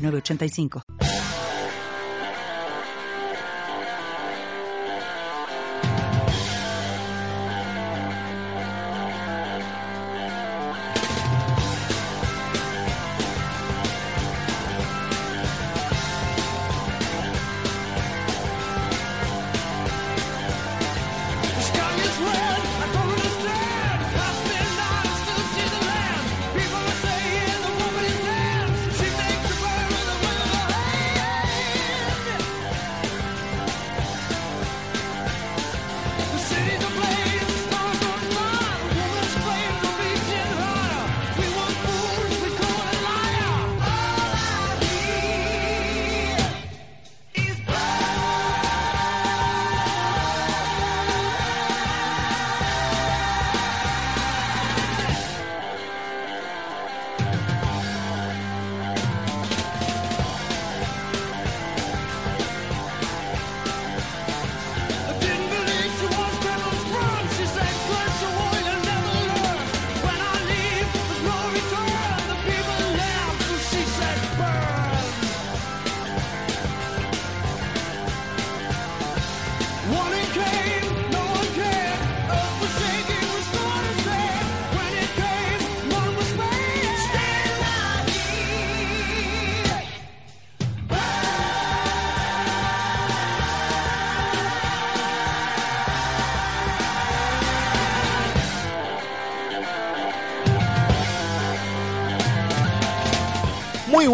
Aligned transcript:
8985. 0.00 1.29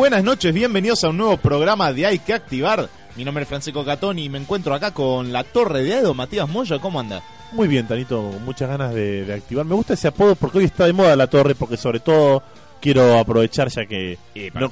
Buenas 0.08 0.22
noches, 0.24 0.54
bienvenidos 0.54 1.02
a 1.02 1.08
un 1.08 1.16
nuevo 1.16 1.36
programa 1.36 1.92
de 1.92 2.06
Hay 2.06 2.18
que 2.20 2.32
Activar. 2.32 2.88
Mi 3.16 3.24
nombre 3.24 3.42
es 3.42 3.48
Francisco 3.48 3.84
Catoni 3.84 4.24
y 4.26 4.28
me 4.28 4.38
encuentro 4.38 4.72
acá 4.72 4.92
con 4.92 5.32
la 5.32 5.42
Torre 5.42 5.82
de 5.82 5.98
Edo, 5.98 6.14
Matías 6.14 6.48
Moya, 6.48 6.78
¿cómo 6.78 7.00
anda? 7.00 7.22
Muy 7.50 7.66
bien, 7.66 7.88
Tanito, 7.88 8.30
con 8.30 8.44
muchas 8.44 8.68
ganas 8.68 8.94
de, 8.94 9.24
de 9.24 9.34
activar. 9.34 9.64
Me 9.64 9.74
gusta 9.74 9.94
ese 9.94 10.06
apodo 10.08 10.36
porque 10.36 10.58
hoy 10.58 10.64
está 10.66 10.86
de 10.86 10.92
moda 10.92 11.16
la 11.16 11.26
torre, 11.26 11.56
porque 11.56 11.76
sobre 11.76 11.98
todo 11.98 12.42
quiero 12.80 13.18
aprovechar 13.18 13.68
ya 13.68 13.86
que 13.86 14.16
no, 14.54 14.70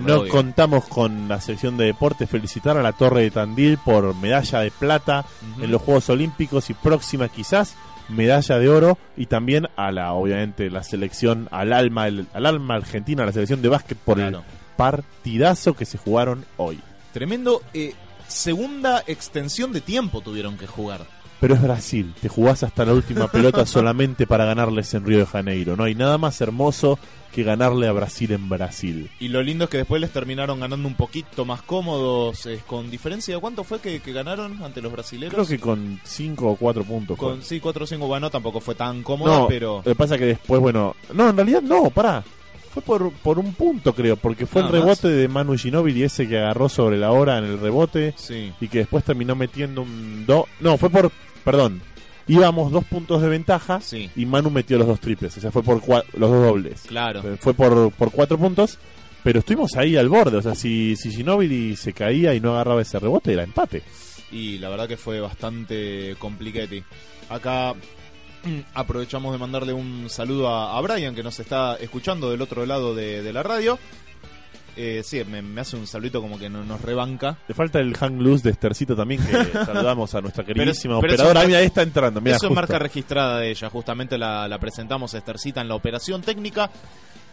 no 0.00 0.26
contamos 0.28 0.86
con 0.86 1.28
la 1.28 1.38
sección 1.42 1.76
de 1.76 1.84
deportes, 1.86 2.30
felicitar 2.30 2.78
a 2.78 2.82
la 2.82 2.92
torre 2.92 3.22
de 3.24 3.30
Tandil 3.30 3.76
por 3.76 4.14
medalla 4.16 4.60
de 4.60 4.70
plata 4.70 5.24
en 5.60 5.70
los 5.70 5.82
Juegos 5.82 6.08
Olímpicos 6.08 6.70
y 6.70 6.74
próxima 6.74 7.28
quizás 7.28 7.74
medalla 8.08 8.58
de 8.58 8.68
oro 8.70 8.98
y 9.16 9.26
también 9.26 9.68
a 9.76 9.90
la 9.92 10.12
obviamente 10.12 10.70
la 10.70 10.82
selección 10.82 11.48
al 11.50 11.72
alma 11.74 12.08
el- 12.08 12.26
al 12.32 12.46
alma 12.46 12.76
argentina, 12.76 13.24
la 13.26 13.32
selección 13.32 13.60
de 13.60 13.68
básquet 13.68 13.98
por 13.98 14.16
Claro. 14.16 14.38
el 14.38 14.61
partidazo 14.82 15.74
que 15.74 15.84
se 15.84 15.96
jugaron 15.96 16.44
hoy. 16.56 16.80
Tremendo, 17.12 17.62
eh, 17.72 17.94
segunda 18.26 19.04
extensión 19.06 19.72
de 19.72 19.80
tiempo 19.80 20.22
tuvieron 20.22 20.58
que 20.58 20.66
jugar. 20.66 21.06
Pero 21.38 21.54
es 21.54 21.62
Brasil, 21.62 22.12
te 22.20 22.28
jugás 22.28 22.64
hasta 22.64 22.84
la 22.84 22.92
última 22.92 23.28
pelota 23.28 23.64
solamente 23.66 24.26
para 24.26 24.44
ganarles 24.44 24.92
en 24.94 25.06
Río 25.06 25.18
de 25.18 25.26
Janeiro. 25.26 25.76
No 25.76 25.84
hay 25.84 25.94
nada 25.94 26.18
más 26.18 26.40
hermoso 26.40 26.98
que 27.32 27.44
ganarle 27.44 27.86
a 27.86 27.92
Brasil 27.92 28.32
en 28.32 28.48
Brasil. 28.48 29.08
Y 29.20 29.28
lo 29.28 29.40
lindo 29.40 29.64
es 29.64 29.70
que 29.70 29.76
después 29.76 30.00
les 30.00 30.10
terminaron 30.10 30.58
ganando 30.58 30.88
un 30.88 30.96
poquito 30.96 31.44
más 31.44 31.62
cómodos, 31.62 32.44
eh, 32.46 32.60
con 32.66 32.90
diferencia 32.90 33.36
de 33.36 33.40
cuánto 33.40 33.62
fue 33.62 33.78
que, 33.78 34.00
que 34.00 34.12
ganaron 34.12 34.64
ante 34.64 34.82
los 34.82 34.90
brasileños. 34.90 35.32
Creo 35.32 35.46
que 35.46 35.60
con 35.60 36.00
5 36.02 36.50
o 36.50 36.56
4 36.56 36.82
puntos. 36.82 37.16
fue. 37.16 37.28
con 37.28 37.42
sí, 37.42 37.60
4 37.60 37.84
o 37.84 37.86
5, 37.86 38.04
bueno, 38.04 38.30
tampoco 38.30 38.60
fue 38.60 38.74
tan 38.74 39.04
cómoda, 39.04 39.38
no, 39.38 39.46
pero... 39.46 39.76
lo 39.76 39.82
que 39.84 39.94
pasa 39.94 40.18
que 40.18 40.26
después, 40.26 40.60
bueno... 40.60 40.96
No, 41.14 41.30
en 41.30 41.36
realidad 41.36 41.62
no, 41.62 41.88
pará. 41.90 42.24
Fue 42.72 42.82
por, 42.82 43.12
por 43.12 43.38
un 43.38 43.52
punto, 43.54 43.94
creo, 43.94 44.16
porque 44.16 44.46
fue 44.46 44.62
Nada 44.62 44.76
el 44.76 44.82
rebote 44.82 45.08
de 45.08 45.28
Manu 45.28 45.56
Ginóbili 45.58 46.04
ese 46.04 46.26
que 46.26 46.38
agarró 46.38 46.68
sobre 46.68 46.96
la 46.98 47.10
hora 47.12 47.36
en 47.38 47.44
el 47.44 47.58
rebote 47.60 48.14
Sí, 48.16 48.50
y 48.60 48.68
que 48.68 48.78
después 48.78 49.04
terminó 49.04 49.34
metiendo 49.36 49.82
un... 49.82 50.24
Do... 50.26 50.46
No, 50.60 50.78
fue 50.78 50.88
por... 50.88 51.10
Perdón. 51.44 51.82
Íbamos 52.28 52.70
dos 52.72 52.84
puntos 52.84 53.20
de 53.20 53.28
ventaja 53.28 53.80
sí, 53.80 54.08
y 54.16 54.24
Manu 54.26 54.48
metió 54.48 54.78
los 54.78 54.86
dos 54.86 55.00
triples, 55.00 55.36
o 55.36 55.40
sea, 55.40 55.50
fue 55.50 55.62
por 55.62 55.80
cua- 55.82 56.04
los 56.16 56.30
dos 56.30 56.44
dobles. 56.46 56.82
claro. 56.86 57.20
Eh, 57.20 57.36
Fue 57.38 57.52
por, 57.52 57.90
por 57.92 58.10
cuatro 58.12 58.38
puntos, 58.38 58.78
pero 59.24 59.40
estuvimos 59.40 59.76
ahí 59.76 59.96
al 59.96 60.08
borde. 60.08 60.36
O 60.38 60.42
sea, 60.42 60.54
si, 60.54 60.94
si 60.96 61.10
Ginóbili 61.10 61.74
se 61.76 61.92
caía 61.92 62.32
y 62.34 62.40
no 62.40 62.52
agarraba 62.52 62.80
ese 62.80 62.98
rebote, 63.00 63.32
era 63.32 63.42
empate. 63.42 63.82
y 64.30 64.58
la 64.58 64.68
verdad 64.70 64.86
que 64.88 64.96
fue 64.96 65.20
bastante 65.20 66.14
compliquete. 66.18 66.84
Acá 67.28 67.74
aprovechamos 68.74 69.32
de 69.32 69.38
mandarle 69.38 69.72
un 69.72 70.08
saludo 70.08 70.48
a, 70.48 70.76
a 70.76 70.80
Brian 70.80 71.14
que 71.14 71.22
nos 71.22 71.38
está 71.40 71.76
escuchando 71.76 72.30
del 72.30 72.42
otro 72.42 72.64
lado 72.66 72.94
de, 72.94 73.22
de 73.22 73.32
la 73.32 73.42
radio. 73.42 73.78
Eh, 74.74 75.02
sí, 75.04 75.22
me, 75.24 75.42
me 75.42 75.60
hace 75.60 75.76
un 75.76 75.86
saludito 75.86 76.22
como 76.22 76.38
que 76.38 76.48
no, 76.48 76.64
nos 76.64 76.80
rebanca. 76.80 77.36
Le 77.46 77.54
falta 77.54 77.78
el 77.78 77.94
hang 77.94 78.18
loose 78.22 78.44
de 78.44 78.50
Estercito 78.52 78.96
también, 78.96 79.20
que 79.22 79.32
saludamos 79.66 80.14
a 80.14 80.22
nuestra 80.22 80.44
queridísima 80.44 80.98
pero 80.98 81.12
eso 81.12 81.24
operadora. 81.24 81.46
mira, 81.46 81.58
ahí 81.58 81.66
está 81.66 81.82
entrando. 81.82 82.20
Mira, 82.22 82.36
Eso 82.36 82.46
es 82.48 82.54
marca 82.54 82.78
registrada 82.78 83.38
de 83.40 83.50
ella, 83.50 83.68
justamente 83.68 84.16
la, 84.16 84.48
la 84.48 84.58
presentamos 84.58 85.12
a 85.14 85.18
Estercita 85.18 85.60
en 85.60 85.68
la 85.68 85.74
operación 85.74 86.22
técnica. 86.22 86.70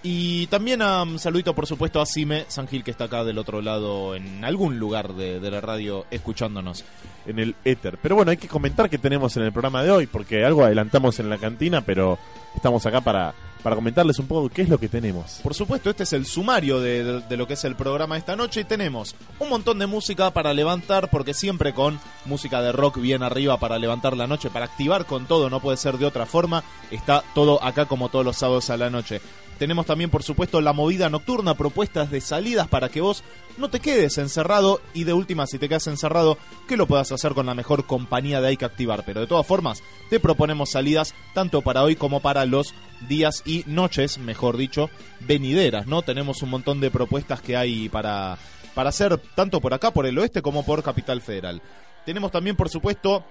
Y 0.02 0.48
también 0.48 0.82
a 0.82 1.04
un 1.04 1.20
saludito, 1.20 1.54
por 1.54 1.68
supuesto, 1.68 2.00
a 2.00 2.06
Sime 2.06 2.46
San 2.48 2.68
Gil, 2.70 2.84
que 2.86 2.92
está 2.92 3.06
acá 3.06 3.26
del 3.26 3.38
otro 3.38 3.62
lado, 3.62 4.16
en 4.16 4.46
algún 4.46 4.80
lugar 4.80 5.14
de, 5.14 5.40
de 5.42 5.52
la 5.52 5.60
radio, 5.60 6.06
escuchándonos. 6.10 6.86
en 7.26 7.38
el 7.38 7.56
éter. 7.66 7.98
Pero 8.02 8.16
bueno, 8.16 8.32
hay 8.32 8.38
que 8.38 8.48
comentar 8.48 8.90
qué 8.90 8.98
tenemos 8.98 9.36
en 9.36 9.44
el 9.44 9.52
programa 9.52 9.84
de 9.84 9.92
hoy, 9.92 10.08
porque 10.08 10.46
algo 10.46 10.64
adelantamos 10.64 11.20
en 11.20 11.30
la 11.30 11.38
cantina, 11.38 11.82
pero 11.82 12.18
estamos 12.56 12.86
acá 12.86 13.02
para, 13.02 13.36
para 13.62 13.76
comentarles 13.76 14.18
un 14.20 14.28
poco 14.28 14.48
qué 14.50 14.62
es 14.62 14.70
lo 14.70 14.80
que 14.80 14.88
tenemos. 14.88 15.42
Por 15.44 15.54
supuesto, 15.54 15.90
este 15.90 16.04
es 16.04 16.14
el 16.14 16.26
sumario 16.26 16.80
de, 16.80 17.04
de- 17.04 17.20
de 17.22 17.38
lo 17.38 17.46
que 17.46 17.54
es 17.54 17.64
el 17.66 17.76
programa 17.76 18.18
esta 18.18 18.38
noche 18.38 18.62
y 18.62 18.64
tenemos 18.64 19.16
un 19.38 19.50
montón 19.50 19.80
de 19.80 19.86
música 19.86 20.32
para 20.32 20.54
levantar, 20.54 21.10
porque 21.10 21.34
siempre 21.34 21.74
con 21.74 22.00
música 22.26 22.62
de 22.62 22.72
rock 22.72 23.00
bien 23.02 23.22
arriba 23.22 23.58
para 23.60 23.78
levantar 23.78 24.16
la 24.16 24.28
noche, 24.28 24.50
para 24.50 24.66
activar 24.66 25.06
con 25.06 25.26
todo, 25.28 25.50
no 25.50 25.60
puede 25.60 25.76
ser 25.78 25.98
de 25.98 26.06
otra 26.06 26.26
forma, 26.26 26.64
está 26.90 27.22
todo 27.36 27.62
acá 27.62 27.86
como 27.86 28.08
todos 28.10 28.24
los 28.26 28.38
sábados 28.38 28.70
a 28.70 28.78
la 28.78 28.90
noche. 28.90 29.22
Tenemos 29.60 29.86
también, 29.86 30.10
por 30.10 30.24
supuesto, 30.24 30.62
la 30.62 30.72
movida 30.72 31.10
nocturna, 31.10 31.54
propuestas 31.54 32.10
de 32.10 32.22
salidas 32.22 32.70
para 32.70 32.88
que 32.88 33.02
vos 33.02 33.26
no 33.58 33.70
te 33.70 33.82
quedes 33.82 34.18
encerrado 34.18 34.80
y 34.94 35.04
de 35.04 35.12
última, 35.12 35.48
si 35.48 35.60
te 35.60 35.68
quedas 35.68 35.88
encerrado, 35.88 36.38
que 36.66 36.78
lo 36.78 36.88
puedas 36.88 37.12
hacer 37.12 37.34
con 37.34 37.46
la 37.46 37.54
mejor 37.54 37.86
compañía 37.86 38.40
de 38.40 38.48
Hay 38.48 38.58
que 38.58 38.64
Activar. 38.64 39.04
Pero 39.06 39.20
de 39.20 39.28
todas 39.28 39.46
formas, 39.46 39.84
te 40.10 40.22
proponemos 40.22 40.72
salidas 40.72 41.14
tanto 41.34 41.62
para 41.62 41.84
hoy 41.84 41.98
como 41.98 42.22
para 42.22 42.46
los 42.46 42.74
días 43.10 43.44
y 43.46 43.66
noches, 43.68 44.18
mejor 44.18 44.56
dicho, 44.56 44.90
venideras, 45.20 45.88
¿no? 45.88 46.04
Tenemos 46.04 46.42
un 46.42 46.52
montón 46.52 46.80
de 46.80 46.90
propuestas 46.90 47.42
que 47.42 47.58
hay 47.58 47.90
para, 47.90 48.38
para 48.74 48.90
hacer 48.90 49.18
tanto 49.36 49.60
por 49.60 49.74
acá, 49.74 49.92
por 49.92 50.06
el 50.06 50.18
oeste, 50.20 50.42
como 50.42 50.64
por 50.64 50.84
Capital 50.84 51.22
Federal. 51.22 51.62
Tenemos 52.06 52.32
también, 52.32 52.56
por 52.56 52.70
supuesto, 52.70 53.26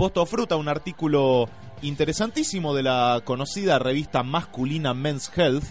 Posto 0.00 0.24
Fruta, 0.24 0.56
un 0.56 0.68
artículo 0.68 1.46
interesantísimo 1.82 2.74
de 2.74 2.82
la 2.82 3.20
conocida 3.22 3.78
revista 3.78 4.22
masculina 4.22 4.94
Men's 4.94 5.30
Health. 5.36 5.64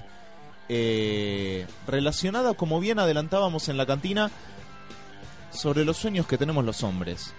eh, 0.72 1.66
relacionada, 1.88 2.54
como 2.54 2.80
bien 2.80 3.00
adelantábamos 3.00 3.70
en 3.70 3.78
la 3.78 3.88
cantina, 3.88 4.30
sobre 5.50 5.84
los 5.84 5.98
sueños 5.98 6.28
que 6.28 6.38
tenemos 6.38 6.64
los 6.64 6.84
hombres. 6.84 7.34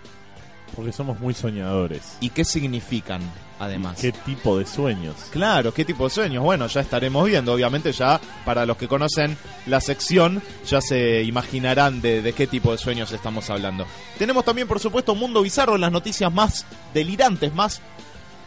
Porque 0.75 0.91
somos 0.91 1.21
muy 1.21 1.33
soñadores. 1.33 2.17
¿Y 2.19 2.31
qué 2.31 2.45
significan, 2.45 3.21
además? 3.61 3.99
¿Qué 4.01 4.11
tipo 4.11 4.59
de 4.59 4.67
sueños? 4.67 5.15
Claro, 5.31 5.73
¿qué 5.73 5.85
tipo 5.85 6.05
de 6.05 6.11
sueños? 6.11 6.43
Bueno, 6.43 6.67
ya 6.67 6.81
estaremos 6.81 7.27
viendo. 7.27 7.53
Obviamente 7.53 7.93
ya 7.93 8.21
para 8.45 8.67
los 8.67 8.77
que 8.77 8.89
conocen 8.89 9.37
la 9.67 9.81
sección 9.81 10.43
ya 10.67 10.81
se 10.81 11.23
imaginarán 11.23 12.01
de, 12.01 12.23
de 12.23 12.33
qué 12.33 12.47
tipo 12.47 12.73
de 12.73 12.79
sueños 12.79 13.13
estamos 13.13 13.49
hablando. 13.51 13.87
Tenemos 14.19 14.45
también, 14.45 14.67
por 14.67 14.81
supuesto, 14.81 15.15
Mundo 15.15 15.43
Bizarro, 15.43 15.77
las 15.79 15.93
noticias 15.93 16.33
más 16.33 16.67
delirantes, 16.95 17.55
más 17.55 17.81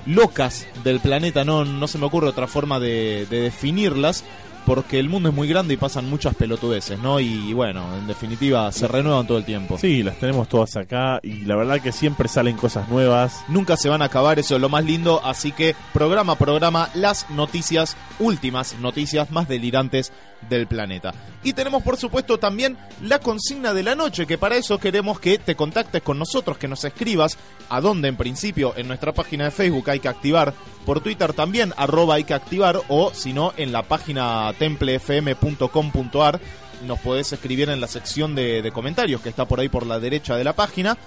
locas 0.06 0.66
del 0.84 1.00
planeta. 1.00 1.46
No, 1.46 1.64
no 1.64 1.88
se 1.88 1.98
me 1.98 2.06
ocurre 2.06 2.28
otra 2.28 2.48
forma 2.48 2.80
de, 2.80 3.26
de 3.30 3.42
definirlas. 3.42 4.24
Porque 4.66 4.98
el 4.98 5.10
mundo 5.10 5.30
es 5.30 5.36
muy 5.36 5.48
grande 5.48 5.74
y 5.74 5.78
pasan 5.78 6.10
muchas 6.10 6.36
pelotudeces, 6.36 6.98
¿no? 7.00 7.20
Y 7.20 7.52
bueno, 7.54 7.86
en 7.98 8.08
definitiva, 8.08 8.72
se 8.72 8.88
renuevan 8.88 9.28
todo 9.28 9.38
el 9.38 9.44
tiempo. 9.44 9.78
Sí, 9.78 10.04
las 10.04 10.18
tenemos 10.18 10.48
todas 10.48 10.76
acá 10.78 11.20
y 11.22 11.42
la 11.42 11.56
verdad 11.56 11.82
que 11.82 11.92
siempre 11.92 12.30
salen 12.30 12.56
cosas 12.56 12.88
nuevas. 12.88 13.44
Nunca 13.50 13.76
se 13.76 13.90
van 13.90 14.02
a 14.02 14.06
acabar, 14.06 14.40
eso 14.40 14.56
es 14.56 14.62
lo 14.62 14.70
más 14.70 14.86
lindo. 14.86 15.22
Así 15.24 15.52
que 15.52 15.76
programa 15.92 16.34
a 16.34 16.38
programa, 16.38 16.90
las 16.94 17.30
noticias, 17.30 17.98
últimas 18.20 18.80
noticias 18.80 19.32
más 19.32 19.48
delirantes 19.50 20.14
del 20.50 20.68
planeta. 20.68 21.14
Y 21.44 21.54
tenemos, 21.54 21.84
por 21.84 21.98
supuesto, 21.98 22.38
también 22.38 22.78
la 23.02 23.20
consigna 23.20 23.74
de 23.74 23.84
la 23.84 23.96
noche, 23.96 24.26
que 24.26 24.38
para 24.38 24.56
eso 24.56 24.78
queremos 24.78 25.20
que 25.20 25.38
te 25.38 25.56
contactes 25.56 26.02
con 26.02 26.20
nosotros, 26.20 26.58
que 26.58 26.68
nos 26.68 26.84
escribas 26.84 27.38
a 27.70 27.82
donde 27.82 28.08
en 28.08 28.16
principio 28.16 28.74
en 28.78 28.88
nuestra 28.88 29.14
página 29.14 29.46
de 29.46 29.52
Facebook 29.52 29.90
hay 29.90 30.00
que 30.00 30.08
activar, 30.08 30.54
por 30.86 31.02
Twitter 31.02 31.34
también, 31.34 31.74
arroba 31.78 32.16
hay 32.16 32.24
que 32.24 32.34
activar, 32.34 32.82
o 32.90 33.12
si 33.14 33.34
no, 33.34 33.54
en 33.58 33.72
la 33.72 33.84
página 33.84 34.53
templefm.com.ar 34.54 36.40
nos 36.86 37.00
podés 37.00 37.32
escribir 37.34 37.70
en 37.70 37.80
la 37.82 37.88
sección 37.88 38.36
de, 38.36 38.62
de 38.62 38.72
comentarios 38.72 39.22
que 39.22 39.30
está 39.30 39.46
por 39.46 39.60
ahí 39.60 39.70
por 39.70 39.86
la 39.86 40.00
derecha 40.00 40.36
de 40.36 40.44
la 40.44 40.54
página. 40.54 40.98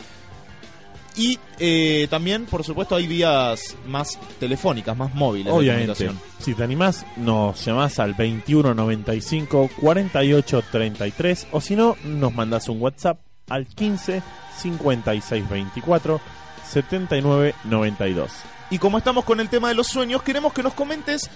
Y 1.16 1.38
eh, 1.58 2.06
también, 2.10 2.44
por 2.44 2.62
supuesto, 2.62 2.94
hay 2.94 3.06
vías 3.06 3.75
más 3.87 4.19
telefónicas, 4.38 4.94
más 4.96 5.14
móviles. 5.14 5.46
de 5.46 5.52
Obviamente. 5.52 5.94
comunicación. 5.94 6.20
Si 6.40 6.54
te 6.54 6.62
animás, 6.62 7.06
nos 7.16 7.64
llamás 7.64 7.98
al 7.98 8.10
2195 8.10 9.70
48 9.81 10.62
33 10.70 11.46
o 11.52 11.60
si 11.62 11.75
no, 11.75 11.96
nos 12.04 12.34
mandás 12.34 12.69
un 12.69 12.82
WhatsApp 12.82 13.19
al 13.49 13.66
15 13.66 14.22
56 14.58 15.49
24 15.49 16.20
79 16.69 17.54
92. 17.64 18.31
Y 18.69 18.78
como 18.78 18.99
estamos 18.99 19.25
con 19.25 19.40
el 19.40 19.49
tema 19.49 19.69
de 19.69 19.75
los 19.75 19.87
sueños, 19.87 20.22
queremos 20.22 20.52
que 20.52 20.62
nos 20.62 20.75
comentes 20.75 21.31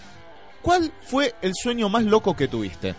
cuál 0.63 0.91
fue 1.05 1.35
el 1.43 1.53
sueño 1.55 1.89
más 1.89 2.05
loco 2.05 2.35
que 2.37 2.49
tuviste. 2.49 2.95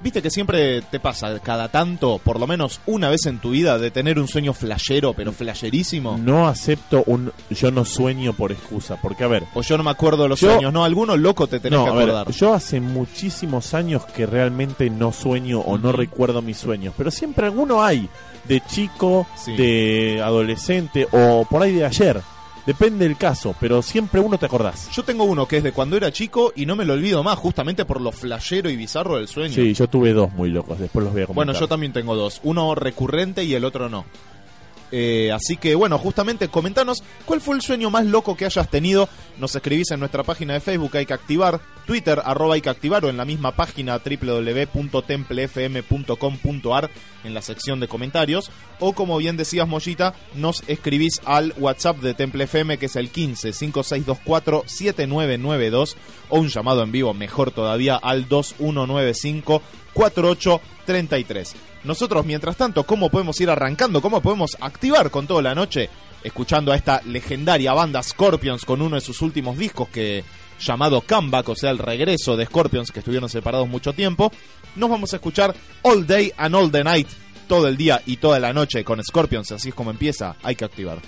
Viste 0.00 0.22
que 0.22 0.30
siempre 0.30 0.80
te 0.82 1.00
pasa 1.00 1.40
cada 1.40 1.66
tanto, 1.70 2.20
por 2.22 2.38
lo 2.38 2.46
menos 2.46 2.80
una 2.86 3.10
vez 3.10 3.26
en 3.26 3.40
tu 3.40 3.50
vida, 3.50 3.78
de 3.78 3.90
tener 3.90 4.20
un 4.20 4.28
sueño 4.28 4.52
flashero, 4.54 5.12
pero 5.12 5.32
flasherísimo. 5.32 6.16
No 6.16 6.46
acepto 6.46 7.02
un 7.08 7.32
yo 7.50 7.72
no 7.72 7.84
sueño 7.84 8.32
por 8.32 8.52
excusa, 8.52 8.96
porque 9.02 9.24
a 9.24 9.26
ver, 9.26 9.42
O 9.54 9.62
yo 9.62 9.76
no 9.76 9.82
me 9.82 9.90
acuerdo 9.90 10.22
de 10.22 10.28
los 10.28 10.38
Yo- 10.38 10.52
sueños, 10.52 10.72
no, 10.72 10.84
alguno 10.84 11.16
loco 11.16 11.48
te 11.48 11.58
tenés 11.58 11.80
no, 11.80 11.84
que 11.86 11.90
ver, 11.90 12.10
acordar. 12.10 12.30
yo 12.30 12.54
hace 12.54 12.78
muchísimos 12.80 13.74
años 13.74 14.04
que 14.06 14.24
realmente 14.24 14.88
no 14.88 15.10
sueño 15.12 15.58
o 15.62 15.78
no 15.78 15.90
recuerdo 15.90 16.42
mis 16.42 16.58
sueños, 16.58 16.94
pero 16.96 17.10
siempre 17.10 17.46
alguno 17.46 17.82
hay, 17.82 18.08
de 18.44 18.60
chico, 18.68 19.26
Sí. 19.34 19.56
de 19.56 20.22
adolescente 20.24 21.08
o 21.10 21.44
por 21.50 21.60
ahí 21.64 21.72
de 21.72 21.84
ayer. 21.86 22.20
Depende 22.68 23.06
del 23.08 23.16
caso, 23.16 23.54
pero 23.58 23.80
siempre 23.80 24.20
uno 24.20 24.36
te 24.36 24.44
acordás. 24.44 24.90
Yo 24.90 25.02
tengo 25.02 25.24
uno 25.24 25.48
que 25.48 25.56
es 25.56 25.62
de 25.62 25.72
cuando 25.72 25.96
era 25.96 26.12
chico 26.12 26.52
y 26.54 26.66
no 26.66 26.76
me 26.76 26.84
lo 26.84 26.92
olvido 26.92 27.22
más, 27.22 27.38
justamente 27.38 27.86
por 27.86 27.98
lo 27.98 28.12
flashero 28.12 28.68
y 28.68 28.76
bizarro 28.76 29.16
del 29.16 29.26
sueño. 29.26 29.54
Sí, 29.54 29.72
yo 29.72 29.88
tuve 29.88 30.12
dos 30.12 30.30
muy 30.34 30.50
locos, 30.50 30.78
después 30.78 31.02
los 31.02 31.14
voy 31.14 31.22
a 31.22 31.26
comentar. 31.26 31.46
Bueno, 31.46 31.58
yo 31.58 31.66
también 31.66 31.94
tengo 31.94 32.14
dos. 32.14 32.42
Uno 32.44 32.74
recurrente 32.74 33.42
y 33.42 33.54
el 33.54 33.64
otro 33.64 33.88
no. 33.88 34.04
Eh, 34.92 35.32
así 35.32 35.56
que 35.56 35.74
bueno, 35.74 35.96
justamente 35.96 36.48
comentanos 36.48 37.02
cuál 37.24 37.40
fue 37.40 37.56
el 37.56 37.62
sueño 37.62 37.88
más 37.88 38.04
loco 38.04 38.36
que 38.36 38.44
hayas 38.44 38.68
tenido. 38.68 39.08
Nos 39.38 39.56
escribís 39.56 39.90
en 39.92 40.00
nuestra 40.00 40.22
página 40.22 40.52
de 40.52 40.60
Facebook, 40.60 40.94
hay 40.94 41.06
que 41.06 41.14
activar, 41.14 41.62
Twitter, 41.88 42.22
arroba 42.22 42.54
o 42.54 43.08
en 43.08 43.16
la 43.16 43.24
misma 43.24 43.52
página 43.52 43.98
www.templefm.com.ar 43.98 46.90
en 47.24 47.32
la 47.32 47.40
sección 47.40 47.80
de 47.80 47.88
comentarios. 47.88 48.50
O 48.78 48.92
como 48.92 49.16
bien 49.16 49.38
decías 49.38 49.66
Mollita, 49.66 50.12
nos 50.34 50.62
escribís 50.68 51.22
al 51.24 51.54
WhatsApp 51.56 52.00
de 52.00 52.12
Temple 52.12 52.44
FM 52.44 52.76
que 52.76 52.84
es 52.86 52.96
el 52.96 53.08
15 53.08 53.54
5624 53.54 54.64
7992 54.66 55.96
o 56.28 56.38
un 56.38 56.48
llamado 56.48 56.82
en 56.82 56.92
vivo, 56.92 57.14
mejor 57.14 57.52
todavía, 57.52 57.96
al 57.96 58.28
2195 58.28 59.62
4833. 59.94 61.56
Nosotros, 61.84 62.26
mientras 62.26 62.58
tanto, 62.58 62.84
¿cómo 62.84 63.08
podemos 63.08 63.40
ir 63.40 63.48
arrancando? 63.48 64.02
¿Cómo 64.02 64.20
podemos 64.20 64.58
activar 64.60 65.10
con 65.10 65.26
toda 65.26 65.40
la 65.40 65.54
noche? 65.54 65.88
Escuchando 66.22 66.70
a 66.70 66.76
esta 66.76 67.00
legendaria 67.06 67.72
banda 67.72 68.02
Scorpions 68.02 68.66
con 68.66 68.82
uno 68.82 68.96
de 68.96 69.00
sus 69.00 69.22
últimos 69.22 69.56
discos 69.56 69.88
que 69.88 70.22
llamado 70.58 71.00
Comeback, 71.00 71.48
o 71.48 71.56
sea, 71.56 71.70
el 71.70 71.78
regreso 71.78 72.36
de 72.36 72.46
Scorpions 72.46 72.90
que 72.90 73.00
estuvieron 73.00 73.28
separados 73.28 73.68
mucho 73.68 73.92
tiempo. 73.92 74.32
Nos 74.76 74.90
vamos 74.90 75.12
a 75.12 75.16
escuchar 75.16 75.54
All 75.82 76.06
Day 76.06 76.32
and 76.36 76.54
All 76.54 76.70
the 76.70 76.84
Night, 76.84 77.08
todo 77.46 77.68
el 77.68 77.76
día 77.76 78.02
y 78.06 78.16
toda 78.16 78.38
la 78.38 78.52
noche 78.52 78.84
con 78.84 79.02
Scorpions, 79.02 79.52
así 79.52 79.70
es 79.70 79.74
como 79.74 79.90
empieza, 79.90 80.36
hay 80.42 80.56
que 80.56 80.64
activar. 80.64 80.98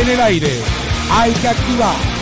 En 0.00 0.08
el 0.08 0.20
aire, 0.20 0.60
hay 1.10 1.32
que 1.32 1.48
activar. 1.48 2.17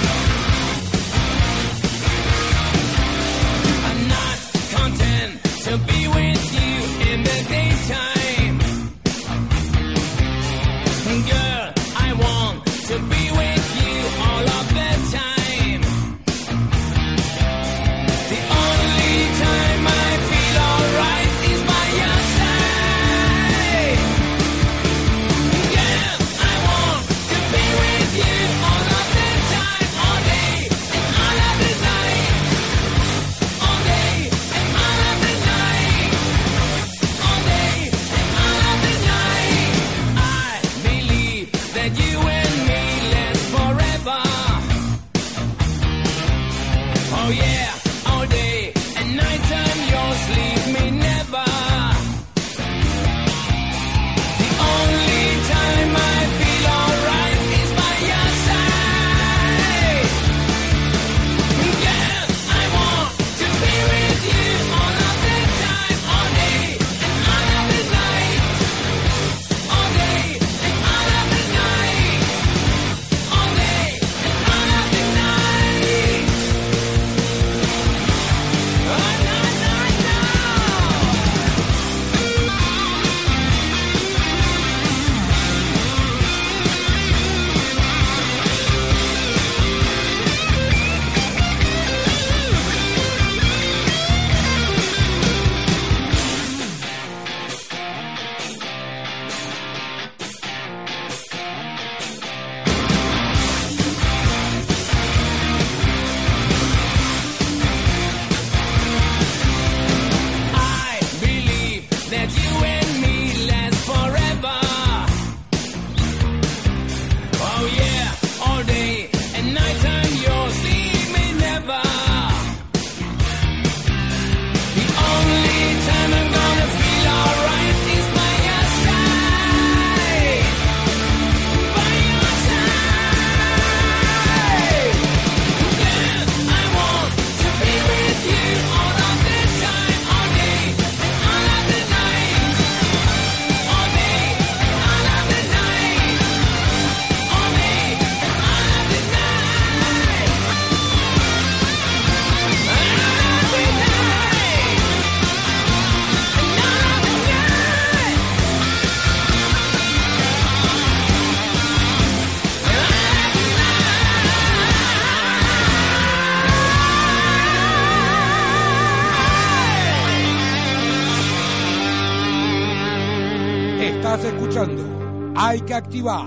Escuchando 174.25 175.33
Hay 175.37 175.61
que 175.61 175.75
activar. 175.75 176.27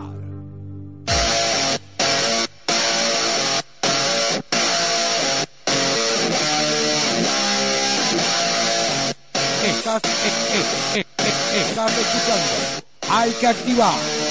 Estás, 9.65 10.01
eh, 10.03 10.09
eh, 10.95 10.99
eh, 10.99 11.05
eh, 11.17 11.65
estás 11.69 11.91
escuchando 11.97 12.43
Hay 13.09 13.31
que 13.31 13.47
activar. 13.47 14.28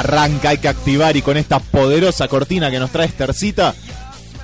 Arranca, 0.00 0.48
hay 0.48 0.58
que 0.58 0.68
activar 0.68 1.14
y 1.18 1.22
con 1.22 1.36
esta 1.36 1.58
poderosa 1.58 2.26
cortina 2.26 2.70
que 2.70 2.78
nos 2.78 2.90
trae 2.90 3.06
Estercita, 3.06 3.74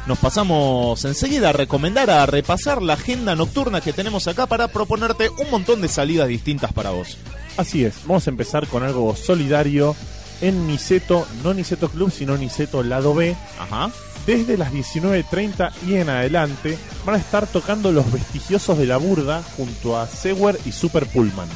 nos 0.06 0.18
pasamos 0.18 1.02
enseguida 1.06 1.48
a 1.48 1.52
recomendar, 1.54 2.10
a 2.10 2.26
repasar 2.26 2.82
la 2.82 2.92
agenda 2.92 3.34
nocturna 3.34 3.80
que 3.80 3.94
tenemos 3.94 4.28
acá 4.28 4.46
para 4.46 4.68
proponerte 4.68 5.30
un 5.30 5.50
montón 5.50 5.80
de 5.80 5.88
salidas 5.88 6.28
distintas 6.28 6.74
para 6.74 6.90
vos. 6.90 7.16
Así 7.56 7.86
es, 7.86 7.94
vamos 8.04 8.26
a 8.26 8.30
empezar 8.30 8.66
con 8.66 8.82
algo 8.82 9.16
solidario 9.16 9.96
en 10.42 10.66
Niceto, 10.66 11.26
no 11.42 11.54
Niceto 11.54 11.88
Club, 11.88 12.12
sino 12.12 12.36
Niceto 12.36 12.82
Lado 12.82 13.14
B. 13.14 13.34
Ajá. 13.58 13.90
Desde 14.26 14.58
las 14.58 14.74
19.30 14.74 15.72
y 15.86 15.94
en 15.94 16.10
adelante 16.10 16.76
van 17.06 17.14
a 17.14 17.18
estar 17.18 17.46
tocando 17.46 17.92
los 17.92 18.12
vestigiosos 18.12 18.76
de 18.76 18.84
la 18.84 18.98
burda 18.98 19.42
junto 19.56 19.98
a 19.98 20.06
Sewer 20.06 20.58
y 20.66 20.72
Super 20.72 21.06
Pullman. 21.06 21.48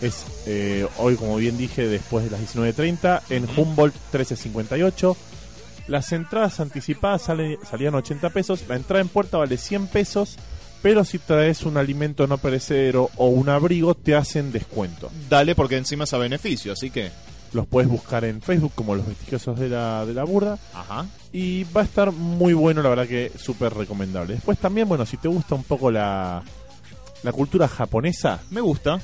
Es 0.00 0.26
eh, 0.46 0.86
hoy, 0.98 1.16
como 1.16 1.36
bien 1.36 1.56
dije, 1.56 1.86
después 1.88 2.24
de 2.24 2.30
las 2.30 2.40
19.30 2.40 3.22
en 3.30 3.44
Humboldt 3.56 3.94
1358. 4.12 5.16
Las 5.86 6.12
entradas 6.12 6.60
anticipadas 6.60 7.22
salen, 7.22 7.58
salían 7.68 7.94
80 7.94 8.30
pesos, 8.30 8.64
la 8.68 8.76
entrada 8.76 9.02
en 9.02 9.08
puerta 9.08 9.36
vale 9.36 9.58
100 9.58 9.88
pesos, 9.88 10.36
pero 10.82 11.04
si 11.04 11.18
traes 11.18 11.62
un 11.64 11.76
alimento 11.76 12.26
no 12.26 12.38
perecedero 12.38 13.10
o 13.16 13.26
un 13.28 13.50
abrigo 13.50 13.94
te 13.94 14.14
hacen 14.14 14.50
descuento. 14.50 15.10
Dale 15.28 15.54
porque 15.54 15.76
encima 15.76 16.04
es 16.04 16.12
a 16.14 16.18
beneficio, 16.18 16.72
así 16.72 16.90
que... 16.90 17.10
Los 17.52 17.68
puedes 17.68 17.88
buscar 17.88 18.24
en 18.24 18.42
Facebook 18.42 18.72
como 18.74 18.96
los 18.96 19.06
vestigiosos 19.06 19.56
de 19.60 19.68
la, 19.68 20.04
de 20.04 20.12
la 20.12 20.24
burda. 20.24 20.58
Ajá. 20.74 21.06
Y 21.32 21.62
va 21.62 21.82
a 21.82 21.84
estar 21.84 22.10
muy 22.10 22.52
bueno, 22.52 22.82
la 22.82 22.88
verdad 22.88 23.06
que 23.06 23.30
súper 23.38 23.72
recomendable. 23.72 24.34
Después 24.34 24.58
también, 24.58 24.88
bueno, 24.88 25.06
si 25.06 25.18
te 25.18 25.28
gusta 25.28 25.54
un 25.54 25.62
poco 25.62 25.88
la, 25.88 26.42
la 27.22 27.32
cultura 27.32 27.68
japonesa, 27.68 28.40
Me 28.50 28.60
gusta. 28.60 28.98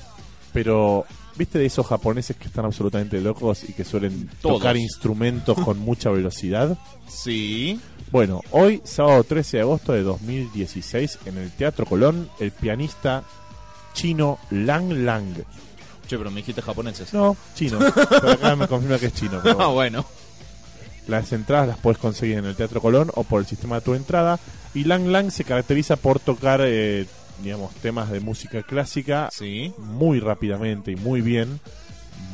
pero 0.53 1.07
¿viste 1.41 1.59
de 1.59 1.65
esos 1.65 1.87
japoneses 1.87 2.37
que 2.37 2.49
están 2.49 2.67
absolutamente 2.67 3.19
locos 3.19 3.65
y 3.67 3.73
que 3.73 3.83
suelen 3.83 4.29
Todos. 4.43 4.59
tocar 4.59 4.77
instrumentos 4.77 5.59
con 5.59 5.79
mucha 5.89 6.11
velocidad? 6.11 6.77
Sí. 7.09 7.81
Bueno, 8.13 8.43
hoy, 8.51 8.83
sábado 8.85 9.25
13 9.25 9.57
de 9.57 9.63
agosto 9.63 9.93
de 9.95 10.03
2016, 10.03 11.21
en 11.25 11.39
el 11.39 11.51
Teatro 11.53 11.87
Colón, 11.87 12.29
el 12.41 12.51
pianista 12.51 13.25
chino 13.95 14.39
Lang 14.51 14.93
Lang. 14.93 15.33
Che, 16.07 16.19
pero 16.19 16.31
me 16.31 16.41
dijiste 16.43 16.61
japoneses. 16.61 17.15
No, 17.15 17.35
chino. 17.55 17.79
Pero 17.79 18.33
acá 18.33 18.55
me 18.57 18.69
confirma 18.69 18.99
que 18.99 19.07
es 19.07 19.15
chino. 19.15 19.41
pero 19.43 19.61
Ah, 19.63 19.69
bueno. 19.69 20.05
Las 21.09 21.33
entradas 21.33 21.69
las 21.69 21.79
puedes 21.79 21.99
conseguir 21.99 22.37
en 22.37 22.45
el 22.45 22.55
Teatro 22.55 22.83
Colón 22.83 23.11
o 23.15 23.25
por 23.25 23.41
el 23.41 23.47
sistema 23.47 23.77
de 23.77 23.81
tu 23.83 23.95
entrada. 23.95 24.39
Y 24.75 24.85
Lang 24.85 25.07
Lang 25.07 25.31
se 25.31 25.45
caracteriza 25.45 25.97
por 25.97 26.21
tocar, 26.21 26.61
eh, 26.63 27.07
digamos, 27.43 27.75
temas 27.77 28.11
de 28.11 28.21
música 28.21 28.63
clásica 28.63 29.29
Sí. 29.33 29.73
muy 29.79 30.21
rápidamente 30.21 30.93
y 30.93 30.97
muy 30.97 31.21
bien, 31.21 31.61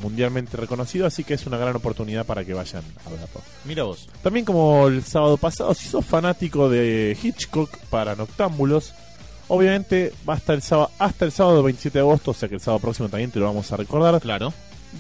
mundialmente 0.03 0.57
reconocido, 0.57 1.07
así 1.07 1.25
que 1.25 1.35
es 1.35 1.47
una 1.47 1.57
gran 1.59 1.75
oportunidad 1.77 2.27
para 2.27 2.45
que 2.45 2.55
vayan 2.55 2.83
a 3.05 3.11
verlo. 3.11 3.41
Mira 3.65 3.85
vos. 3.85 4.09
También 4.23 4.45
como 4.45 4.89
el 4.89 5.03
sábado 5.05 5.37
pasado, 5.37 5.75
si 5.75 5.89
sos 5.89 6.05
fanático 6.05 6.69
de 6.69 7.17
Hitchcock 7.21 7.77
para 7.91 8.15
Noctámbulos, 8.15 8.93
obviamente 9.49 10.13
va 10.29 10.35
hasta 10.35 10.53
el 10.55 10.63
sábado, 10.63 10.91
hasta 10.99 11.25
el 11.25 11.33
sábado 11.33 11.63
27 11.63 11.99
de 11.99 12.03
agosto, 12.03 12.33
o 12.33 12.35
sea 12.35 12.49
que 12.49 12.57
el 12.57 12.61
sábado 12.61 12.81
próximo 12.81 13.09
también 13.09 13.31
te 13.31 13.39
lo 13.39 13.47
vamos 13.47 13.71
a 13.73 13.77
recordar. 13.77 14.21
Claro. 14.21 14.53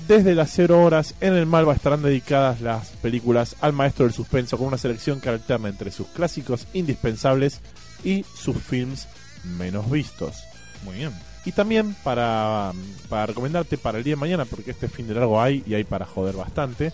Desde 0.08 0.34
las 0.34 0.50
0 0.50 0.82
horas 0.82 1.14
en 1.20 1.34
el 1.34 1.46
Malva 1.46 1.72
estarán 1.74 2.02
dedicadas 2.02 2.60
las 2.60 2.88
películas 3.02 3.56
al 3.60 3.72
maestro 3.72 4.04
del 4.04 4.12
suspenso 4.12 4.58
con 4.58 4.66
una 4.66 4.78
selección 4.78 5.20
que 5.20 5.30
alterna 5.30 5.68
entre 5.68 5.90
sus 5.90 6.06
clásicos 6.08 6.66
indispensables 6.74 7.60
y 8.04 8.24
sus 8.34 8.56
films 8.58 9.08
menos 9.46 9.90
vistos. 9.90 10.36
Muy 10.84 10.96
bien. 10.96 11.12
Y 11.44 11.52
también 11.52 11.94
para, 12.02 12.72
para 13.08 13.26
recomendarte 13.26 13.78
para 13.78 13.98
el 13.98 14.04
día 14.04 14.12
de 14.14 14.20
mañana, 14.20 14.44
porque 14.44 14.72
este 14.72 14.88
fin 14.88 15.06
de 15.06 15.14
largo 15.14 15.40
hay 15.40 15.62
y 15.66 15.74
hay 15.74 15.84
para 15.84 16.04
joder 16.04 16.34
bastante, 16.34 16.92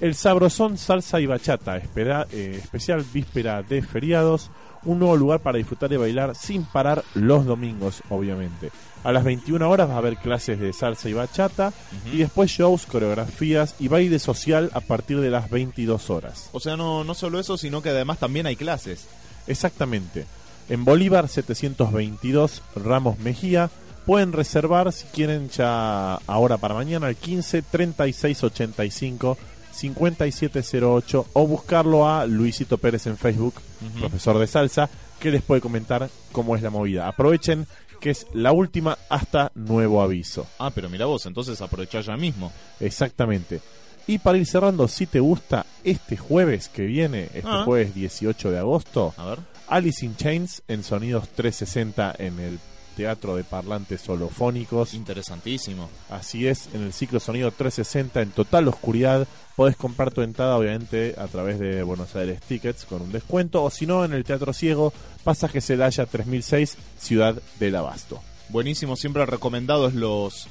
el 0.00 0.14
Sabrosón 0.14 0.78
Salsa 0.78 1.20
y 1.20 1.26
Bachata, 1.26 1.76
espera- 1.76 2.26
eh, 2.32 2.58
especial 2.62 3.04
víspera 3.12 3.62
de 3.62 3.82
feriados, 3.82 4.50
un 4.84 4.98
nuevo 4.98 5.16
lugar 5.16 5.40
para 5.40 5.58
disfrutar 5.58 5.92
y 5.92 5.96
bailar 5.96 6.34
sin 6.34 6.64
parar 6.64 7.04
los 7.14 7.44
domingos, 7.44 8.02
obviamente. 8.08 8.70
A 9.04 9.12
las 9.12 9.22
21 9.24 9.68
horas 9.68 9.88
va 9.88 9.94
a 9.94 9.98
haber 9.98 10.16
clases 10.16 10.58
de 10.60 10.72
salsa 10.72 11.08
y 11.08 11.12
bachata 11.12 11.72
y 12.12 12.18
después 12.18 12.50
shows, 12.50 12.86
coreografías 12.86 13.74
y 13.80 13.88
baile 13.88 14.18
social 14.20 14.70
a 14.74 14.80
partir 14.80 15.20
de 15.20 15.30
las 15.30 15.50
22 15.50 16.08
horas. 16.10 16.50
O 16.52 16.58
sea, 16.60 16.76
no, 16.76 17.02
no 17.04 17.14
solo 17.14 17.38
eso, 17.40 17.56
sino 17.58 17.82
que 17.82 17.90
además 17.90 18.18
también 18.18 18.46
hay 18.46 18.56
clases. 18.56 19.06
Exactamente. 19.46 20.24
En 20.68 20.84
Bolívar 20.84 21.28
722 21.28 22.62
Ramos 22.76 23.18
Mejía. 23.18 23.70
Pueden 24.06 24.32
reservar 24.32 24.92
si 24.92 25.06
quieren 25.06 25.48
ya 25.48 26.14
ahora 26.26 26.56
para 26.56 26.74
mañana 26.74 27.06
al 27.06 27.16
15 27.16 27.62
36 27.62 28.44
85 28.44 29.38
5708 29.72 31.26
o 31.32 31.46
buscarlo 31.46 32.08
a 32.08 32.26
Luisito 32.26 32.78
Pérez 32.78 33.06
en 33.06 33.16
Facebook, 33.16 33.54
profesor 34.00 34.38
de 34.38 34.46
salsa, 34.46 34.90
que 35.20 35.30
les 35.30 35.42
puede 35.42 35.60
comentar 35.60 36.10
cómo 36.32 36.56
es 36.56 36.62
la 36.62 36.70
movida. 36.70 37.06
Aprovechen 37.06 37.66
que 38.00 38.10
es 38.10 38.26
la 38.34 38.50
última 38.50 38.98
hasta 39.08 39.52
nuevo 39.54 40.02
aviso. 40.02 40.48
Ah, 40.58 40.72
pero 40.74 40.90
mira 40.90 41.06
vos, 41.06 41.24
entonces 41.26 41.60
aprovechá 41.62 42.00
ya 42.00 42.16
mismo. 42.16 42.52
Exactamente. 42.80 43.60
Y 44.06 44.18
para 44.18 44.38
ir 44.38 44.46
cerrando, 44.46 44.88
si 44.88 45.06
te 45.06 45.20
gusta, 45.20 45.64
este 45.84 46.16
jueves 46.16 46.68
que 46.68 46.82
viene, 46.86 47.24
este 47.34 47.42
Ah. 47.44 47.62
jueves 47.64 47.94
18 47.94 48.50
de 48.50 48.58
agosto, 48.58 49.14
A 49.16 49.26
ver. 49.26 49.38
Alice 49.68 50.04
in 50.04 50.16
Chains 50.16 50.62
en 50.68 50.82
Sonidos 50.82 51.28
360 51.30 52.14
en 52.18 52.38
el 52.40 52.58
Teatro 52.96 53.36
de 53.36 53.44
Parlantes 53.44 54.06
Holofónicos. 54.08 54.92
Interesantísimo. 54.92 55.88
Así 56.10 56.46
es, 56.46 56.68
en 56.74 56.82
el 56.82 56.92
ciclo 56.92 57.20
Sonido 57.20 57.50
360 57.50 58.20
en 58.20 58.30
total 58.32 58.68
oscuridad. 58.68 59.26
Podés 59.56 59.76
comprar 59.76 60.10
tu 60.10 60.20
entrada, 60.20 60.56
obviamente, 60.58 61.14
a 61.16 61.26
través 61.26 61.58
de 61.58 61.82
Buenos 61.82 62.14
Aires 62.16 62.40
Tickets 62.42 62.84
con 62.84 63.00
un 63.00 63.10
descuento. 63.12 63.62
O 63.62 63.70
si 63.70 63.86
no, 63.86 64.04
en 64.04 64.12
el 64.12 64.24
Teatro 64.24 64.52
Ciego, 64.52 64.92
Pasaje 65.24 65.60
Celaya 65.62 66.04
3006, 66.04 66.76
Ciudad 66.98 67.40
del 67.58 67.76
Abasto. 67.76 68.20
Buenísimo, 68.50 68.96
siempre 68.96 69.24
recomendados 69.24 69.94
los 69.94 70.46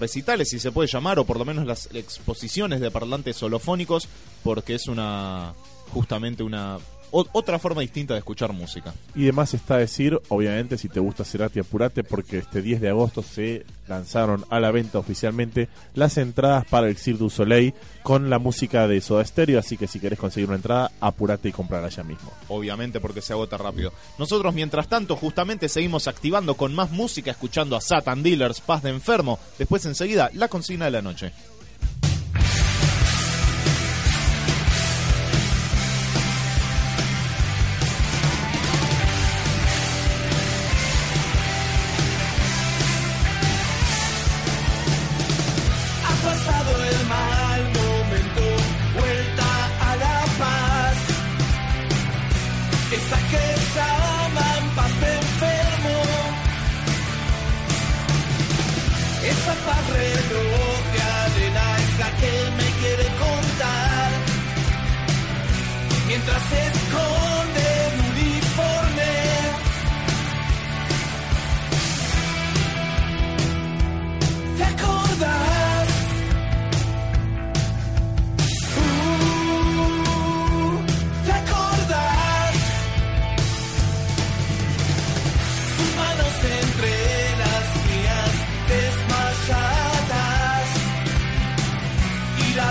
recitales, 0.00 0.48
si 0.48 0.58
se 0.58 0.72
puede 0.72 0.88
llamar, 0.88 1.18
o 1.18 1.24
por 1.24 1.38
lo 1.38 1.44
menos 1.44 1.66
las 1.66 1.88
exposiciones 1.94 2.80
de 2.80 2.90
parlantes 2.90 3.42
holofónicos, 3.42 4.08
porque 4.42 4.74
es 4.74 4.88
una, 4.88 5.54
justamente 5.92 6.42
una, 6.42 6.78
o- 7.10 7.26
otra 7.32 7.58
forma 7.58 7.80
distinta 7.82 8.14
de 8.14 8.18
escuchar 8.18 8.52
música. 8.52 8.92
Y 9.14 9.24
demás 9.24 9.54
está 9.54 9.76
decir, 9.76 10.18
obviamente, 10.28 10.78
si 10.78 10.88
te 10.88 11.00
gusta 11.00 11.24
Cerati, 11.24 11.60
apurate, 11.60 12.04
porque 12.04 12.38
este 12.38 12.62
10 12.62 12.80
de 12.80 12.88
agosto 12.90 13.22
se 13.22 13.64
lanzaron 13.88 14.44
a 14.50 14.60
la 14.60 14.70
venta 14.70 14.98
oficialmente 14.98 15.68
las 15.94 16.16
entradas 16.16 16.64
para 16.66 16.88
el 16.88 16.96
Cirque 16.96 17.18
du 17.18 17.30
Soleil 17.30 17.74
con 18.04 18.30
la 18.30 18.38
música 18.38 18.86
de 18.86 19.00
Soda 19.00 19.24
Stereo. 19.24 19.58
Así 19.58 19.76
que 19.76 19.86
si 19.88 19.98
querés 19.98 20.18
conseguir 20.18 20.48
una 20.48 20.56
entrada, 20.56 20.92
apurate 21.00 21.48
y 21.48 21.52
comprarla 21.52 21.88
ya 21.88 22.04
mismo. 22.04 22.32
Obviamente 22.48 23.00
porque 23.00 23.20
se 23.20 23.32
agota 23.32 23.56
rápido. 23.58 23.92
Nosotros, 24.18 24.54
mientras 24.54 24.88
tanto, 24.88 25.16
justamente 25.16 25.68
seguimos 25.68 26.06
activando 26.06 26.54
con 26.54 26.74
más 26.74 26.90
música, 26.92 27.32
escuchando 27.32 27.74
a 27.76 27.80
Satan 27.80 28.22
Dealers, 28.22 28.60
Paz 28.60 28.82
de 28.84 28.90
Enfermo. 28.90 29.38
Después, 29.58 29.84
enseguida, 29.86 30.30
la 30.34 30.48
consigna 30.48 30.84
de 30.84 30.90
la 30.92 31.02
noche. 31.02 31.32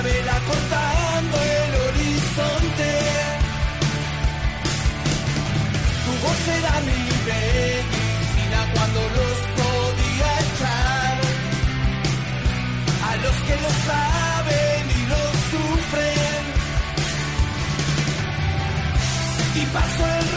vela 0.01 0.39
cortando 0.47 1.37
el 1.41 1.71
horizonte. 1.85 2.91
Tu 6.05 6.11
voz 6.23 6.37
será 6.45 6.75
mi 6.87 7.01
medicina 7.29 8.59
cuando 8.73 8.99
los 9.17 9.37
podía 9.59 10.29
echar. 10.45 11.17
A 13.09 13.15
los 13.23 13.35
que 13.45 13.55
lo 13.65 13.71
saben 13.89 14.81
y 14.99 15.01
lo 15.11 15.23
sufren. 15.51 16.43
Y 19.55 19.65
paso 19.73 20.03
el 20.19 20.28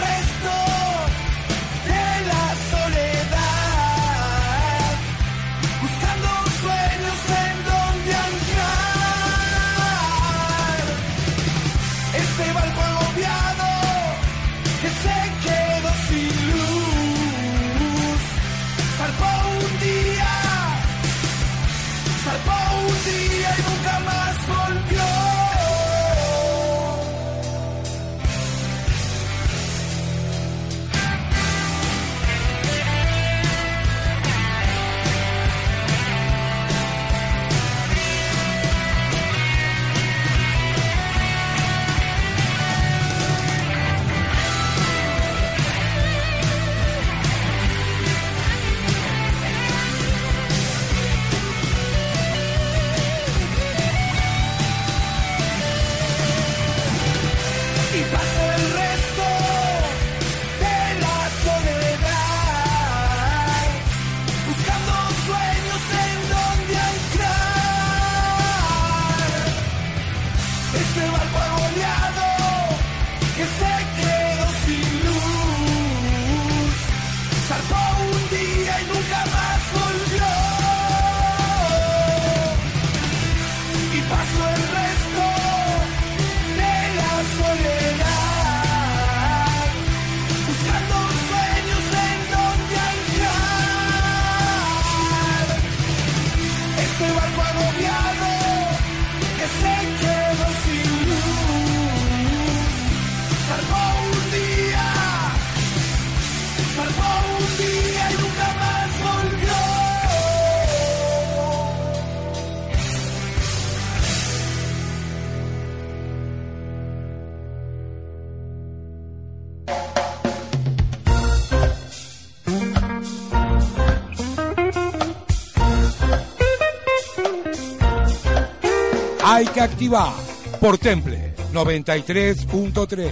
Activar 129.62 130.12
por 130.60 130.76
Temple 130.76 131.34
93.3. 131.52 133.10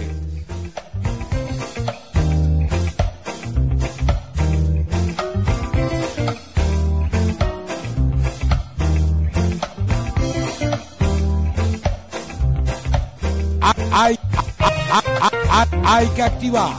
Hay, 13.61 14.17
hay, 14.51 15.67
hay, 15.85 16.07
que 16.09 16.23
activar. 16.23 16.73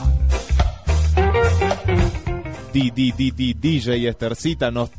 Di- 2.73 2.91
di- 2.91 3.11
di- 3.11 3.31
di- 3.31 3.53
DJ 3.53 4.07
Estercita 4.07 4.71
nos, 4.71 4.89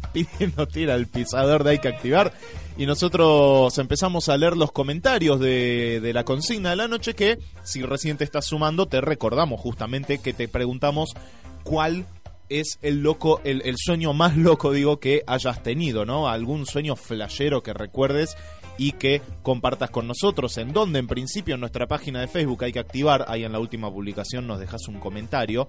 nos 0.57 0.69
tira 0.69 0.95
el 0.95 1.07
pisador 1.07 1.65
de 1.65 1.71
hay 1.71 1.79
que 1.79 1.89
activar 1.89 2.33
y 2.77 2.87
nosotros 2.87 3.77
empezamos 3.79 4.29
a 4.29 4.37
leer 4.37 4.57
los 4.57 4.73
comentarios 4.73 5.39
de, 5.41 6.01
de 6.01 6.13
la 6.13 6.25
consigna 6.25 6.71
de 6.71 6.77
la 6.77 6.89
noche 6.89 7.15
que 7.15 7.39
si 7.63 7.83
recién 7.83 8.17
te 8.17 8.25
estás 8.25 8.47
sumando 8.47 8.87
te 8.87 9.01
recordamos 9.01 9.61
justamente 9.61 10.19
que 10.19 10.33
te 10.33 10.49
preguntamos 10.49 11.15
cuál 11.63 12.07
es 12.49 12.79
el 12.83 13.03
loco, 13.03 13.41
el, 13.45 13.63
el 13.65 13.77
sueño 13.79 14.13
más 14.13 14.37
loco 14.37 14.73
digo 14.73 15.01
que 15.01 15.23
hayas 15.27 15.63
tenido, 15.63 16.05
¿no? 16.05 16.29
Algún 16.29 16.67
sueño 16.67 16.97
flashero 16.97 17.63
que 17.63 17.73
recuerdes 17.73 18.37
y 18.77 18.93
que 18.93 19.23
compartas 19.43 19.91
con 19.91 20.07
nosotros. 20.07 20.59
En 20.59 20.73
donde, 20.73 20.99
en 20.99 21.07
principio, 21.07 21.55
en 21.55 21.61
nuestra 21.61 21.87
página 21.87 22.21
de 22.21 22.29
Facebook 22.29 22.65
hay 22.65 22.73
que 22.73 22.81
activar. 22.81 23.25
Ahí 23.29 23.45
en 23.45 23.53
la 23.53 23.61
última 23.61 23.91
publicación 23.91 24.47
nos 24.47 24.61
dejas 24.61 24.89
un 24.89 24.99
comentario. 24.99 25.69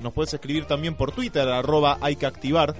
Nos 0.00 0.12
puedes 0.12 0.34
escribir 0.34 0.66
también 0.66 0.96
por 0.96 1.12
Twitter, 1.12 1.48
arroba 1.48 1.98
hay 2.00 2.16
que 2.16 2.26
activar. 2.26 2.74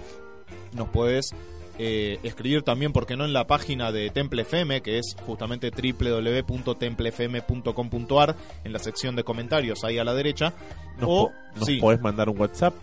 Nos 0.73 0.89
puedes 0.89 1.31
eh, 1.79 2.19
escribir 2.23 2.63
también, 2.63 2.93
porque 2.93 3.17
no, 3.17 3.25
en 3.25 3.33
la 3.33 3.47
página 3.47 3.91
de 3.93 4.11
Temple 4.11 4.43
FM, 4.43 4.83
que 4.83 4.99
es 4.99 5.17
justamente 5.27 5.71
www.templefm.com.ar, 5.71 8.37
en 8.65 8.73
la 8.73 8.79
sección 8.79 9.17
de 9.17 9.25
comentarios, 9.25 9.85
ahí 9.85 9.99
a 9.99 10.05
la 10.05 10.15
derecha. 10.15 10.53
Nos, 10.99 11.09
o, 11.11 11.27
po- 11.29 11.33
nos 11.57 11.67
sí, 11.67 11.77
podés 11.79 12.01
mandar 12.01 12.29
un 12.29 12.39
WhatsApp 12.41 12.75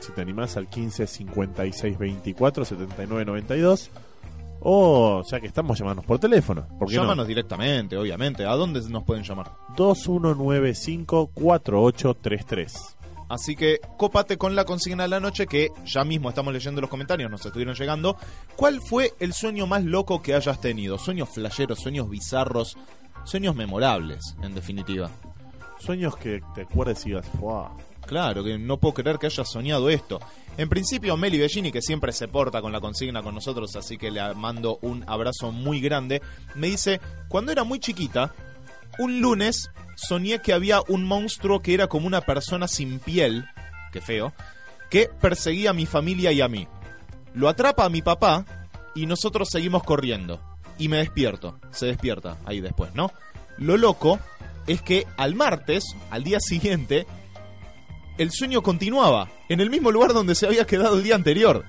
si 0.00 0.12
te 0.12 0.20
animás 0.20 0.56
al 0.56 0.68
15 0.68 1.06
56 1.06 1.96
24 1.98 2.64
79 2.64 3.24
92 3.24 3.90
o 4.64 5.22
ya 5.28 5.40
que 5.40 5.46
estamos 5.46 5.76
llamarnos 5.78 6.04
por 6.04 6.18
teléfono 6.20 6.66
¿por 6.78 6.88
qué 6.88 6.94
no? 6.96 7.02
llámanos 7.02 7.26
directamente, 7.28 7.96
obviamente. 7.96 8.44
¿A 8.44 8.52
dónde 8.54 8.80
nos 8.88 9.02
pueden 9.04 9.22
llamar? 9.24 9.52
2195 9.76 11.30
4833 11.34 12.96
Así 13.32 13.56
que 13.56 13.80
cópate 13.96 14.36
con 14.36 14.54
la 14.54 14.66
consigna 14.66 15.04
de 15.04 15.08
la 15.08 15.18
noche 15.18 15.46
que 15.46 15.72
ya 15.86 16.04
mismo 16.04 16.28
estamos 16.28 16.52
leyendo 16.52 16.82
los 16.82 16.90
comentarios, 16.90 17.30
nos 17.30 17.46
estuvieron 17.46 17.74
llegando. 17.74 18.14
¿Cuál 18.56 18.82
fue 18.82 19.14
el 19.20 19.32
sueño 19.32 19.66
más 19.66 19.84
loco 19.84 20.20
que 20.20 20.34
hayas 20.34 20.60
tenido? 20.60 20.98
Sueños 20.98 21.30
flasheros, 21.30 21.80
sueños 21.80 22.10
bizarros, 22.10 22.76
sueños 23.24 23.56
memorables, 23.56 24.36
en 24.42 24.54
definitiva. 24.54 25.10
sueños 25.78 26.14
que 26.18 26.42
te 26.54 26.60
acuerdes 26.60 27.06
y. 27.06 27.12
Claro, 28.04 28.44
que 28.44 28.58
no 28.58 28.76
puedo 28.76 28.92
creer 28.92 29.18
que 29.18 29.28
hayas 29.28 29.50
soñado 29.50 29.88
esto. 29.88 30.20
En 30.58 30.68
principio, 30.68 31.16
Meli 31.16 31.38
Bellini, 31.38 31.72
que 31.72 31.80
siempre 31.80 32.12
se 32.12 32.28
porta 32.28 32.60
con 32.60 32.70
la 32.70 32.80
consigna 32.80 33.22
con 33.22 33.34
nosotros, 33.34 33.74
así 33.76 33.96
que 33.96 34.10
le 34.10 34.34
mando 34.34 34.78
un 34.82 35.04
abrazo 35.06 35.52
muy 35.52 35.80
grande, 35.80 36.20
me 36.54 36.66
dice, 36.66 37.00
cuando 37.28 37.50
era 37.50 37.64
muy 37.64 37.80
chiquita, 37.80 38.34
un 38.98 39.22
lunes 39.22 39.70
soñé 40.06 40.40
que 40.40 40.52
había 40.52 40.82
un 40.88 41.04
monstruo 41.04 41.62
que 41.62 41.74
era 41.74 41.86
como 41.86 42.06
una 42.06 42.20
persona 42.20 42.68
sin 42.68 42.98
piel, 42.98 43.46
que 43.92 44.00
feo, 44.00 44.32
que 44.90 45.08
perseguía 45.20 45.70
a 45.70 45.74
mi 45.74 45.86
familia 45.86 46.32
y 46.32 46.40
a 46.40 46.48
mí. 46.48 46.68
Lo 47.34 47.48
atrapa 47.48 47.84
a 47.84 47.88
mi 47.88 48.02
papá 48.02 48.44
y 48.94 49.06
nosotros 49.06 49.48
seguimos 49.50 49.82
corriendo. 49.84 50.40
Y 50.78 50.88
me 50.88 50.98
despierto, 50.98 51.58
se 51.70 51.86
despierta 51.86 52.38
ahí 52.44 52.60
después, 52.60 52.94
¿no? 52.94 53.12
Lo 53.58 53.76
loco 53.76 54.18
es 54.66 54.82
que 54.82 55.06
al 55.16 55.34
martes, 55.34 55.84
al 56.10 56.24
día 56.24 56.40
siguiente, 56.40 57.06
el 58.18 58.30
sueño 58.30 58.62
continuaba 58.62 59.30
en 59.48 59.60
el 59.60 59.70
mismo 59.70 59.90
lugar 59.90 60.12
donde 60.12 60.34
se 60.34 60.46
había 60.46 60.66
quedado 60.66 60.96
el 60.96 61.04
día 61.04 61.14
anterior. 61.14 61.64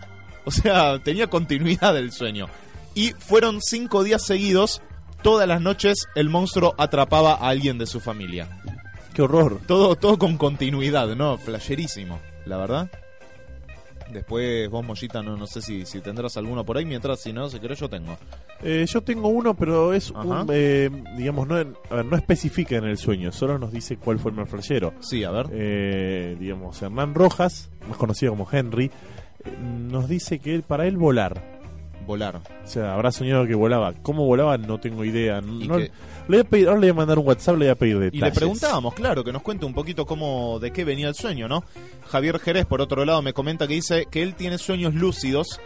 O 0.45 0.51
sea, 0.51 0.99
tenía 0.99 1.27
continuidad 1.27 1.97
el 1.97 2.11
sueño. 2.11 2.47
Y 2.95 3.11
fueron 3.11 3.61
cinco 3.61 4.03
días 4.03 4.25
seguidos. 4.25 4.81
Todas 5.23 5.47
las 5.47 5.61
noches 5.61 6.07
el 6.15 6.29
monstruo 6.29 6.75
atrapaba 6.77 7.33
a 7.35 7.47
alguien 7.47 7.77
de 7.77 7.85
su 7.87 7.99
familia. 7.99 8.49
qué 9.13 9.21
horror 9.21 9.59
Todo, 9.67 9.95
todo 9.95 10.17
con 10.19 10.37
continuidad, 10.37 11.15
¿no? 11.15 11.37
Flasherísimo, 11.37 12.19
la 12.45 12.57
verdad. 12.57 12.91
Después 14.11 14.69
vos, 14.69 14.85
Mollita, 14.85 15.23
no, 15.23 15.37
no 15.37 15.47
sé 15.47 15.61
si, 15.61 15.85
si 15.85 16.01
tendrás 16.01 16.35
alguno 16.37 16.63
por 16.65 16.77
ahí, 16.77 16.85
mientras 16.85 17.21
si 17.21 17.31
no, 17.33 17.49
si 17.49 17.59
querés 17.59 17.79
yo 17.79 17.89
tengo. 17.89 18.15
Eh, 18.61 18.85
yo 18.87 19.01
tengo 19.01 19.29
uno, 19.29 19.55
pero 19.55 19.93
es 19.93 20.11
Ajá. 20.11 20.41
un, 20.43 20.47
eh, 20.51 20.89
digamos, 21.17 21.47
no, 21.47 21.55
a 21.55 21.95
ver, 21.95 22.05
no 22.05 22.15
especifica 22.17 22.75
en 22.75 22.83
el 22.83 22.97
sueño, 22.97 23.31
solo 23.31 23.57
nos 23.57 23.71
dice 23.71 23.97
cuál 23.97 24.19
fue 24.19 24.31
el 24.31 24.37
más 24.37 24.49
flashero. 24.49 24.93
Sí, 24.99 25.23
a 25.23 25.31
ver. 25.31 25.47
Eh, 25.51 26.35
digamos, 26.39 26.79
Hernán 26.81 27.15
Rojas, 27.15 27.71
más 27.87 27.97
conocido 27.97 28.33
como 28.33 28.47
Henry, 28.51 28.85
eh, 29.45 29.57
nos 29.59 30.07
dice 30.07 30.37
que 30.39 30.53
él, 30.53 30.63
para 30.63 30.85
él 30.85 30.97
volar. 30.97 31.52
Volar. 32.05 32.37
O 32.37 32.67
sea, 32.67 32.93
habrá 32.93 33.11
soñado 33.11 33.45
que 33.47 33.55
volaba. 33.55 33.93
¿Cómo 34.01 34.25
volaba? 34.25 34.57
No 34.57 34.79
tengo 34.79 35.03
idea. 35.05 35.39
Y 35.43 35.67
No- 35.67 35.77
le 35.79 35.91
voy 36.27 36.39
a 36.39 36.43
pedir, 36.43 36.67
ahora 36.67 36.79
le 36.79 36.87
voy 36.87 36.91
a 36.91 36.99
mandar 36.99 37.19
un 37.19 37.27
WhatsApp, 37.27 37.55
le 37.57 37.65
voy 37.65 37.71
a 37.71 37.75
pedir 37.75 37.95
Y 37.97 37.99
detalles. 37.99 38.21
le 38.21 38.31
preguntábamos, 38.39 38.93
claro, 38.93 39.23
que 39.23 39.31
nos 39.33 39.41
cuente 39.41 39.65
un 39.65 39.73
poquito 39.73 40.05
cómo, 40.05 40.59
de 40.59 40.71
qué 40.71 40.83
venía 40.85 41.07
el 41.09 41.15
sueño, 41.15 41.47
¿no? 41.47 41.63
Javier 42.07 42.39
Jerez, 42.39 42.65
por 42.65 42.79
otro 42.81 43.03
lado, 43.05 43.21
me 43.21 43.33
comenta 43.33 43.67
que 43.67 43.73
dice 43.75 44.07
que 44.09 44.21
él 44.21 44.35
tiene 44.35 44.57
sueños 44.57 44.93
lúcidos 44.93 45.59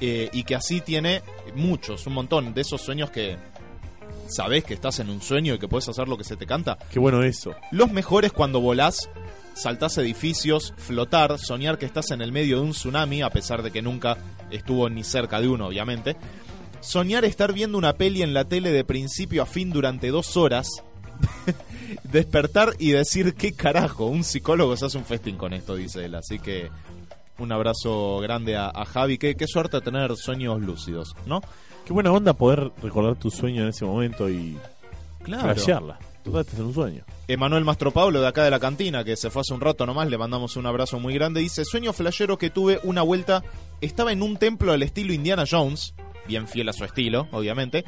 eh, 0.00 0.30
y 0.32 0.44
que 0.44 0.54
así 0.54 0.80
tiene 0.80 1.22
muchos, 1.54 2.06
un 2.06 2.14
montón 2.14 2.54
de 2.54 2.60
esos 2.62 2.80
sueños 2.80 3.10
que 3.10 3.36
sabés 4.28 4.64
que 4.64 4.74
estás 4.74 4.98
en 5.00 5.10
un 5.10 5.20
sueño 5.20 5.54
y 5.54 5.58
que 5.58 5.68
puedes 5.68 5.88
hacer 5.88 6.08
lo 6.08 6.16
que 6.16 6.24
se 6.24 6.36
te 6.36 6.46
canta. 6.46 6.78
Qué 6.90 6.98
bueno 6.98 7.22
eso. 7.22 7.54
Los 7.70 7.92
mejores 7.92 8.32
cuando 8.32 8.60
volás, 8.60 9.10
saltás 9.54 9.98
edificios, 9.98 10.72
flotar, 10.76 11.38
soñar 11.38 11.78
que 11.78 11.86
estás 11.86 12.10
en 12.10 12.22
el 12.22 12.32
medio 12.32 12.56
de 12.56 12.62
un 12.62 12.70
tsunami, 12.72 13.22
a 13.22 13.30
pesar 13.30 13.62
de 13.62 13.70
que 13.70 13.82
nunca 13.82 14.16
estuvo 14.50 14.88
ni 14.88 15.04
cerca 15.04 15.40
de 15.40 15.48
uno, 15.48 15.66
obviamente. 15.68 16.16
Soñar 16.80 17.24
estar 17.24 17.52
viendo 17.52 17.78
una 17.78 17.92
peli 17.94 18.22
en 18.22 18.34
la 18.34 18.44
tele 18.44 18.72
de 18.72 18.84
principio 18.84 19.42
a 19.42 19.46
fin 19.46 19.70
durante 19.70 20.08
dos 20.08 20.36
horas. 20.36 20.68
Despertar 22.04 22.74
y 22.78 22.90
decir, 22.90 23.34
¿qué 23.34 23.52
carajo? 23.52 24.06
Un 24.06 24.24
psicólogo 24.24 24.76
se 24.76 24.86
hace 24.86 24.98
un 24.98 25.04
festín 25.04 25.36
con 25.36 25.52
esto, 25.52 25.76
dice 25.76 26.04
él. 26.04 26.14
Así 26.14 26.38
que 26.38 26.70
un 27.38 27.52
abrazo 27.52 28.18
grande 28.20 28.56
a, 28.56 28.68
a 28.68 28.84
Javi. 28.84 29.18
Qué, 29.18 29.34
qué 29.36 29.46
suerte 29.46 29.80
tener 29.80 30.16
sueños 30.16 30.60
lúcidos, 30.60 31.14
¿no? 31.26 31.40
Qué 31.86 31.92
buena 31.92 32.12
onda 32.12 32.32
poder 32.32 32.70
recordar 32.82 33.16
tu 33.16 33.30
sueño 33.30 33.62
en 33.62 33.68
ese 33.68 33.84
momento 33.84 34.28
y 34.30 34.56
Claro. 35.22 35.54
flashearla. 35.54 35.98
Total, 36.22 36.42
estás 36.42 36.60
en 36.60 36.66
un 36.66 36.74
sueño. 36.74 37.04
Emanuel 37.26 37.64
Mastro 37.64 37.90
Pablo 37.90 38.20
de 38.20 38.28
acá 38.28 38.44
de 38.44 38.50
la 38.50 38.60
cantina, 38.60 39.02
que 39.02 39.16
se 39.16 39.30
fue 39.30 39.40
hace 39.40 39.54
un 39.54 39.60
rato 39.60 39.86
nomás, 39.86 40.08
le 40.08 40.18
mandamos 40.18 40.56
un 40.56 40.66
abrazo 40.66 41.00
muy 41.00 41.14
grande. 41.14 41.40
Dice, 41.40 41.64
sueño 41.64 41.92
flashero 41.92 42.38
que 42.38 42.50
tuve 42.50 42.78
una 42.84 43.02
vuelta, 43.02 43.42
estaba 43.80 44.12
en 44.12 44.22
un 44.22 44.36
templo 44.36 44.72
al 44.72 44.82
estilo 44.82 45.12
Indiana 45.12 45.44
Jones, 45.50 45.94
bien 46.28 46.46
fiel 46.46 46.68
a 46.68 46.72
su 46.72 46.84
estilo, 46.84 47.26
obviamente, 47.32 47.84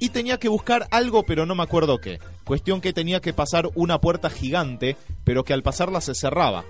y 0.00 0.08
tenía 0.08 0.38
que 0.38 0.48
buscar 0.48 0.88
algo, 0.90 1.22
pero 1.22 1.46
no 1.46 1.54
me 1.54 1.62
acuerdo 1.62 2.00
qué. 2.00 2.18
Cuestión 2.44 2.80
que 2.80 2.92
tenía 2.92 3.20
que 3.20 3.32
pasar 3.32 3.68
una 3.76 4.00
puerta 4.00 4.30
gigante, 4.30 4.96
pero 5.24 5.44
que 5.44 5.52
al 5.52 5.62
pasarla 5.62 6.00
se 6.00 6.14
cerraba. 6.14 6.64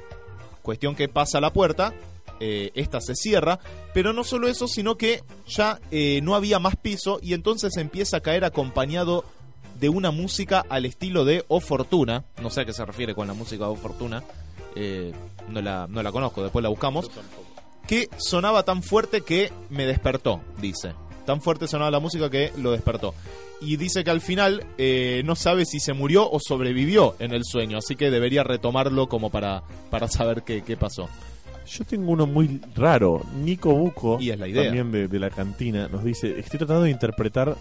Cuestión 0.62 0.94
que 0.94 1.08
pasa 1.08 1.40
la 1.40 1.52
puerta, 1.52 1.94
eh, 2.40 2.70
esta 2.74 3.00
se 3.00 3.14
cierra, 3.14 3.58
pero 3.94 4.12
no 4.12 4.22
solo 4.22 4.48
eso, 4.48 4.68
sino 4.68 4.96
que 4.96 5.22
ya 5.46 5.80
eh, 5.90 6.20
no 6.22 6.34
había 6.34 6.58
más 6.58 6.76
piso 6.76 7.18
y 7.22 7.32
entonces 7.32 7.76
empieza 7.78 8.18
a 8.18 8.20
caer 8.20 8.44
acompañado 8.44 9.24
de 9.78 9.88
una 9.88 10.10
música 10.10 10.64
al 10.68 10.84
estilo 10.84 11.24
de 11.24 11.44
O 11.48 11.60
Fortuna. 11.60 12.24
No 12.42 12.50
sé 12.50 12.62
a 12.62 12.64
qué 12.64 12.72
se 12.72 12.84
refiere 12.84 13.14
con 13.14 13.26
la 13.26 13.34
música 13.34 13.68
O 13.68 13.76
Fortuna. 13.76 14.22
eh, 14.74 15.12
no, 15.48 15.60
la, 15.62 15.86
no 15.88 16.02
la 16.02 16.12
conozco, 16.12 16.42
después 16.42 16.62
la 16.62 16.68
buscamos. 16.68 17.10
Que 17.86 18.08
sonaba 18.18 18.64
tan 18.64 18.82
fuerte 18.82 19.20
que 19.20 19.52
me 19.70 19.86
despertó, 19.86 20.40
dice. 20.60 20.92
Tan 21.24 21.40
fuerte 21.40 21.68
sonaba 21.68 21.90
la 21.90 22.00
música 22.00 22.28
que 22.30 22.52
lo 22.58 22.72
despertó. 22.72 23.14
Y 23.60 23.76
dice 23.76 24.04
que 24.04 24.10
al 24.10 24.20
final 24.20 24.66
eh, 24.76 25.22
no 25.24 25.34
sabe 25.34 25.64
si 25.64 25.80
se 25.80 25.92
murió 25.92 26.28
o 26.30 26.38
sobrevivió 26.40 27.16
en 27.20 27.32
el 27.32 27.42
sueño, 27.44 27.78
así 27.78 27.96
que 27.96 28.10
debería 28.10 28.42
retomarlo 28.44 29.08
como 29.08 29.30
para, 29.30 29.62
para 29.90 30.08
saber 30.08 30.42
qué, 30.42 30.62
qué 30.62 30.76
pasó. 30.76 31.08
Yo 31.66 31.84
tengo 31.84 32.12
uno 32.12 32.26
muy 32.26 32.60
raro. 32.76 33.22
Nico 33.42 33.72
Buco, 33.72 34.18
Y 34.20 34.30
es 34.30 34.38
la 34.38 34.46
idea. 34.46 34.64
también 34.64 34.92
de, 34.92 35.08
de 35.08 35.18
la 35.18 35.30
cantina, 35.30 35.88
nos 35.88 36.04
dice: 36.04 36.38
Estoy 36.38 36.58
tratando 36.58 36.82
de 36.82 36.90
interpretar 36.90 37.56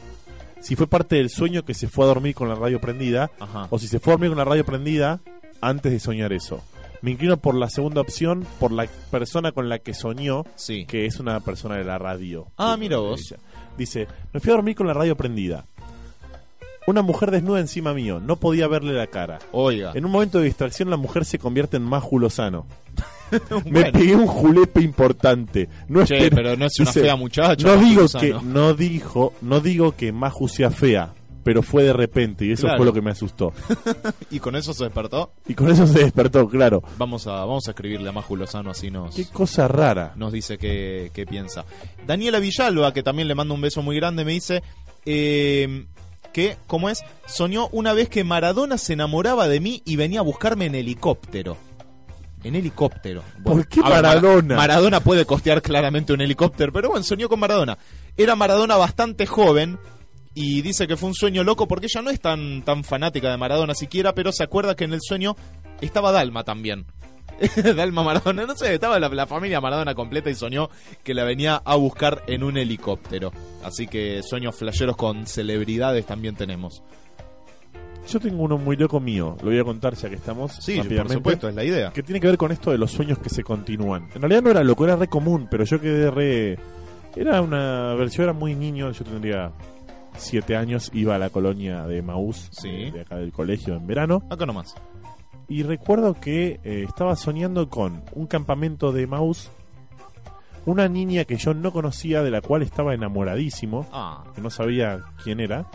si 0.65 0.75
fue 0.75 0.87
parte 0.87 1.15
del 1.17 1.29
sueño 1.29 1.63
que 1.63 1.73
se 1.75 1.87
fue 1.87 2.05
a 2.05 2.07
dormir 2.07 2.33
con 2.33 2.49
la 2.49 2.55
radio 2.55 2.81
prendida 2.81 3.29
Ajá. 3.39 3.67
o 3.69 3.77
si 3.77 3.87
se 3.87 3.99
fue 3.99 4.13
a 4.13 4.15
dormir 4.15 4.29
con 4.31 4.37
la 4.39 4.45
radio 4.45 4.65
prendida 4.65 5.19
antes 5.61 5.91
de 5.91 5.99
soñar 5.99 6.33
eso. 6.33 6.61
Me 7.01 7.11
inclino 7.11 7.37
por 7.37 7.53
la 7.53 7.69
segunda 7.69 8.01
opción, 8.01 8.47
por 8.59 8.71
la 8.71 8.87
persona 9.11 9.51
con 9.51 9.69
la 9.69 9.77
que 9.77 9.93
soñó, 9.93 10.43
Sí. 10.55 10.85
que 10.87 11.05
es 11.05 11.19
una 11.19 11.39
persona 11.41 11.75
de 11.75 11.83
la 11.83 11.99
radio. 11.99 12.47
Ah, 12.57 12.77
mira 12.79 12.97
vos. 12.97 13.31
Ella. 13.31 13.39
Dice, 13.77 14.07
me 14.33 14.39
fui 14.39 14.49
a 14.51 14.55
dormir 14.55 14.75
con 14.75 14.87
la 14.87 14.93
radio 14.93 15.15
prendida. 15.15 15.65
Una 16.87 17.01
mujer 17.01 17.29
desnuda 17.31 17.59
encima 17.59 17.93
mío, 17.93 18.19
no 18.19 18.35
podía 18.37 18.67
verle 18.67 18.93
la 18.93 19.07
cara. 19.07 19.39
Oiga. 19.51 19.91
En 19.95 20.05
un 20.05 20.11
momento 20.11 20.39
de 20.39 20.45
distracción 20.45 20.89
la 20.89 20.97
mujer 20.97 21.25
se 21.25 21.37
convierte 21.39 21.77
en 21.77 21.83
Maju 21.83 22.19
Lozano. 22.19 22.65
Me 23.65 23.91
pegué 23.91 24.15
un 24.15 24.27
julepe 24.27 24.81
importante. 24.81 25.67
No 25.87 26.05
Che, 26.05 26.29
pero 26.29 26.55
no 26.55 26.65
es 26.65 26.79
una 26.79 26.89
dice, 26.89 27.01
fea 27.01 27.15
muchacha. 27.15 27.67
No 27.67 27.77
digo 27.83 28.05
que 28.19 28.33
no 28.43 28.73
dijo, 28.73 29.33
no 29.41 29.59
digo 29.59 29.95
que 29.95 30.11
Maju 30.11 30.47
sea 30.47 30.69
fea, 30.71 31.13
pero 31.43 31.61
fue 31.61 31.83
de 31.83 31.93
repente 31.93 32.45
y 32.45 32.51
eso 32.51 32.63
Claro. 32.63 32.77
fue 32.77 32.85
lo 32.85 32.93
que 32.93 33.01
me 33.01 33.11
asustó. 33.11 33.53
¿Y 34.31 34.39
con 34.39 34.55
eso 34.55 34.73
se 34.73 34.85
despertó? 34.85 35.31
Y 35.47 35.53
con 35.55 35.69
eso 35.69 35.85
se 35.87 35.99
despertó, 35.99 36.47
claro. 36.47 36.83
Vamos 36.97 37.27
a, 37.27 37.31
vamos 37.33 37.67
a 37.67 37.71
escribirle 37.71 38.09
a 38.09 38.11
Maju 38.11 38.35
Lozano 38.35 38.71
así 38.71 38.89
nos, 38.91 39.15
Qué 39.15 39.25
cosa 39.27 39.67
rara. 39.67 40.13
nos 40.15 40.31
dice 40.31 40.57
qué, 40.57 41.11
qué 41.13 41.25
piensa. 41.25 41.65
Daniela 42.07 42.39
Villalba, 42.39 42.93
que 42.93 43.03
también 43.03 43.27
le 43.27 43.35
mando 43.35 43.53
un 43.53 43.61
beso 43.61 43.81
muy 43.81 43.95
grande, 43.95 44.23
me 44.25 44.31
dice 44.33 44.63
eh, 45.05 45.85
que, 46.33 46.57
¿cómo 46.67 46.89
es? 46.89 47.03
Soñó 47.27 47.69
una 47.71 47.93
vez 47.93 48.09
que 48.09 48.23
Maradona 48.23 48.77
se 48.77 48.93
enamoraba 48.93 49.47
de 49.47 49.59
mí 49.59 49.81
y 49.85 49.95
venía 49.95 50.19
a 50.19 50.23
buscarme 50.23 50.65
en 50.65 50.75
helicóptero. 50.75 51.57
En 52.45 52.55
helicóptero. 52.55 53.23
¿Por 53.43 53.67
qué 53.67 53.81
ver, 53.81 53.89
Maradona? 53.91 54.55
Mara- 54.55 54.73
Maradona 54.75 54.99
puede 54.99 55.25
costear 55.25 55.61
claramente 55.61 56.13
un 56.13 56.21
helicóptero, 56.21 56.71
pero 56.71 56.89
bueno, 56.89 57.03
soñó 57.03 57.27
con 57.27 57.39
Maradona. 57.39 57.77
Era 58.15 58.35
Maradona 58.35 58.77
bastante 58.77 59.25
joven 59.25 59.79
y 60.33 60.61
dice 60.61 60.87
que 60.87 60.95
fue 60.97 61.09
un 61.09 61.15
sueño 61.15 61.43
loco 61.43 61.67
porque 61.67 61.87
ella 61.87 62.01
no 62.01 62.09
es 62.11 62.19
tan, 62.21 62.61
tan 62.63 62.83
fanática 62.83 63.31
de 63.31 63.37
Maradona 63.37 63.73
siquiera, 63.73 64.13
pero 64.13 64.31
se 64.31 64.43
acuerda 64.43 64.75
que 64.75 64.83
en 64.83 64.93
el 64.93 64.99
sueño 65.01 65.35
estaba 65.81 66.11
Dalma 66.11 66.43
también. 66.43 66.85
Dalma 67.75 68.03
Maradona, 68.03 68.45
no 68.45 68.55
sé, 68.55 68.75
estaba 68.75 68.99
la, 68.99 69.09
la 69.09 69.25
familia 69.27 69.59
Maradona 69.59 69.95
completa 69.95 70.29
y 70.29 70.35
soñó 70.35 70.69
que 71.03 71.13
la 71.13 71.23
venía 71.23 71.61
a 71.65 71.75
buscar 71.75 72.23
en 72.27 72.43
un 72.43 72.57
helicóptero. 72.57 73.31
Así 73.63 73.87
que 73.87 74.21
sueños 74.23 74.55
flasheros 74.55 74.95
con 74.95 75.25
celebridades 75.25 76.05
también 76.05 76.35
tenemos. 76.35 76.83
Yo 78.07 78.19
tengo 78.19 78.43
uno 78.43 78.57
muy 78.57 78.75
loco 78.75 78.99
mío, 78.99 79.35
lo 79.41 79.49
voy 79.49 79.59
a 79.59 79.63
contar 79.63 79.95
ya 79.95 80.09
que 80.09 80.15
estamos 80.15 80.53
Sí, 80.53 80.79
por 80.79 81.09
supuesto, 81.11 81.49
es 81.49 81.55
la 81.55 81.63
idea. 81.63 81.91
que 81.91 82.03
tiene 82.03 82.19
que 82.19 82.27
ver 82.27 82.37
con 82.37 82.51
esto 82.51 82.71
de 82.71 82.77
los 82.77 82.91
sueños 82.91 83.17
que 83.17 83.29
se 83.29 83.43
continúan. 83.43 84.07
En 84.13 84.21
realidad 84.21 84.43
no 84.43 84.51
era 84.51 84.63
loco, 84.63 84.85
era 84.85 84.95
re 84.95 85.07
común, 85.07 85.47
pero 85.49 85.63
yo 85.63 85.81
quedé 85.81 86.11
re... 86.11 86.59
Era 87.15 87.41
una 87.41 87.93
versión, 87.95 88.25
era 88.25 88.33
muy 88.33 88.53
niño, 88.55 88.91
yo 88.91 89.03
tendría 89.05 89.51
siete 90.17 90.55
años, 90.55 90.91
iba 90.93 91.15
a 91.15 91.17
la 91.17 91.29
colonia 91.29 91.85
de 91.87 92.01
Maús, 92.01 92.47
Sí. 92.51 92.69
de, 92.69 92.91
de 92.91 93.01
acá 93.01 93.15
del 93.17 93.31
colegio 93.31 93.75
en 93.75 93.87
verano, 93.87 94.21
Acá 94.29 94.45
nomás. 94.45 94.75
y 95.47 95.63
recuerdo 95.63 96.13
que 96.13 96.59
eh, 96.63 96.85
estaba 96.87 97.15
soñando 97.15 97.69
con 97.69 98.03
un 98.13 98.27
campamento 98.27 98.91
de 98.91 99.07
Maús, 99.07 99.49
una 100.65 100.87
niña 100.89 101.25
que 101.25 101.37
yo 101.37 101.53
no 101.53 101.71
conocía, 101.71 102.21
de 102.23 102.31
la 102.31 102.41
cual 102.41 102.61
estaba 102.61 102.93
enamoradísimo, 102.93 103.85
Ah, 103.91 104.23
que 104.35 104.41
no 104.41 104.49
sabía 104.49 105.01
quién 105.23 105.39
era, 105.39 105.65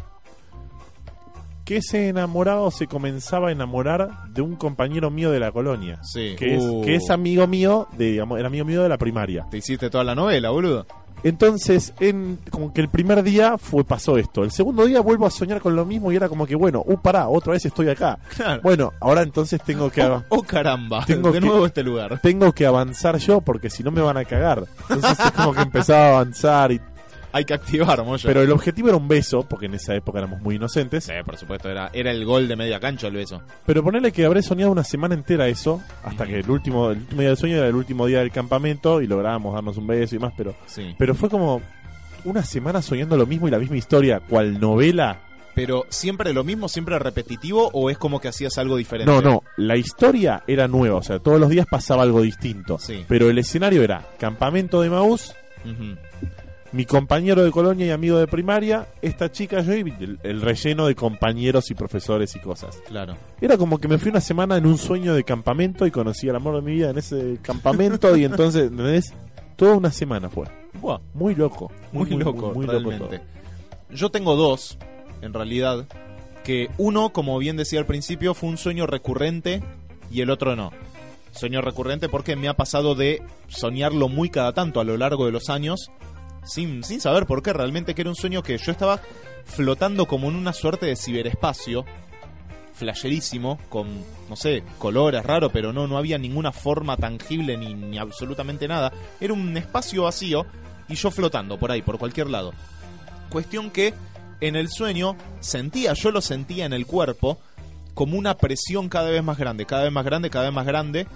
que 1.71 1.77
ese 1.77 2.09
enamorado 2.09 2.71
se 2.73 2.89
comenzaba 2.89 3.51
a 3.51 3.53
enamorar 3.53 4.25
de 4.31 4.43
un 4.43 4.57
compañero 4.57 5.09
mío 5.11 5.31
de 5.31 5.39
la 5.39 5.53
colonia 5.53 6.01
sí. 6.03 6.35
que, 6.37 6.59
Uh, 6.59 6.81
es, 6.81 6.87
que 6.87 6.95
es 6.97 7.11
amigo 7.11 7.47
mío, 7.47 7.87
de, 7.97 8.11
digamos, 8.11 8.39
era 8.41 8.49
amigo 8.49 8.65
mío 8.65 8.83
de 8.83 8.89
la 8.89 8.99
primaria. 8.99 9.47
Te 9.53 9.59
hiciste 9.59 9.89
toda 9.89 10.03
la 10.03 10.17
novela, 10.17 10.51
boludo. 10.51 10.85
Entonces, 11.23 11.93
en, 12.01 12.39
como 12.51 12.73
que 12.73 12.81
el 12.81 12.89
primer 12.89 13.23
día 13.23 13.57
fue 13.57 13.85
pasó 13.85 14.17
esto. 14.19 14.43
El 14.43 14.51
segundo 14.51 14.85
día 14.87 15.01
vuelvo 15.01 15.27
a 15.27 15.31
soñar 15.31 15.61
con 15.61 15.77
lo 15.77 15.85
mismo 15.85 16.11
y 16.11 16.17
era 16.17 16.29
como 16.29 16.45
que, 16.47 16.57
bueno, 16.57 16.83
uh, 16.85 16.97
pará, 16.99 17.29
otra 17.29 17.53
vez 17.53 17.65
estoy 17.65 17.89
acá. 17.89 18.19
Claro. 18.35 18.63
Bueno, 18.63 18.93
ahora 19.01 19.23
entonces 19.23 19.63
tengo 19.63 19.91
que, 19.91 20.03
Oh, 20.03 20.25
oh, 20.31 20.43
caramba, 20.43 21.05
Tengo 21.07 21.31
de 21.31 21.39
que- 21.41 21.47
nuevo 21.47 21.67
este 21.67 21.83
lugar. 21.85 22.19
tengo 22.21 22.53
que 22.53 22.67
avanzar 22.67 23.19
yo 23.19 23.43
porque 23.43 23.71
si 23.71 23.85
no 23.85 23.91
me 23.93 24.01
van 24.01 24.17
a 24.17 24.25
cagar. 24.25 24.65
Entonces 24.89 25.21
es 25.25 25.31
como 25.33 25.53
que 25.55 25.63
empezaba 25.63 26.01
a 26.07 26.09
avanzar. 26.09 26.73
Y, 26.73 26.81
Hay 27.33 27.45
que 27.45 27.55
activar, 27.55 28.03
Moyo. 28.05 28.27
pero 28.27 28.43
el 28.43 28.51
objetivo 28.51 28.89
era 28.89 28.97
un 28.97 29.07
beso, 29.09 29.43
porque 29.49 29.67
en 29.67 29.75
esa 29.75 29.95
época 29.95 30.19
éramos 30.19 30.41
muy 30.41 30.57
inocentes. 30.57 31.05
Sí, 31.05 31.13
por 31.25 31.37
supuesto, 31.37 31.69
era, 31.71 31.91
era 31.93 32.11
el 32.11 32.25
gol 32.25 32.49
de 32.49 32.57
media 32.57 32.81
cancha 32.81 33.07
el 33.07 33.15
beso. 33.15 33.43
Pero 33.67 33.83
ponerle 33.85 34.13
que 34.13 34.25
habré 34.25 34.43
soñado 34.43 34.73
una 34.73 34.85
semana 34.85 35.15
entera 35.15 35.49
eso, 35.49 35.83
hasta 36.05 36.27
que 36.27 36.41
el 36.41 36.51
último, 36.51 36.91
el 36.91 36.99
último 36.99 37.21
día 37.21 37.29
del 37.31 37.37
sueño 37.39 37.57
era 37.57 37.69
el 37.69 37.75
último 37.77 38.07
día 38.07 38.19
del 38.21 38.31
campamento 38.33 39.01
y 39.01 39.07
lográbamos 39.07 39.55
darnos 39.55 39.77
un 39.77 39.87
beso 39.87 40.17
y 40.17 40.19
más, 40.19 40.33
pero 40.37 40.55
Sí. 40.67 40.95
Pero 40.99 41.15
fue 41.15 41.29
como 41.31 41.61
una 42.25 42.43
semana 42.45 42.83
soñando 42.83 43.17
lo 43.17 43.27
mismo 43.27 43.49
y 43.49 43.51
la 43.51 43.59
misma 43.59 43.77
historia, 43.77 44.21
cual 44.21 44.59
novela. 44.61 45.21
Pero 45.55 45.85
siempre 45.89 46.33
lo 46.33 46.45
mismo, 46.45 46.69
siempre 46.69 46.99
repetitivo 46.99 47.71
o 47.73 47.91
es 47.91 47.99
como 47.99 48.21
que 48.21 48.29
hacías 48.29 48.57
algo 48.59 48.77
diferente. 48.77 49.11
No, 49.11 49.21
no, 49.21 49.43
la 49.57 49.77
historia 49.77 50.43
era 50.47 50.69
nueva, 50.69 50.97
o 50.99 51.03
sea, 51.03 51.19
todos 51.19 51.41
los 51.41 51.49
días 51.51 51.67
pasaba 51.69 52.03
algo 52.05 52.23
distinto. 52.23 52.79
Sí. 52.79 53.05
Pero 53.09 53.29
el 53.31 53.39
escenario 53.39 53.83
era 53.83 54.07
campamento 54.19 54.81
de 54.81 54.91
Maús, 54.91 55.35
Ujú. 55.65 55.97
Mi 56.73 56.85
compañero 56.85 57.43
de 57.43 57.51
colonia 57.51 57.87
y 57.87 57.91
amigo 57.91 58.19
de 58.19 58.27
primaria, 58.29 58.87
esta 59.03 59.31
chica, 59.33 59.61
yo 59.63 59.75
y 59.75 59.81
el, 59.81 60.19
el 60.23 60.41
relleno 60.41 60.87
de 60.87 60.95
compañeros 60.95 61.71
y 61.71 61.75
profesores 61.75 62.35
y 62.37 62.41
cosas. 62.41 62.81
Claro. 62.87 63.17
Era 63.41 63.57
como 63.59 63.79
que 63.79 63.89
me 63.89 63.99
fui 63.99 64.11
una 64.11 64.21
semana 64.21 64.57
en 64.57 64.67
un 64.67 64.79
sueño 64.79 65.15
de 65.15 65.25
campamento 65.25 65.87
y 65.87 65.91
conocí 65.91 66.29
al 66.29 66.37
amor 66.37 66.55
de 66.57 66.63
mi 66.63 66.73
vida 66.77 66.91
en 66.91 66.99
ese 66.99 67.39
campamento 67.43 68.17
y 68.17 68.25
entonces, 68.25 68.71
¿entendés? 68.71 69.13
Toda 69.57 69.77
una 69.77 69.91
semana 69.91 70.29
fue. 70.31 70.47
Buah, 70.81 71.01
Muy 71.15 71.35
loco. 71.35 71.71
muy, 71.93 72.09
loco, 72.11 72.53
muy 72.55 72.67
loco 72.67 72.91
realmente. 72.91 73.19
todo. 73.19 73.27
Yo 73.97 74.11
tengo 74.11 74.37
dos, 74.37 74.79
en 75.21 75.35
realidad, 75.35 75.87
que 76.45 76.71
uno, 76.79 77.13
como 77.13 77.37
bien 77.39 77.57
decía 77.57 77.81
al 77.81 77.87
principio, 77.87 78.35
fue 78.35 78.49
un 78.49 78.57
sueño 78.57 78.87
recurrente 78.87 79.63
y 80.11 80.21
el 80.21 80.31
otro 80.31 80.55
no. 80.55 80.71
Sueño 81.33 81.61
recurrente 81.61 82.09
porque 82.09 82.37
me 82.37 82.49
ha 82.49 82.55
pasado 82.55 82.95
de 82.95 83.23
soñarlo 83.49 84.09
muy 84.09 84.31
cada 84.31 84.53
tanto 84.53 84.81
a 84.81 84.85
lo 84.85 84.97
largo 84.97 85.27
de 85.27 85.33
los 85.33 85.49
años, 85.51 85.91
sin, 86.45 86.83
sin 86.85 87.01
saber 87.01 87.27
por 87.27 87.43
qué, 87.43 87.53
realmente 87.53 87.95
que 87.95 88.03
era 88.03 88.11
un 88.11 88.17
sueño 88.17 88.43
que 88.43 88.59
yo 88.59 88.73
estaba 88.73 89.01
flotando 89.45 90.07
como 90.07 90.29
en 90.29 90.37
una 90.37 90.53
suerte 90.53 90.87
de 90.87 90.97
ciberespacio, 90.97 91.85
flasherísimo, 92.75 93.59
con, 93.69 93.89
no 94.29 94.37
sé, 94.37 94.63
colores 94.79 95.25
raro, 95.25 95.51
pero 95.51 95.73
no, 95.73 95.87
no 95.87 95.99
había 95.99 96.19
ninguna 96.19 96.53
forma 96.53 96.97
tangible 96.97 97.57
ni, 97.57 97.75
ni 97.75 97.99
absolutamente 97.99 98.67
nada. 98.69 98.93
Era 99.21 99.35
un 99.35 99.57
espacio 99.57 100.05
vacío 100.05 100.47
y 100.89 100.95
yo 100.95 101.11
flotando 101.11 101.59
por 101.59 101.71
ahí, 101.71 101.83
por 101.83 101.99
cualquier 101.99 102.29
lado. 102.29 102.53
Cuestión 103.29 103.71
que 103.71 103.95
en 104.41 104.57
el 104.57 104.69
sueño 104.69 105.17
sentía, 105.41 105.93
yo 105.93 106.11
lo 106.11 106.21
sentía 106.21 106.65
en 106.65 106.73
el 106.73 106.87
cuerpo, 106.87 107.39
como 107.95 108.17
una 108.17 108.37
presión 108.39 108.89
cada 108.89 109.11
vez 109.11 109.23
más 109.23 109.39
grande, 109.39 109.67
cada 109.67 109.85
vez 109.85 109.93
más 109.93 110.05
grande, 110.05 110.31
cada 110.31 110.47
vez 110.47 110.55
más 110.55 110.67
grande, 110.67 111.07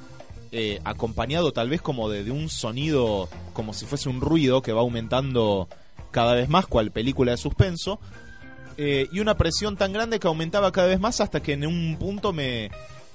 eh, 0.57 0.81
acompañado 0.85 1.53
tal 1.53 1.69
vez 1.69 1.83
como 1.83 2.09
de, 2.09 2.31
un 2.31 2.49
sonido, 2.49 3.29
como 3.53 3.73
si 3.73 3.87
fuese 3.87 4.09
un 4.09 4.21
ruido 4.21 4.62
que 4.62 4.73
va 4.73 4.83
aumentando 4.83 5.69
cada 6.12 6.35
vez 6.35 6.49
más, 6.49 6.69
cual 6.69 6.93
película 6.93 7.33
de 7.33 7.38
suspenso, 7.38 7.99
eh, 8.77 9.09
y 9.11 9.19
una 9.19 9.37
presión 9.37 9.77
tan 9.77 9.93
grande 9.93 10.21
que 10.21 10.29
aumentaba 10.29 10.71
cada 10.71 10.87
vez 10.87 11.01
más 11.01 11.21
hasta 11.21 11.43
que 11.43 11.55
en 11.55 11.67
un 11.67 11.97
punto 11.99 12.33
me 12.33 12.71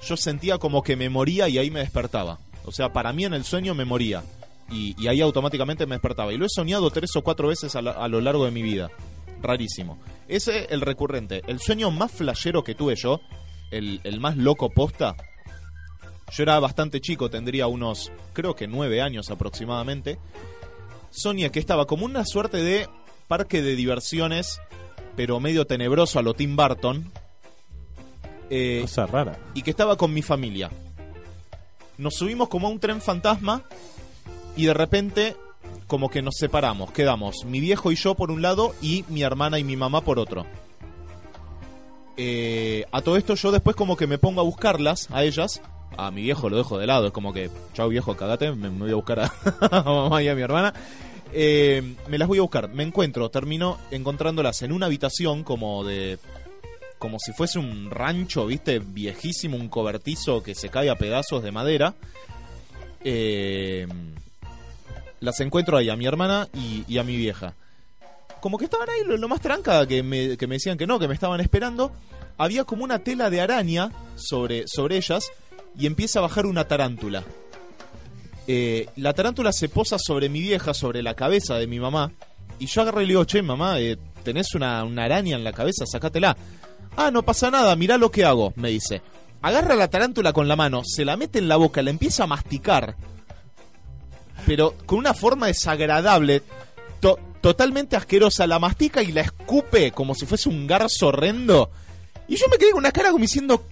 yo 0.06 0.17
sentía 0.17 0.58
como 0.58 0.84
que 0.84 0.97
me 0.97 1.08
moría 1.08 1.47
y 1.47 1.58
ahí 1.58 1.71
me 1.71 1.80
despertaba. 1.80 2.39
O 2.65 2.73
sea, 2.73 2.91
para 2.91 3.13
mí 3.13 3.23
en 3.23 3.34
el 3.34 3.45
sueño 3.45 3.73
me 3.73 3.86
moría. 3.86 4.21
Y, 4.69 5.08
ahí 5.08 5.21
automáticamente 5.21 5.86
me 5.86 5.95
despertaba. 5.95 6.34
Y 6.34 6.38
lo 6.38 6.45
he 6.45 6.49
soñado 6.49 6.91
tres 6.91 7.15
o 7.15 7.21
cuatro 7.21 7.47
veces 7.47 7.73
a, 7.78 7.80
a 7.80 8.08
lo 8.10 8.19
largo 8.19 8.43
de 8.43 8.52
mi 8.52 8.63
vida. 8.63 8.89
Rarísimo. 9.41 9.97
Ese 10.28 10.65
el 10.71 10.82
recurrente. 10.82 11.41
El 11.47 11.62
sueño 11.62 11.89
más 11.89 12.12
flashero 12.12 12.65
que 12.65 12.75
tuve 12.75 12.95
yo, 12.97 13.21
el 13.71 14.19
más 14.19 14.36
loco 14.36 14.69
posta. 14.69 15.15
Yo 16.32 16.44
era 16.44 16.60
bastante 16.60 17.02
chico, 17.02 17.30
tendría 17.30 17.68
unos, 17.68 18.12
creo 18.34 18.56
que 18.56 18.68
nueve 18.68 19.02
años 19.02 19.30
aproximadamente. 19.30 20.20
Soñé 21.12 21.52
que 21.52 21.60
estaba 21.60 21.86
como 21.86 22.06
una 22.06 22.26
suerte 22.26 22.58
de 22.58 22.88
parque 23.28 23.62
de 23.62 23.76
diversiones, 23.76 24.60
pero 25.15 25.39
medio 25.39 25.65
tenebroso 25.65 26.20
a 26.20 26.22
lo 26.22 26.34
Tim 26.34 26.56
Burton. 26.56 27.12
Eh, 28.50 28.80
Cosa 28.82 29.06
rara. 29.06 29.38
y 29.54 29.62
que 29.62 29.72
estaba 29.72 29.96
con 29.96 30.13
mi 30.13 30.22
familia. 30.22 30.70
Nos 31.98 32.15
subimos 32.15 32.48
como 32.50 32.68
a 32.68 32.72
un 32.72 32.80
tren 32.80 33.02
fantasma 33.02 33.63
y 34.56 34.65
de 34.65 34.74
repente 34.74 35.36
como 35.88 36.10
que 36.10 36.22
nos 36.22 36.36
separamos, 36.38 36.92
quedamos 36.92 37.46
mi 37.46 37.60
viejo 37.60 37.92
y 37.92 37.96
yo 37.96 38.15
por 38.15 38.32
un 38.32 38.42
lado 38.42 38.74
y 38.82 39.04
mi 39.10 39.24
hermana 39.24 39.60
y 39.60 39.63
mi 39.63 39.76
mamá 39.76 40.02
por 40.02 40.20
otro. 40.20 40.46
Eh, 42.18 42.86
a 42.92 43.02
todo 43.02 43.18
esto 43.18 43.36
yo 43.36 43.52
después 43.52 43.76
como 43.76 43.96
que 43.98 44.08
me 44.08 44.18
pongo 44.18 44.42
a 44.42 44.44
buscarlas 44.44 45.08
a 45.12 45.24
ellas. 45.24 45.62
A 45.97 46.12
mi 46.12 46.21
viejo 46.21 46.49
lo 46.49 46.58
dejo 46.58 46.78
de 46.78 46.88
lado, 46.88 47.08
es 47.08 47.12
como 47.12 47.34
que, 47.34 47.49
chao 47.73 47.89
viejo, 47.89 48.15
cagate, 48.15 48.52
me, 48.52 48.69
me 48.69 48.80
voy 48.80 48.91
a 48.91 48.95
buscar 48.95 49.19
a, 49.62 49.84
mamá 49.84 50.23
y 50.23 50.28
a 50.28 50.36
mi 50.36 50.41
hermana. 50.41 50.73
Eh, 51.32 51.95
me 52.08 52.17
las 52.17 52.28
voy 52.28 52.39
a 52.39 52.41
buscar, 52.41 52.69
me 52.69 52.84
encuentro, 52.84 53.30
termino 53.30 53.78
encontrándolas 53.91 54.62
en 54.62 54.71
una 54.71 54.88
habitación 54.88 55.43
como 55.43 55.84
de 55.84 56.17
como 56.97 57.17
si 57.17 57.32
fuese 57.32 57.60
un 57.60 57.89
rancho, 57.89 58.45
viste, 58.45 58.80
viejísimo, 58.80 59.56
un 59.56 59.69
cobertizo 59.69 60.43
que 60.43 60.54
se 60.54 60.69
cae 60.69 60.89
a 60.89 60.95
pedazos 60.95 61.41
de 61.41 61.52
madera. 61.52 61.95
Eh, 63.04 63.88
las 65.21 65.39
encuentro 65.39 65.78
ahí, 65.78 65.89
a 65.89 65.95
mi 65.95 66.06
hermana 66.06 66.49
y, 66.54 66.84
y 66.88 66.97
a 66.97 67.04
mi 67.04 67.15
vieja. 67.15 67.54
Como 68.41 68.58
que 68.58 68.65
estaban 68.65 68.89
ahí 68.89 69.04
lo, 69.06 69.17
lo 69.17 69.28
más 69.30 69.41
tranca, 69.41 69.88
que 69.88 70.04
me, 70.04 70.38
que 70.38 70.45
me 70.45 70.56
decían 70.56 70.78
que 70.78 70.88
no, 70.88 70.99
que 70.99 71.08
me 71.08 71.13
estaban 71.13 71.39
esperando. 71.39 71.91
Había 72.38 72.65
como 72.65 72.84
una 72.84 72.99
tela 72.99 73.30
de 73.30 73.41
araña 73.41 73.91
sobre, 74.15 74.65
sobre 74.67 74.97
ellas 74.97 75.32
y 75.77 75.86
empieza 75.86 76.19
a 76.19 76.23
bajar 76.23 76.45
una 76.45 76.67
tarántula. 76.67 77.23
Eh, 78.47 78.88
la 78.95 79.13
tarántula 79.13 79.51
se 79.53 79.69
posa 79.69 79.97
sobre 79.99 80.27
mi 80.29 80.41
vieja, 80.41 80.73
sobre 80.73 81.03
la 81.03 81.13
cabeza 81.13 81.55
de 81.55 81.67
mi 81.67 81.79
mamá. 81.79 82.12
Y 82.58 82.65
yo 82.65 82.82
agarré 82.82 83.03
y 83.03 83.05
le 83.08 83.12
digo, 83.13 83.25
che, 83.25 83.41
mamá, 83.41 83.79
eh, 83.79 83.97
tenés 84.23 84.53
una, 84.55 84.84
una 84.84 85.05
araña 85.05 85.36
en 85.36 85.43
la 85.43 85.53
cabeza, 85.53 85.86
sacátela. 85.86 86.36
Ah, 86.97 87.12
no 87.12 87.23
pasa 87.23 87.51
nada, 87.51 87.75
mirá 87.75 87.97
lo 87.97 88.12
que 88.12 88.25
hago, 88.25 88.51
me 88.55 88.69
dice. 88.69 89.01
Agarra 89.41 89.75
la 89.75 89.88
tarántula 89.88 90.34
con 90.34 90.47
la 90.47 90.55
mano, 90.55 90.82
se 90.84 91.05
la 91.05 91.15
mete 91.15 91.39
en 91.39 91.47
la 91.47 91.55
boca, 91.55 91.82
la 91.82 91.91
empieza 91.91 92.23
a 92.23 92.27
masticar. 92.27 92.95
Pero 94.45 94.75
con 94.86 94.97
una 94.99 95.13
forma 95.13 95.47
desagradable, 95.47 96.41
to- 96.99 97.19
totalmente 97.41 97.95
asquerosa. 97.95 98.47
La 98.47 98.60
mastica 98.60 99.01
y 99.03 99.12
la 99.12 99.21
escupe 99.21 99.91
como 99.91 100.15
si 100.15 100.25
fuese 100.25 100.49
un 100.49 100.65
garzo 100.67 101.08
horrendo. 101.08 101.69
Y 102.27 102.36
yo 102.36 102.47
me 102.49 102.58
quedé 102.58 102.71
con 102.71 102.79
una 102.79 102.91
cara 102.91 103.12
como 103.12 103.21
diciendo... 103.21 103.63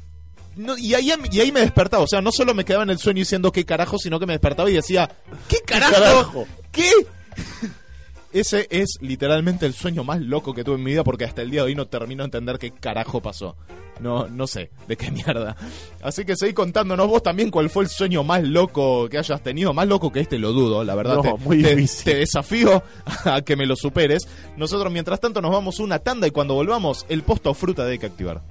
no, 0.58 0.78
y, 0.78 0.94
ahí, 0.94 1.12
y 1.32 1.40
ahí 1.40 1.52
me 1.52 1.62
despertaba. 1.62 2.04
O 2.04 2.08
sea, 2.08 2.22
no 2.22 2.32
solo 2.32 2.54
me 2.54 2.66
quedaba 2.66 2.84
en 2.84 2.90
el 2.90 3.00
sueño 3.00 3.20
diciendo 3.20 3.52
qué 3.52 3.66
carajo, 3.66 3.98
sino 3.98 4.20
que 4.20 4.26
me 4.26 4.34
despertaba 4.34 4.70
y 4.70 4.74
decía... 4.74 5.10
¿Qué 5.48 5.58
carajo? 5.66 5.94
carajo? 5.94 6.48
¿Qué? 6.72 6.90
Ese 8.34 8.68
es 8.70 8.98
literalmente 9.02 9.66
el 9.66 9.74
sueño 9.74 10.04
más 10.04 10.20
loco 10.22 10.54
que 10.54 10.64
tuve 10.64 10.76
en 10.76 10.84
mi 10.84 10.92
vida 10.92 11.04
porque 11.04 11.24
hasta 11.24 11.42
el 11.42 11.50
día 11.50 11.62
de 11.62 11.68
hoy 11.68 11.76
no 11.76 11.88
termino 11.88 12.24
de 12.24 12.26
entender 12.26 12.60
qué 12.60 12.72
carajo 12.72 13.22
pasó. 13.22 13.56
No, 14.02 14.28
no 14.28 14.46
sé, 14.46 14.70
de 14.88 14.96
qué 14.98 15.10
mierda. 15.12 15.56
Así 16.04 16.24
que 16.26 16.36
seguí 16.36 16.54
contándonos 16.54 17.08
vos 17.08 17.24
también 17.24 17.50
cuál 17.50 17.70
fue 17.70 17.84
el 17.86 17.90
sueño 17.90 18.24
más 18.24 18.44
loco 18.44 19.08
que 19.10 19.18
hayas 19.18 19.42
tenido. 19.42 19.74
Más 19.74 19.88
loco 19.88 20.12
que 20.12 20.20
este 20.20 20.38
lo 20.38 20.52
dudo, 20.52 20.84
la 20.84 20.94
verdad. 20.94 21.16
No, 21.16 21.22
te, 21.22 21.34
muy 21.36 21.64
te- 21.64 21.76
difícil. 21.76 22.04
te 22.04 22.16
desafío 22.20 22.84
a 23.26 23.42
que 23.42 23.56
me 23.56 23.66
lo 23.66 23.76
superes. 23.76 24.28
Nosotros 24.58 24.92
mientras 24.92 25.20
tanto 25.22 25.42
nos 25.42 25.52
vamos 25.52 25.80
una 25.80 26.00
tanda 26.00 26.28
y 26.28 26.32
cuando 26.32 26.54
volvamos 26.54 27.06
el 27.10 27.24
posto 27.24 27.54
fruta 27.54 27.86
de 27.86 27.98
que 27.98 28.06
activar. 28.08 28.42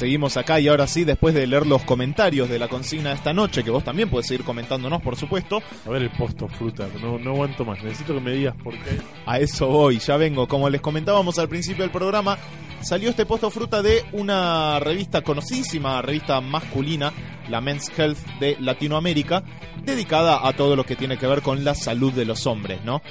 Seguimos 0.00 0.38
acá 0.38 0.58
y 0.58 0.66
ahora 0.66 0.86
sí, 0.86 1.04
después 1.04 1.34
de 1.34 1.46
leer 1.46 1.66
los 1.66 1.82
comentarios 1.82 2.48
de 2.48 2.58
la 2.58 2.68
consigna 2.68 3.10
de 3.10 3.16
esta 3.16 3.34
noche, 3.34 3.62
que 3.62 3.70
vos 3.70 3.84
también 3.84 4.08
puedes 4.08 4.28
seguir 4.28 4.46
comentándonos, 4.46 5.02
por 5.02 5.14
supuesto, 5.14 5.62
A 5.84 5.90
ver 5.90 6.00
el 6.00 6.10
posto 6.10 6.48
fruta, 6.48 6.88
no, 7.02 7.18
no 7.18 7.32
aguanto 7.32 7.66
más. 7.66 7.84
Necesito 7.84 8.14
que 8.14 8.20
me 8.20 8.32
digas 8.32 8.56
por 8.64 8.72
qué. 8.72 8.98
A 9.26 9.38
eso 9.38 9.66
voy, 9.66 9.98
ya 9.98 10.16
vengo. 10.16 10.48
Como 10.48 10.70
les 10.70 10.80
comentábamos 10.80 11.38
al 11.38 11.50
principio 11.50 11.84
del 11.84 11.90
programa, 11.90 12.38
salió 12.80 13.10
este 13.10 13.26
posto 13.26 13.50
fruta 13.50 13.82
de 13.82 14.02
una 14.12 14.80
revista 14.80 15.20
conocidísima, 15.20 16.00
revista 16.00 16.40
masculina, 16.40 17.12
la 17.50 17.60
Men's 17.60 17.92
Health 17.94 18.20
de 18.40 18.56
Latinoamérica, 18.58 19.44
dedicada 19.84 20.48
a 20.48 20.54
todo 20.54 20.76
lo 20.76 20.84
que 20.84 20.96
tiene 20.96 21.18
que 21.18 21.26
ver 21.26 21.42
con 21.42 21.62
la 21.62 21.74
salud 21.74 22.14
de 22.14 22.24
los 22.24 22.46
hombres, 22.46 22.82
¿no? 22.86 23.02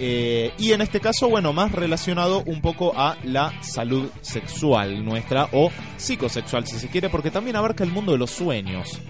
Eh, 0.00 0.52
y 0.58 0.72
en 0.72 0.80
este 0.80 1.00
caso, 1.00 1.28
bueno, 1.28 1.52
más 1.52 1.72
relacionado 1.72 2.42
un 2.46 2.60
poco 2.60 2.92
a 2.96 3.16
la 3.24 3.52
salud 3.62 4.10
sexual 4.20 5.04
nuestra 5.04 5.48
o 5.52 5.70
psicosexual, 5.96 6.66
si 6.66 6.78
se 6.78 6.88
quiere, 6.88 7.08
porque 7.08 7.30
también 7.30 7.56
abarca 7.56 7.82
el 7.82 7.90
mundo 7.90 8.12
de 8.12 8.18
los 8.18 8.30
sueños. 8.30 9.00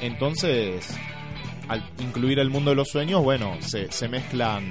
Entonces, 0.00 0.88
al 1.68 1.84
incluir 1.98 2.38
el 2.38 2.50
mundo 2.50 2.70
de 2.70 2.76
los 2.76 2.88
sueños, 2.88 3.22
bueno, 3.22 3.56
se, 3.60 3.92
se 3.92 4.08
mezclan 4.08 4.70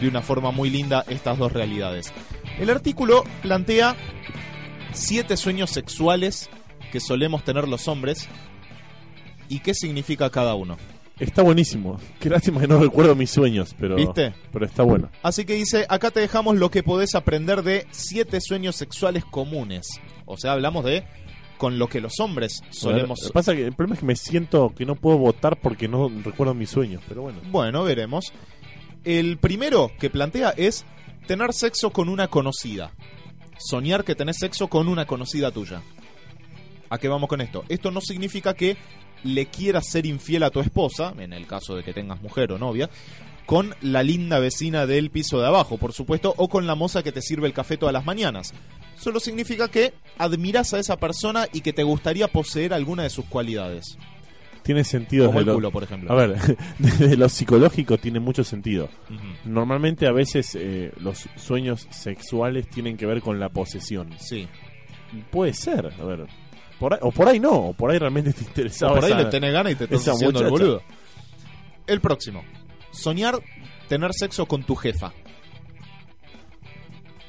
de 0.00 0.08
una 0.08 0.22
forma 0.22 0.50
muy 0.50 0.70
linda 0.70 1.04
estas 1.08 1.38
dos 1.38 1.52
realidades. 1.52 2.12
El 2.58 2.70
artículo 2.70 3.24
plantea 3.42 3.96
siete 4.92 5.36
sueños 5.36 5.70
sexuales 5.70 6.48
que 6.92 7.00
solemos 7.00 7.44
tener 7.44 7.68
los 7.68 7.88
hombres 7.88 8.28
y 9.48 9.60
qué 9.60 9.74
significa 9.74 10.30
cada 10.30 10.54
uno. 10.54 10.76
Está 11.18 11.42
buenísimo. 11.42 12.00
Qué 12.20 12.28
lástima 12.28 12.60
que 12.60 12.66
no 12.66 12.78
recuerdo 12.78 13.14
mis 13.14 13.30
sueños, 13.30 13.74
pero. 13.78 13.96
¿Viste? 13.96 14.34
Pero 14.52 14.66
está 14.66 14.82
bueno. 14.82 15.10
Así 15.22 15.44
que 15.44 15.54
dice, 15.54 15.86
acá 15.88 16.10
te 16.10 16.20
dejamos 16.20 16.56
lo 16.56 16.70
que 16.70 16.82
podés 16.82 17.14
aprender 17.14 17.62
de 17.62 17.86
siete 17.90 18.40
sueños 18.40 18.76
sexuales 18.76 19.24
comunes. 19.24 20.00
O 20.26 20.36
sea, 20.36 20.52
hablamos 20.52 20.84
de 20.84 21.04
con 21.58 21.78
lo 21.78 21.88
que 21.88 22.00
los 22.00 22.18
hombres 22.20 22.62
solemos... 22.70 23.20
que 23.24 23.32
pasa 23.32 23.54
que 23.54 23.64
el 23.64 23.72
problema 23.72 23.94
es 23.94 24.00
que 24.00 24.06
me 24.06 24.16
siento 24.16 24.74
que 24.76 24.84
no 24.84 24.96
puedo 24.96 25.18
votar 25.18 25.60
porque 25.60 25.86
no 25.86 26.10
recuerdo 26.24 26.52
mis 26.52 26.68
sueños, 26.70 27.02
pero 27.08 27.22
bueno. 27.22 27.40
Bueno, 27.50 27.84
veremos. 27.84 28.32
El 29.04 29.38
primero 29.38 29.92
que 29.98 30.10
plantea 30.10 30.50
es 30.50 30.84
tener 31.26 31.52
sexo 31.52 31.90
con 31.90 32.08
una 32.08 32.28
conocida. 32.28 32.92
Soñar 33.58 34.04
que 34.04 34.14
tenés 34.14 34.38
sexo 34.38 34.68
con 34.68 34.88
una 34.88 35.06
conocida 35.06 35.52
tuya. 35.52 35.82
¿A 36.90 36.98
qué 36.98 37.08
vamos 37.08 37.28
con 37.28 37.40
esto? 37.40 37.64
Esto 37.68 37.90
no 37.90 38.00
significa 38.00 38.54
que 38.54 38.76
le 39.24 39.46
quieras 39.46 39.86
ser 39.90 40.06
infiel 40.06 40.42
a 40.44 40.50
tu 40.50 40.60
esposa, 40.60 41.12
en 41.18 41.32
el 41.32 41.46
caso 41.46 41.74
de 41.74 41.82
que 41.82 41.92
tengas 41.92 42.22
mujer 42.22 42.52
o 42.52 42.58
novia, 42.58 42.88
con 43.46 43.74
la 43.82 44.02
linda 44.02 44.38
vecina 44.38 44.86
del 44.86 45.10
piso 45.10 45.40
de 45.40 45.46
abajo, 45.46 45.76
por 45.76 45.92
supuesto, 45.92 46.32
o 46.38 46.48
con 46.48 46.66
la 46.66 46.74
moza 46.74 47.02
que 47.02 47.12
te 47.12 47.20
sirve 47.20 47.46
el 47.46 47.52
café 47.52 47.76
todas 47.76 47.92
las 47.92 48.04
mañanas. 48.06 48.54
Solo 48.96 49.20
significa 49.20 49.68
que 49.68 49.92
admiras 50.18 50.72
a 50.72 50.78
esa 50.78 50.96
persona 50.96 51.46
y 51.52 51.60
que 51.60 51.72
te 51.72 51.82
gustaría 51.82 52.28
poseer 52.28 52.72
alguna 52.72 53.02
de 53.02 53.10
sus 53.10 53.24
cualidades. 53.26 53.98
Tiene 54.62 54.82
sentido. 54.82 55.26
Como 55.26 55.40
desde 55.40 55.42
el 55.42 55.46
lo- 55.48 55.54
culo, 55.56 55.70
por 55.72 55.82
ejemplo. 55.82 56.10
A 56.10 56.14
ver, 56.14 56.38
desde 56.78 57.16
lo 57.18 57.28
psicológico 57.28 57.98
tiene 57.98 58.18
mucho 58.18 58.44
sentido. 58.44 58.88
Normalmente 59.44 60.06
a 60.06 60.12
veces 60.12 60.54
eh, 60.58 60.90
los 61.00 61.28
sueños 61.36 61.86
sexuales 61.90 62.68
tienen 62.70 62.96
que 62.96 63.04
ver 63.04 63.20
con 63.20 63.38
la 63.38 63.50
posesión. 63.50 64.08
Sí. 64.18 64.48
Puede 65.30 65.52
ser, 65.52 65.92
a 66.00 66.04
ver. 66.04 66.26
Por 66.78 66.94
ahí- 66.94 66.98
o 67.02 67.10
por 67.12 67.28
ahí 67.28 67.38
no, 67.40 67.52
o 67.52 67.72
por 67.72 67.90
ahí 67.90 67.98
realmente 67.98 68.32
te 68.32 68.42
interesaba. 68.42 68.92
O 68.92 68.94
por 68.96 69.04
ahí 69.04 69.12
esa- 69.12 69.22
le 69.22 69.30
tenés 69.30 69.52
ganas 69.52 69.72
y 69.72 69.76
te 69.76 69.84
estás 69.84 70.08
haciendo 70.08 70.40
el 70.40 70.50
boludo. 70.50 70.82
El 71.86 72.00
próximo. 72.00 72.44
Soñar 72.90 73.38
tener 73.88 74.12
sexo 74.14 74.46
con 74.46 74.62
tu 74.64 74.74
jefa. 74.74 75.12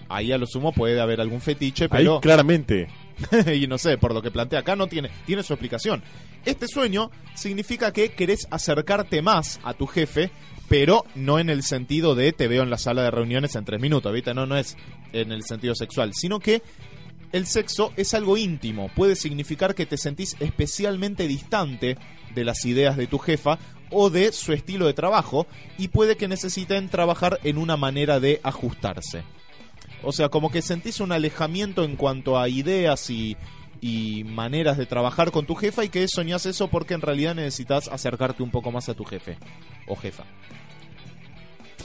Ahí 0.07 0.31
a 0.31 0.37
lo 0.37 0.45
sumo 0.45 0.71
puede 0.71 0.99
haber 1.01 1.19
algún 1.19 1.41
fetiche, 1.41 1.85
Ahí 1.85 1.89
pero... 1.91 2.19
claramente. 2.21 2.87
y 3.55 3.65
no 3.67 3.77
sé, 3.77 3.97
por 3.97 4.13
lo 4.13 4.21
que 4.21 4.29
plantea 4.29 4.59
acá 4.59 4.75
no 4.75 4.87
tiene, 4.87 5.09
tiene 5.25 5.41
su 5.41 5.53
explicación. 5.53 6.03
Este 6.45 6.67
sueño 6.67 7.09
significa 7.33 7.91
que 7.91 8.09
querés 8.11 8.47
acercarte 8.51 9.21
más 9.23 9.59
a 9.63 9.73
tu 9.73 9.87
jefe, 9.87 10.29
pero 10.69 11.03
no 11.15 11.39
en 11.39 11.49
el 11.49 11.63
sentido 11.63 12.13
de 12.13 12.33
te 12.33 12.47
veo 12.47 12.61
en 12.61 12.69
la 12.69 12.77
sala 12.77 13.01
de 13.03 13.11
reuniones 13.11 13.55
en 13.55 13.65
tres 13.65 13.81
minutos, 13.81 14.13
¿viste? 14.13 14.33
No, 14.33 14.45
no 14.45 14.57
es 14.57 14.77
en 15.11 15.31
el 15.31 15.43
sentido 15.43 15.73
sexual, 15.75 16.11
sino 16.13 16.39
que 16.39 16.61
el 17.35 17.47
sexo 17.47 17.91
es 17.97 18.13
algo 18.13 18.37
íntimo. 18.37 18.89
Puede 18.95 19.17
significar 19.17 19.75
que 19.75 19.85
te 19.85 19.97
sentís 19.97 20.37
especialmente 20.39 21.27
distante 21.27 21.97
de 22.33 22.45
las 22.45 22.63
ideas 22.63 22.95
de 22.95 23.07
tu 23.07 23.19
jefa 23.19 23.59
o 23.91 24.09
de 24.09 24.31
su 24.31 24.53
estilo 24.53 24.87
de 24.87 24.93
trabajo 24.93 25.45
y 25.77 25.89
puede 25.89 26.15
que 26.15 26.29
necesiten 26.29 26.87
trabajar 26.87 27.41
en 27.43 27.57
una 27.57 27.75
manera 27.75 28.21
de 28.21 28.39
ajustarse. 28.41 29.23
O 30.01 30.13
sea, 30.13 30.29
como 30.29 30.49
que 30.49 30.61
sentís 30.61 31.01
un 31.01 31.11
alejamiento 31.11 31.83
en 31.83 31.97
cuanto 31.97 32.39
a 32.39 32.47
ideas 32.47 33.09
y, 33.09 33.35
y 33.81 34.23
maneras 34.23 34.77
de 34.77 34.85
trabajar 34.85 35.31
con 35.31 35.45
tu 35.45 35.55
jefa 35.55 35.83
y 35.83 35.89
que 35.89 36.07
soñás 36.07 36.45
eso 36.45 36.69
porque 36.69 36.93
en 36.93 37.01
realidad 37.01 37.35
necesitas 37.35 37.89
acercarte 37.89 38.43
un 38.43 38.51
poco 38.51 38.71
más 38.71 38.87
a 38.87 38.93
tu 38.93 39.03
jefe 39.03 39.37
o 39.87 39.97
jefa. 39.97 40.23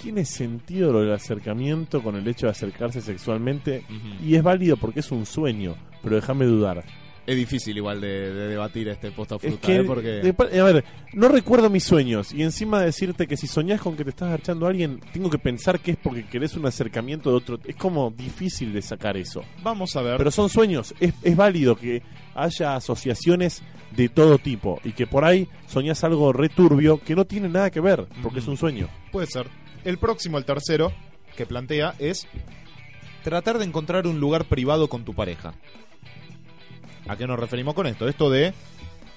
Tiene 0.01 0.25
sentido 0.25 0.93
lo 0.93 1.01
del 1.03 1.13
acercamiento 1.13 2.03
con 2.03 2.17
el 2.17 2.27
hecho 2.27 2.47
de 2.47 2.53
acercarse 2.53 3.01
sexualmente. 3.01 3.85
Y 4.25 4.35
es 4.35 4.43
válido 4.43 4.77
porque 4.77 5.01
es 5.01 5.11
un 5.13 5.27
sueño, 5.27 5.77
pero 6.03 6.17
déjame 6.17 6.47
dudar. 6.47 6.85
Es 7.27 7.37
difícil 7.37 7.77
igual 7.77 8.01
de, 8.01 8.33
de 8.33 8.49
debatir 8.49 8.89
este 8.89 9.11
posta 9.13 9.37
Es 9.43 9.57
que, 9.59 9.77
¿eh? 9.77 9.85
porque... 9.85 10.09
de- 10.09 10.61
a 10.61 10.65
ver, 10.65 10.85
no 11.13 11.29
recuerdo 11.29 11.69
mis 11.71 11.85
sueños. 11.85 12.33
Y 12.33 12.43
encima 12.43 12.81
decirte 12.81 13.27
que 13.29 13.37
si 13.37 13.47
soñás 13.47 13.81
con 13.81 13.95
que 13.95 14.03
te 14.05 14.11
estás 14.11 14.29
agachando 14.29 14.67
a 14.67 14.71
alguien, 14.71 15.01
tengo 15.13 15.29
que 15.31 15.39
pensar 15.39 15.79
que 15.81 15.93
es 15.93 15.97
porque 15.99 16.25
querés 16.27 16.57
un 16.57 16.67
acercamiento 16.67 17.31
de 17.31 17.37
otro. 17.37 17.61
Es 17.65 17.77
como 17.77 18.11
difícil 18.11 18.73
de 18.73 18.83
sacar 18.83 19.17
eso. 19.19 19.43
Vamos 19.63 19.95
a 19.97 20.03
ver. 20.03 20.17
Pero 20.17 20.31
son 20.31 20.49
sueños. 20.49 20.93
Es, 20.99 21.13
es 21.23 21.37
válido 21.37 21.77
que 21.77 22.03
haya 22.35 22.75
asociaciones 22.75 23.63
de 23.95 24.09
todo 24.09 24.39
tipo. 24.39 24.81
Y 24.83 24.93
que 24.93 25.07
por 25.07 25.25
ahí 25.25 25.47
soñás 25.69 26.03
algo 26.03 26.33
returbio 26.33 26.99
que 27.01 27.15
no 27.15 27.27
tiene 27.27 27.49
nada 27.49 27.71
que 27.71 27.81
ver, 27.81 28.07
porque 28.23 28.39
es 28.41 28.49
un 28.49 28.57
sueño. 28.57 28.89
Puede 29.13 29.27
ser. 29.27 29.47
El 29.85 29.99
próximo, 29.99 30.39
el 30.39 30.45
tercero, 30.45 30.93
que 31.37 31.47
plantea 31.47 31.95
es 31.99 32.27
tratar 33.25 33.59
de 33.59 33.65
encontrar 33.65 34.07
un 34.07 34.21
lugar 34.21 34.45
privado 34.47 34.89
con 34.89 35.05
tu 35.05 35.15
pareja. 35.15 35.55
¿A 37.09 37.17
qué 37.17 37.27
nos 37.27 37.39
referimos 37.39 37.75
con 37.75 37.87
esto? 37.87 38.09
Esto 38.09 38.31
de 38.31 38.53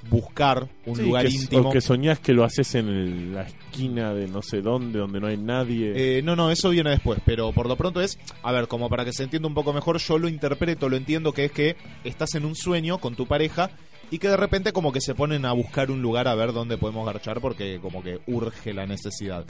buscar 0.10 0.67
un 0.86 0.95
Sí, 0.97 1.02
lugar 1.04 1.26
que, 1.28 1.32
íntimo. 1.34 1.69
O 1.69 1.71
que 1.71 1.80
soñás 1.80 2.19
que 2.19 2.34
lo 2.34 2.43
haces 2.43 2.76
en 2.76 2.88
el- 2.89 3.34
la 3.34 3.43
esquina 3.43 4.13
de 4.13 4.28
no 4.28 4.41
sé 4.41 4.62
dónde, 4.62 4.99
donde 4.99 5.19
no 5.21 5.28
hay 5.28 5.38
nadie. 5.38 6.17
Eh, 6.17 6.21
no, 6.23 6.36
no, 6.36 6.49
eso 6.52 6.69
viene 6.71 6.89
después, 6.89 7.19
pero 7.26 7.52
por 7.54 7.67
lo 7.67 7.76
pronto 7.78 8.02
es, 8.02 8.17
a 8.41 8.52
ver, 8.52 8.67
como 8.67 8.89
para 8.89 9.06
que 9.06 9.13
se 9.13 9.23
entienda 9.23 9.47
un 9.47 9.54
poco 9.54 9.71
mejor, 9.73 9.97
yo 9.99 10.17
lo 10.17 10.28
interpreto, 10.28 10.89
lo 10.89 10.97
entiendo 10.97 11.32
que 11.32 11.45
es 11.45 11.52
que 11.52 11.76
estás 12.04 12.36
en 12.36 12.43
un 12.45 12.56
sueño 12.56 12.97
con 12.97 13.15
tu 13.15 13.28
pareja 13.28 13.69
y 14.12 14.19
que 14.19 14.28
de 14.28 14.38
repente 14.38 14.73
como 14.73 14.91
que 14.91 14.99
se 14.99 15.15
ponen 15.15 15.45
a 15.45 15.54
buscar 15.54 15.89
un 15.89 16.02
lugar 16.02 16.28
a 16.28 16.36
ver 16.36 16.52
dónde 16.52 16.78
podemos 16.78 17.06
garchar 17.06 17.39
porque 17.39 17.80
como 17.82 18.04
que 18.04 18.19
urge 18.28 18.73
la 18.73 18.86
necesidad. 18.86 19.45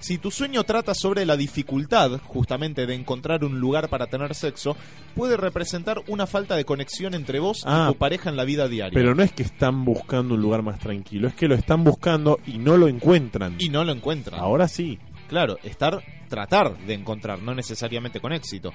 Si 0.00 0.18
tu 0.18 0.30
sueño 0.30 0.64
trata 0.64 0.94
sobre 0.94 1.24
la 1.24 1.36
dificultad 1.36 2.20
justamente 2.24 2.86
de 2.86 2.94
encontrar 2.94 3.44
un 3.44 3.58
lugar 3.60 3.88
para 3.88 4.06
tener 4.06 4.34
sexo, 4.34 4.76
puede 5.14 5.36
representar 5.36 6.02
una 6.08 6.26
falta 6.26 6.56
de 6.56 6.64
conexión 6.64 7.14
entre 7.14 7.40
vos 7.40 7.62
Ah, 7.64 7.86
y 7.88 7.92
tu 7.92 7.98
pareja 7.98 8.30
en 8.30 8.36
la 8.36 8.44
vida 8.44 8.68
diaria. 8.68 8.94
Pero 8.94 9.14
no 9.14 9.22
es 9.22 9.32
que 9.32 9.42
están 9.42 9.84
buscando 9.84 10.34
un 10.34 10.42
lugar 10.42 10.62
más 10.62 10.78
tranquilo, 10.78 11.28
es 11.28 11.34
que 11.34 11.48
lo 11.48 11.54
están 11.54 11.84
buscando 11.84 12.38
y 12.46 12.58
no 12.58 12.76
lo 12.76 12.88
encuentran. 12.88 13.56
y 13.58 13.68
no 13.68 13.84
lo 13.84 13.92
encuentran. 13.92 14.40
Ahora 14.40 14.68
sí. 14.68 14.98
Claro, 15.28 15.58
estar, 15.62 16.02
tratar 16.28 16.76
de 16.86 16.94
encontrar, 16.94 17.40
no 17.40 17.54
necesariamente 17.54 18.20
con 18.20 18.32
éxito. 18.32 18.72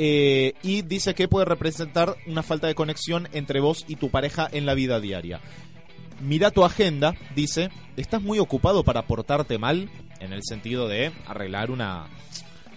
Eh, 0.00 0.52
y 0.62 0.82
dice 0.82 1.14
que 1.14 1.26
puede 1.26 1.44
representar 1.44 2.14
una 2.28 2.44
falta 2.44 2.68
de 2.68 2.76
conexión 2.76 3.28
entre 3.32 3.58
vos 3.58 3.84
y 3.88 3.96
tu 3.96 4.10
pareja 4.10 4.48
en 4.52 4.64
la 4.64 4.74
vida 4.74 5.00
diaria. 5.00 5.40
Mira 6.20 6.50
tu 6.50 6.64
agenda, 6.64 7.14
dice, 7.34 7.70
¿estás 7.96 8.22
muy 8.22 8.38
ocupado 8.38 8.82
para 8.82 9.02
portarte 9.02 9.58
mal? 9.58 9.88
En 10.20 10.32
el 10.32 10.42
sentido 10.42 10.88
de 10.88 11.12
arreglar 11.26 11.70
una, 11.70 12.06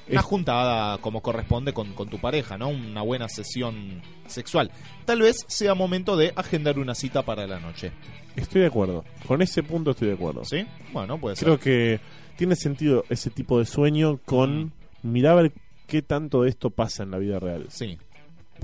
una 0.07 0.21
juntada 0.21 0.97
como 0.99 1.21
corresponde 1.21 1.73
con, 1.73 1.93
con 1.93 2.07
tu 2.09 2.19
pareja, 2.19 2.57
¿no? 2.57 2.69
Una 2.69 3.01
buena 3.01 3.29
sesión 3.29 4.01
sexual. 4.27 4.71
Tal 5.05 5.21
vez 5.21 5.43
sea 5.47 5.73
momento 5.73 6.17
de 6.17 6.33
agendar 6.35 6.77
una 6.77 6.93
cita 6.93 7.23
para 7.23 7.47
la 7.47 7.59
noche. 7.59 7.91
Estoy 8.35 8.61
de 8.61 8.67
acuerdo. 8.67 9.03
Con 9.27 9.41
ese 9.41 9.63
punto 9.63 9.91
estoy 9.91 10.09
de 10.09 10.13
acuerdo. 10.13 10.45
¿Sí? 10.45 10.65
Bueno, 10.93 11.19
puede 11.19 11.35
ser. 11.35 11.47
Creo 11.47 11.59
que 11.59 11.99
tiene 12.37 12.55
sentido 12.55 13.05
ese 13.09 13.29
tipo 13.29 13.59
de 13.59 13.65
sueño 13.65 14.19
con 14.23 14.71
mirar 15.03 15.37
a 15.37 15.41
ver 15.41 15.51
qué 15.87 16.01
tanto 16.01 16.43
de 16.43 16.49
esto 16.49 16.69
pasa 16.69 17.03
en 17.03 17.11
la 17.11 17.17
vida 17.17 17.39
real. 17.39 17.65
Sí. 17.69 17.97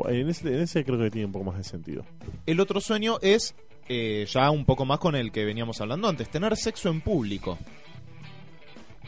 En 0.07 0.30
ese, 0.30 0.47
en 0.47 0.61
ese 0.61 0.86
creo 0.86 0.99
que 0.99 1.09
tiene 1.09 1.25
un 1.25 1.32
poco 1.32 1.45
más 1.45 1.57
de 1.57 1.63
sentido. 1.63 2.05
El 2.45 2.59
otro 2.59 2.80
sueño 2.80 3.17
es 3.21 3.55
eh, 3.89 4.25
ya 4.31 4.49
un 4.51 4.65
poco 4.65 4.85
más 4.85 4.99
con 4.99 5.15
el 5.15 5.31
que 5.31 5.45
veníamos 5.45 5.79
hablando 5.81 6.07
antes, 6.09 6.29
tener 6.29 6.55
sexo 6.57 6.89
en 6.89 7.01
público. 7.01 7.57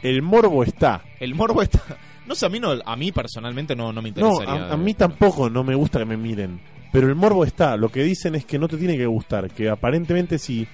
El 0.01 0.21
morbo 0.21 0.63
está. 0.63 1.01
El 1.19 1.35
morbo 1.35 1.61
está... 1.61 1.81
No 2.29 2.35
sé, 2.35 2.45
a 2.45 2.49
mí, 2.49 2.59
no, 2.59 2.73
a 2.85 2.95
mí 2.95 3.11
personalmente 3.11 3.75
no, 3.75 3.91
no 3.91 4.03
me 4.03 4.11
No, 4.11 4.27
interesaría. 4.29 4.65
a, 4.67 4.73
a 4.73 4.77
mí 4.77 4.93
tampoco 4.93 5.49
no 5.49 5.63
me 5.63 5.73
gusta 5.73 5.97
que 5.97 6.05
me 6.05 6.15
miren. 6.15 6.59
Pero 6.91 7.07
el 7.07 7.15
morbo 7.15 7.43
está. 7.43 7.75
Lo 7.75 7.89
que 7.89 8.03
dicen 8.03 8.35
es 8.35 8.45
que 8.45 8.59
no 8.59 8.67
te 8.67 8.77
tiene 8.77 8.95
que 8.97 9.07
gustar. 9.07 9.49
Que 9.49 9.67
aparentemente 9.67 10.37
si... 10.37 10.67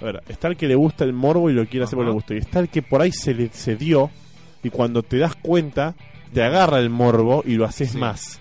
A 0.00 0.04
ver, 0.06 0.22
está 0.28 0.48
el 0.48 0.56
que 0.56 0.66
le 0.66 0.74
gusta 0.76 1.04
el 1.04 1.12
morbo 1.12 1.50
y 1.50 1.52
lo 1.52 1.66
quiere 1.66 1.84
hacer 1.84 1.94
porque 1.96 2.06
Ajá. 2.08 2.12
le 2.12 2.14
gusta. 2.14 2.34
Y 2.34 2.38
está 2.38 2.60
el 2.60 2.70
que 2.70 2.80
por 2.80 3.02
ahí 3.02 3.12
se 3.12 3.34
le 3.34 3.50
se 3.52 3.76
dio 3.76 4.10
y 4.62 4.70
cuando 4.70 5.02
te 5.02 5.18
das 5.18 5.36
cuenta 5.36 5.94
te 6.32 6.42
agarra 6.42 6.78
el 6.78 6.88
morbo 6.88 7.42
y 7.44 7.56
lo 7.56 7.66
haces 7.66 7.90
Sí. 7.90 7.98
más. 7.98 8.40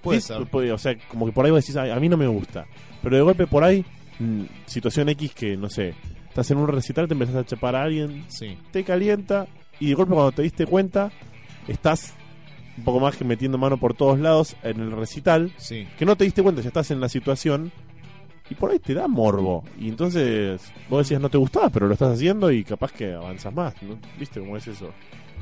Puede 0.00 0.22
ser. 0.22 0.38
o 0.50 0.78
sea, 0.78 0.96
como 1.08 1.26
que 1.26 1.32
por 1.32 1.44
ahí 1.44 1.50
vos 1.50 1.60
decís, 1.60 1.76
"Ay, 1.76 1.90
a 1.90 1.96
mí 2.00 2.08
no 2.08 2.16
me 2.16 2.26
gusta. 2.26 2.64
Pero 3.02 3.16
de 3.16 3.22
golpe 3.22 3.46
por 3.46 3.64
ahí, 3.64 3.84
situación 4.66 5.08
X 5.10 5.32
que, 5.34 5.56
no 5.56 5.68
sé, 5.68 5.94
estás 6.28 6.50
en 6.50 6.58
un 6.58 6.68
recital, 6.68 7.08
te 7.08 7.14
empezás 7.14 7.36
a 7.36 7.44
chapar 7.46 7.74
a 7.76 7.82
alguien, 7.82 8.24
Sí. 8.28 8.56
te 8.70 8.84
calienta 8.84 9.46
y 9.80 9.88
de 9.88 9.94
golpe 9.94 10.14
cuando 10.14 10.32
te 10.32 10.42
diste 10.42 10.66
cuenta, 10.66 11.10
estás 11.68 12.14
un 12.78 12.84
poco 12.84 13.00
más 13.00 13.16
que 13.16 13.24
metiendo 13.24 13.58
mano 13.58 13.76
por 13.78 13.94
todos 13.94 14.18
lados 14.18 14.56
en 14.62 14.80
el 14.80 14.90
recital, 14.92 15.52
Sí. 15.58 15.86
que 15.98 16.06
no 16.06 16.16
te 16.16 16.24
diste 16.24 16.42
cuenta, 16.42 16.62
ya 16.62 16.68
estás 16.68 16.90
en 16.90 17.00
la 17.00 17.08
situación 17.08 17.70
y 18.48 18.54
por 18.54 18.70
ahí 18.70 18.78
te 18.78 18.94
da 18.94 19.08
morbo. 19.08 19.64
Y 19.78 19.88
entonces 19.88 20.60
vos 20.88 21.06
decías 21.06 21.20
no 21.20 21.28
te 21.28 21.38
gustaba, 21.38 21.68
pero 21.70 21.86
lo 21.86 21.92
estás 21.94 22.14
haciendo 22.14 22.50
y 22.50 22.64
capaz 22.64 22.92
que 22.92 23.12
avanzas 23.12 23.52
más, 23.52 23.74
¿no? 23.82 23.98
¿Viste 24.18 24.40
cómo 24.40 24.56
es 24.56 24.66
eso? 24.66 24.90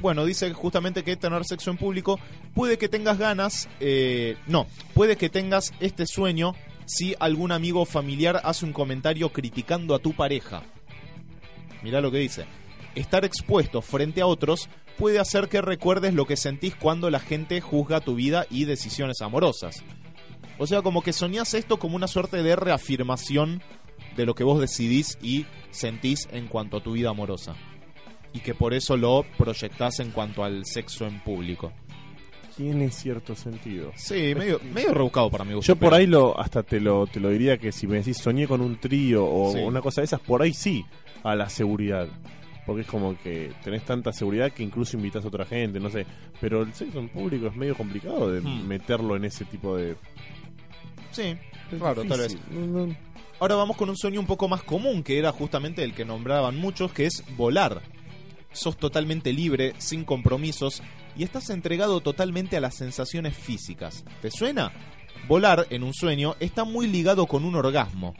Bueno, 0.01 0.25
dice 0.25 0.51
justamente 0.55 1.05
que 1.05 1.17
tener 1.17 1.45
sexo 1.45 1.71
en 1.71 1.77
público 1.77 2.19
puede 2.55 2.79
que 2.79 2.89
tengas 2.89 3.19
ganas, 3.19 3.69
eh, 3.81 4.37
no, 4.47 4.67
puede 4.95 5.17
que 5.17 5.29
tengas 5.29 5.75
este 5.79 6.07
sueño 6.07 6.55
si 6.91 7.15
algún 7.21 7.53
amigo 7.53 7.85
familiar 7.85 8.41
hace 8.43 8.65
un 8.65 8.73
comentario 8.73 9.33
criticando 9.33 9.95
a 9.95 10.01
tu 10.01 10.13
pareja. 10.13 10.65
Mirá 11.85 12.01
lo 12.01 12.11
que 12.11 12.19
dice. 12.19 12.47
Estar 12.97 13.25
expuesto 13.25 13.81
frente 13.81 14.21
a 14.21 14.27
otros 14.27 14.69
puede 14.99 15.21
hacer 15.21 15.49
que 15.49 15.63
recuerdes 15.63 16.15
lo 16.15 16.27
que 16.27 16.37
sentís 16.37 16.75
cuando 16.75 17.09
la 17.09 17.21
gente 17.21 17.61
juzga 17.61 18.01
tu 18.01 18.17
vida 18.17 18.45
y 18.51 18.65
decisiones 18.65 19.21
amorosas. 19.21 19.85
O 20.59 20.67
sea, 20.67 20.83
como 20.83 21.03
que 21.03 21.13
soñás 21.13 21.55
esto 21.55 21.79
como 21.79 21.95
una 21.95 22.09
suerte 22.09 22.43
de 22.43 22.57
reafirmación 22.57 23.63
de 24.17 24.27
lo 24.27 24.35
que 24.35 24.43
vos 24.43 24.61
decidís 24.61 25.17
y 25.23 25.47
sentís 25.71 26.29
en 26.33 26.49
cuanto 26.49 26.79
a 26.79 26.83
tu 26.83 26.93
vida 26.93 27.11
amorosa 27.11 27.55
y 28.33 28.41
que 28.41 28.55
por 28.55 28.75
eso 28.75 28.97
lo 28.97 29.25
proyectás 29.39 30.01
en 30.01 30.11
cuanto 30.11 30.43
al 30.43 30.67
sexo 30.67 31.07
en 31.07 31.21
público. 31.21 31.73
Tiene 32.61 32.91
cierto 32.91 33.35
sentido. 33.35 33.91
Sí, 33.97 34.35
medio, 34.37 34.61
medio 34.75 34.93
rebuscado 34.93 35.31
para 35.31 35.45
mi 35.45 35.55
gusto. 35.55 35.73
Yo 35.73 35.77
por 35.77 35.95
ahí 35.95 36.07
lo 36.07 36.39
hasta 36.39 36.63
te 36.63 36.79
lo, 36.79 37.07
te 37.07 37.19
lo 37.21 37.31
diría 37.31 37.57
que 37.57 37.73
si 37.73 37.87
me 37.87 37.97
decís 37.97 38.19
soñé 38.19 38.47
con 38.47 38.61
un 38.61 38.77
trío 38.79 39.25
o 39.25 39.53
Sí. 39.53 39.59
una 39.61 39.81
cosa 39.81 40.03
de 40.03 40.05
esas, 40.05 40.21
por 40.21 40.43
ahí 40.43 40.53
sí, 40.53 40.85
a 41.23 41.35
la 41.35 41.49
seguridad. 41.49 42.07
Porque 42.67 42.83
es 42.83 42.87
como 42.87 43.19
que 43.19 43.51
tenés 43.65 43.83
tanta 43.87 44.13
seguridad 44.13 44.53
que 44.53 44.63
incluso 44.63 44.97
invitas 44.97 45.25
a 45.25 45.29
otra 45.29 45.47
gente, 45.47 45.81
no 45.81 45.89
sé. 45.89 46.05
Pero 46.41 46.63
el 46.63 46.75
sexo 46.75 46.99
en 46.99 47.09
público 47.09 47.47
es 47.47 47.57
medio 47.57 47.75
complicado 47.75 48.31
de 48.31 48.43
Hmm. 48.43 48.69
meterlo 48.69 49.17
en 49.17 49.25
ese 49.25 49.47
tipo 49.47 49.77
de... 49.77 49.97
Sí, 51.13 51.35
Claro, 51.79 52.05
tal 52.05 52.19
vez. 52.21 52.33
difícil. 52.35 52.73
No, 52.73 52.87
no. 52.87 52.97
Ahora 53.41 53.55
vamos 53.55 53.77
con 53.79 53.89
un 53.89 53.97
sueño 53.97 54.21
un 54.21 54.27
poco 54.27 54.49
más 54.49 54.63
común, 54.63 55.03
que 55.03 55.19
era 55.19 55.33
justamente 55.33 55.83
el 55.83 55.95
que 55.95 56.05
nombraban 56.05 56.57
muchos, 56.57 56.93
que 56.93 57.07
es 57.07 57.25
volar. 57.37 57.81
Sos 58.53 58.77
totalmente 58.77 59.33
libre, 59.33 59.75
sin 59.79 60.05
compromisos, 60.05 60.83
y 61.17 61.23
estás 61.23 61.51
entregado 61.51 62.01
totalmente 62.01 62.57
a 62.57 62.61
las 62.61 62.75
sensaciones 62.75 63.37
físicas. 63.37 64.05
¿Te 64.23 64.31
suena? 64.31 64.73
Volar 65.29 65.67
en 65.71 65.83
un 65.83 65.95
sueño 65.95 66.35
está 66.41 66.65
muy 66.65 66.87
ligado 66.87 67.27
con 67.27 67.45
un 67.45 67.55
orgasmo. 67.55 68.15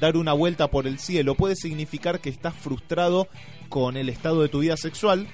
Dar 0.00 0.16
una 0.16 0.32
vuelta 0.32 0.68
por 0.68 0.86
el 0.86 0.98
cielo 0.98 1.34
puede 1.34 1.56
significar 1.56 2.20
que 2.20 2.30
estás 2.30 2.54
frustrado 2.54 3.28
con 3.68 3.96
el 3.96 4.08
estado 4.08 4.42
de 4.42 4.48
tu 4.48 4.60
vida 4.60 4.76
sexual 4.76 5.26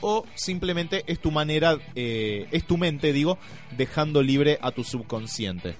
o 0.00 0.24
simplemente 0.34 1.04
es 1.06 1.20
tu 1.20 1.30
manera, 1.30 1.78
eh, 1.94 2.48
es 2.50 2.64
tu 2.64 2.76
mente, 2.76 3.12
digo, 3.12 3.38
dejando 3.76 4.22
libre 4.22 4.58
a 4.60 4.70
tu 4.70 4.84
subconsciente. 4.84 5.76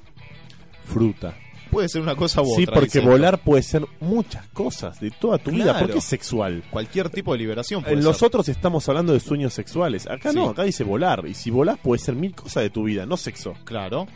Fruta. 0.84 1.36
Puede 1.76 1.88
ser 1.90 2.00
una 2.02 2.16
cosa 2.16 2.40
u 2.42 2.46
Sí, 2.56 2.62
otra. 2.62 2.74
porque 2.74 2.86
dice 2.86 2.98
esto. 3.00 3.10
volar 3.10 3.38
puede 3.38 3.62
ser 3.62 3.84
muchas 4.00 4.46
cosas 4.48 4.98
de 4.98 5.10
toda 5.10 5.38
tu 5.38 5.50
vida, 5.50 5.64
Claro. 5.64 5.80
porque 5.80 5.98
es 5.98 6.04
sexual. 6.04 6.62
Cualquier 6.70 7.10
tipo 7.10 7.32
de 7.32 7.38
liberación. 7.38 7.82
puede 7.82 7.94
En 7.96 8.00
ser. 8.00 8.04
los 8.08 8.22
otros 8.22 8.48
estamos 8.48 8.88
hablando 8.88 9.12
de 9.12 9.20
sueños 9.20 9.52
sexuales. 9.52 10.06
Acá 10.06 10.30
Sí. 10.30 10.36
no, 10.36 10.48
acá 10.48 10.62
dice 10.62 10.84
volar. 10.84 11.24
Y 11.26 11.34
si 11.34 11.50
volás 11.50 11.78
puede 11.78 12.00
ser 12.02 12.14
mil 12.14 12.34
cosas 12.34 12.62
de 12.62 12.70
tu 12.70 12.84
vida, 12.84 13.04
no 13.06 13.16
sexo. 13.16 13.52
Claro. 13.64 14.06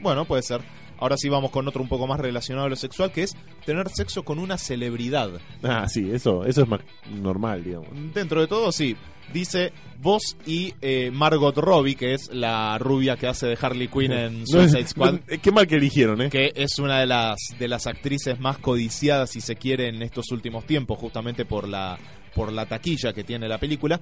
Bueno, 0.00 0.24
puede 0.26 0.42
ser. 0.42 0.60
Ahora 0.98 1.16
sí 1.16 1.28
vamos 1.28 1.50
con 1.50 1.66
otro 1.68 1.82
un 1.82 1.88
poco 1.88 2.06
más 2.06 2.20
relacionado 2.20 2.66
a 2.66 2.70
lo 2.70 2.76
sexual, 2.76 3.12
que 3.12 3.22
es 3.22 3.36
tener 3.64 3.88
sexo 3.88 4.24
con 4.24 4.38
una 4.38 4.58
celebridad. 4.58 5.30
Ah, 5.62 5.88
sí, 5.88 6.10
eso, 6.12 6.44
eso 6.44 6.62
es 6.62 6.68
más 6.68 6.80
normal, 7.10 7.64
digamos. 7.64 7.88
Dentro 8.12 8.40
de 8.40 8.46
todo, 8.46 8.72
sí. 8.72 8.96
Dice 9.32 9.72
vos 10.00 10.36
y 10.46 10.72
eh, 10.80 11.10
Margot 11.12 11.56
Robbie, 11.56 11.96
que 11.96 12.14
es 12.14 12.32
la 12.32 12.78
rubia 12.78 13.16
que 13.16 13.26
hace 13.26 13.46
de 13.46 13.58
Harley 13.60 13.88
Quinn 13.88 14.12
en 14.12 14.46
Suicide 14.46 14.86
Squad. 14.86 15.16
qué 15.42 15.52
mal 15.52 15.66
que 15.66 15.74
eligieron, 15.74 16.22
¿eh? 16.22 16.30
que 16.30 16.52
es 16.54 16.78
una 16.78 17.00
de 17.00 17.06
las 17.06 17.36
de 17.58 17.68
las 17.68 17.86
actrices 17.86 18.40
más 18.40 18.58
codiciadas 18.58 19.30
si 19.30 19.40
se 19.42 19.56
quiere 19.56 19.88
en 19.88 20.02
estos 20.02 20.30
últimos 20.30 20.64
tiempos 20.64 20.98
justamente 20.98 21.44
por 21.44 21.68
la 21.68 21.98
por 22.34 22.52
la 22.52 22.66
taquilla 22.66 23.12
que 23.12 23.24
tiene 23.24 23.48
la 23.48 23.58
película 23.58 24.00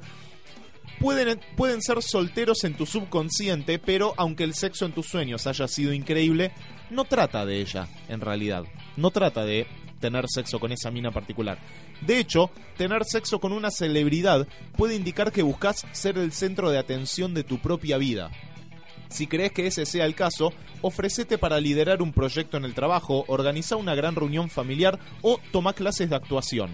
pueden 1.01 1.41
pueden 1.57 1.83
ser 1.83 2.03
solteros 2.03 2.65
en 2.65 2.75
tu 2.75 2.87
subconsciente 2.87 3.79
pero 3.79 4.15
aunque 4.17 4.45
el 4.45 4.55
sexo 4.55 4.87
en 4.87 4.93
tus 4.93 5.07
sueños 5.07 5.47
haya 5.47 5.69
sido 5.69 5.93
increíble 5.93 6.53
no 6.91 7.05
trata 7.05 7.45
de 7.45 7.61
ella 7.61 7.89
en 8.09 8.21
realidad. 8.21 8.65
No 8.97 9.11
trata 9.11 9.45
de 9.45 9.67
tener 10.01 10.27
sexo 10.29 10.61
con 10.61 10.73
esa 10.73 10.91
mina 10.91 11.11
particular. 11.11 11.59
De 12.01 12.19
hecho 12.19 12.51
tener 12.77 13.05
sexo 13.05 13.41
con 13.41 13.53
una 13.53 13.71
celebridad 13.71 14.47
puede 14.77 14.95
indicar 14.95 15.33
que 15.33 15.43
buscas 15.43 15.87
ser 15.93 16.19
el 16.19 16.33
centro 16.33 16.71
de 16.71 16.79
atención 16.79 17.35
de 17.35 17.45
tu 17.45 17.59
propia 17.59 17.99
vida. 17.99 18.31
Si 19.09 19.27
crees 19.27 19.53
que 19.53 19.67
ese 19.67 19.87
sea 19.87 20.05
el 20.05 20.15
caso, 20.15 20.53
ofrecete 20.83 21.39
para 21.39 21.61
liderar 21.61 22.03
un 22.03 22.13
proyecto 22.13 22.57
en 22.57 22.65
el 22.65 22.75
trabajo, 22.75 23.25
organiza 23.29 23.77
una 23.77 23.95
gran 23.95 24.17
reunión 24.17 24.51
familiar 24.51 24.99
o 25.23 25.41
toma 25.53 25.73
clases 25.73 26.11
de 26.11 26.17
actuación. 26.17 26.71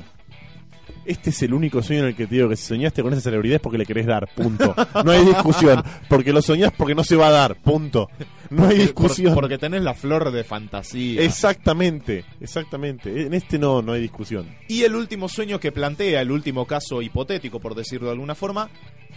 Este 1.04 1.30
es 1.30 1.42
el 1.42 1.52
único 1.52 1.82
sueño 1.82 2.02
en 2.02 2.08
el 2.08 2.14
que 2.14 2.26
te 2.26 2.36
digo 2.36 2.48
que 2.48 2.56
si 2.56 2.64
soñaste 2.66 3.02
con 3.02 3.12
esa 3.12 3.22
celebridad 3.22 3.56
es 3.56 3.60
porque 3.60 3.78
le 3.78 3.86
querés 3.86 4.06
dar, 4.06 4.28
punto. 4.34 4.74
No 5.04 5.10
hay 5.10 5.24
discusión. 5.24 5.82
Porque 6.08 6.32
lo 6.32 6.40
soñás 6.42 6.72
porque 6.76 6.94
no 6.94 7.02
se 7.02 7.16
va 7.16 7.28
a 7.28 7.30
dar, 7.30 7.56
punto. 7.56 8.08
No 8.50 8.66
hay 8.68 8.78
discusión. 8.78 9.34
porque 9.34 9.58
tenés 9.58 9.82
la 9.82 9.94
flor 9.94 10.30
de 10.30 10.44
fantasía. 10.44 11.22
Exactamente, 11.22 12.24
exactamente. 12.40 13.26
En 13.26 13.34
este 13.34 13.58
no, 13.58 13.82
no 13.82 13.92
hay 13.92 14.00
discusión. 14.00 14.46
Y 14.68 14.82
el 14.82 14.94
último 14.94 15.28
sueño 15.28 15.58
que 15.58 15.72
plantea, 15.72 16.20
el 16.20 16.30
último 16.30 16.66
caso 16.66 17.02
hipotético, 17.02 17.58
por 17.58 17.74
decirlo 17.74 18.06
de 18.08 18.12
alguna 18.12 18.34
forma, 18.34 18.68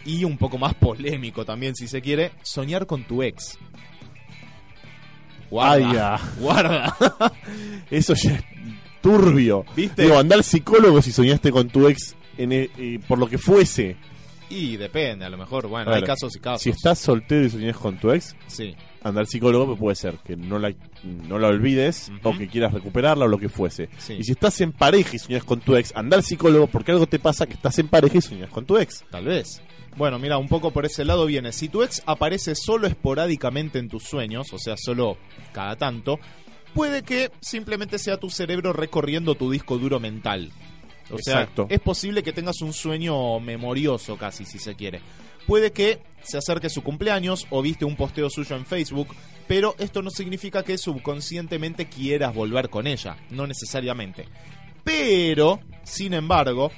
y 0.06 0.24
un 0.24 0.38
poco 0.38 0.58
más 0.58 0.74
polémico 0.74 1.46
también, 1.46 1.76
si 1.76 1.88
se 1.88 2.02
quiere, 2.02 2.32
soñar 2.42 2.86
con 2.88 3.04
tu 3.04 3.22
ex. 3.22 3.58
Guarda, 5.50 5.74
Ay, 5.88 5.94
ya. 5.94 6.20
guarda. 6.40 6.98
Eso 7.92 8.14
ya 8.16 8.44
turbio. 9.06 9.66
¿Viste? 9.76 10.04
Digo, 10.04 10.18
andar 10.18 10.44
psicólogo 10.44 11.02
si 11.02 11.12
soñaste 11.12 11.52
con 11.52 11.70
tu 11.70 11.88
ex 11.88 12.16
en 12.38 12.52
eh, 12.52 13.00
por 13.08 13.20
lo 13.20 13.28
que 13.28 13.38
fuese. 13.38 13.96
Y 14.50 14.78
depende, 14.78 15.26
a 15.26 15.30
lo 15.30 15.38
mejor, 15.38 15.68
bueno, 15.68 15.92
hay 15.92 16.04
casos 16.04 16.36
y 16.36 16.40
casos. 16.40 16.62
Si 16.62 16.70
estás 16.70 17.00
soltero 17.00 17.46
y 17.46 17.50
soñás 17.50 17.78
con 17.78 17.98
tu 17.98 18.12
ex, 18.12 18.36
Sí, 18.48 18.76
andar 19.04 19.26
psicólogo 19.26 19.66
pues 19.68 19.80
puede 19.80 19.96
ser 19.96 20.18
que 20.20 20.36
no 20.36 20.60
la, 20.60 20.72
no 21.04 21.40
la 21.40 21.48
olvides 21.48 22.12
Ujú. 22.20 22.30
o 22.30 22.38
que 22.38 22.48
quieras 22.48 22.72
recuperarla 22.74 23.26
o 23.26 23.28
lo 23.28 23.40
que 23.40 23.50
fuese. 23.50 23.90
Sí. 23.98 24.14
Y 24.20 24.24
si 24.24 24.34
estás 24.34 24.62
en 24.62 24.72
pareja 24.72 25.16
y 25.16 25.20
soñás 25.20 25.44
con 25.44 25.62
tu 25.62 25.76
ex, 25.76 25.96
andar 25.96 26.22
psicólogo 26.22 26.68
porque 26.68 26.92
algo 26.92 27.08
te 27.08 27.18
pasa 27.20 27.48
que 27.48 27.54
estás 27.56 27.78
en 27.80 27.88
pareja 27.88 28.18
y 28.20 28.22
soñás 28.22 28.50
con 28.50 28.66
tu 28.66 28.78
ex. 28.78 29.04
Tal 29.10 29.26
vez. 29.26 29.62
Bueno, 29.98 30.20
mira, 30.20 30.38
un 30.38 30.48
poco 30.50 30.72
por 30.72 30.86
ese 30.86 31.06
lado 31.06 31.26
viene. 31.26 31.52
Si 31.52 31.70
tu 31.70 31.82
ex 31.82 32.04
aparece 32.06 32.54
solo 32.54 32.86
esporádicamente 32.86 33.80
en 33.80 33.88
tus 33.90 34.04
sueños, 34.04 34.52
o 34.54 34.60
sea, 34.60 34.76
solo 34.78 35.18
cada 35.54 35.76
tanto, 35.78 36.20
puede 36.76 37.04
que 37.04 37.32
simplemente 37.40 37.98
sea 37.98 38.18
tu 38.18 38.30
cerebro 38.30 38.74
recorriendo 38.74 39.34
tu 39.34 39.50
disco 39.50 39.78
duro 39.80 40.00
mental. 40.00 40.52
O 41.10 41.16
Exacto. 41.16 41.68
sea, 41.68 41.76
es 41.76 41.82
posible 41.82 42.22
que 42.22 42.34
tengas 42.34 42.62
un 42.62 42.74
sueño 42.74 43.40
memorioso 43.40 44.18
casi, 44.18 44.46
si 44.46 44.60
se 44.60 44.76
quiere. 44.76 45.02
Puede 45.48 45.72
que 45.72 46.02
se 46.24 46.38
acerque 46.38 46.70
su 46.70 46.84
cumpleaños 46.84 47.48
o 47.50 47.62
viste 47.62 47.86
un 47.86 47.96
posteo 47.96 48.30
suyo 48.30 48.56
en 48.56 48.66
Facebook, 48.66 49.08
pero 49.48 49.76
esto 49.80 50.02
no 50.02 50.10
significa 50.10 50.64
que 50.64 50.78
subconscientemente 50.78 51.86
quieras 51.86 52.36
volver 52.36 52.70
con 52.70 52.88
ella, 52.88 53.16
no 53.30 53.48
necesariamente. 53.48 54.26
Pero, 54.84 55.62
sin 55.84 56.14
embargo, 56.14 56.72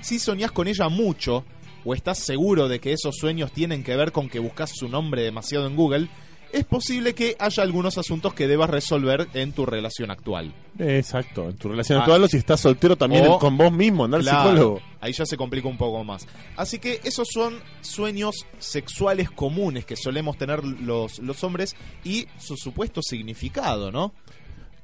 si 0.00 0.18
soñás 0.18 0.50
con 0.50 0.66
ella 0.66 0.88
mucho, 0.88 1.44
o 1.84 1.94
estás 1.94 2.18
seguro 2.18 2.66
de 2.66 2.80
que 2.80 2.92
esos 2.92 3.16
sueños 3.16 3.52
tienen 3.52 3.84
que 3.84 3.94
ver 3.94 4.10
con 4.10 4.28
que 4.28 4.38
buscas 4.38 4.72
su 4.74 4.88
nombre 4.88 5.22
demasiado 5.22 5.66
en 5.66 5.76
Google, 5.76 6.08
es 6.54 6.64
posible 6.64 7.14
que 7.14 7.36
haya 7.38 7.62
algunos 7.62 7.98
asuntos 7.98 8.32
que 8.34 8.46
debas 8.48 8.70
resolver 8.70 9.28
en 9.34 9.52
tu 9.52 9.66
relación 9.66 10.10
actual. 10.10 10.54
Exacto, 10.78 11.48
en 11.50 11.56
tu 11.56 11.68
relación 11.68 11.98
Ah. 11.98 12.02
actual 12.02 12.24
o 12.24 12.28
si 12.28 12.36
estás 12.38 12.60
soltero 12.60 12.96
también 12.96 13.26
O- 13.26 13.38
con 13.38 13.56
vos 13.56 13.72
mismo, 13.72 14.04
andar 14.04 14.20
al 14.20 14.24
Claro, 14.26 14.50
psicólogo. 14.50 14.80
Ahí 15.00 15.12
ya 15.12 15.26
se 15.26 15.36
complica 15.36 15.68
un 15.68 15.76
poco 15.76 16.02
más. 16.04 16.26
Así 16.56 16.78
que 16.78 17.00
esos 17.04 17.28
son 17.32 17.58
sueños 17.82 18.46
sexuales 18.58 19.30
comunes 19.30 19.84
que 19.84 19.96
solemos 19.96 20.38
tener 20.38 20.64
los, 20.64 21.18
los 21.18 21.44
hombres 21.44 21.76
y 22.04 22.26
su 22.38 22.56
supuesto 22.56 23.02
significado, 23.02 23.92
¿no? 23.92 24.14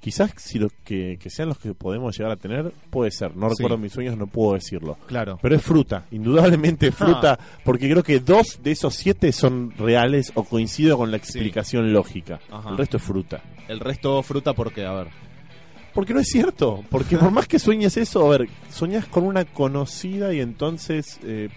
Quizás 0.00 0.32
si 0.36 0.58
los 0.58 0.72
que, 0.82 1.18
que 1.20 1.28
sean 1.28 1.48
los 1.48 1.58
que 1.58 1.74
podemos 1.74 2.16
llegar 2.16 2.32
a 2.32 2.36
tener, 2.36 2.72
puede 2.90 3.10
ser. 3.10 3.36
No 3.36 3.48
Sí. 3.50 3.56
recuerdo 3.58 3.76
mis 3.76 3.92
sueños, 3.92 4.16
no 4.16 4.26
puedo 4.26 4.54
decirlo. 4.54 4.96
Claro. 5.06 5.38
Pero 5.42 5.54
es 5.56 5.62
fruta, 5.62 6.06
indudablemente 6.10 6.86
es 6.88 6.94
fruta, 6.94 7.38
porque 7.64 7.90
creo 7.90 8.02
que 8.02 8.18
dos 8.20 8.60
de 8.62 8.70
esos 8.72 8.94
siete 8.94 9.30
son 9.32 9.72
reales 9.76 10.32
o 10.34 10.44
coincido 10.44 10.96
con 10.96 11.10
la 11.10 11.18
explicación 11.18 11.92
lógica. 11.92 12.40
Ajá. 12.50 12.70
El 12.70 12.78
resto 12.78 12.96
es 12.96 13.02
fruta. 13.02 13.42
El 13.68 13.78
resto 13.80 14.22
fruta 14.22 14.54
porque, 14.54 14.86
a 14.86 14.92
ver. 14.92 15.08
Porque 15.92 16.14
no 16.14 16.20
es 16.20 16.28
cierto, 16.28 16.82
porque 16.88 17.18
por 17.18 17.30
más 17.32 17.46
que 17.48 17.58
sueñes 17.58 17.96
eso, 17.96 18.24
a 18.26 18.38
ver, 18.38 18.48
soñás 18.70 19.06
con 19.06 19.24
una 19.24 19.44
conocida 19.44 20.32
y 20.32 20.40
entonces 20.40 21.18
eh, 21.24 21.48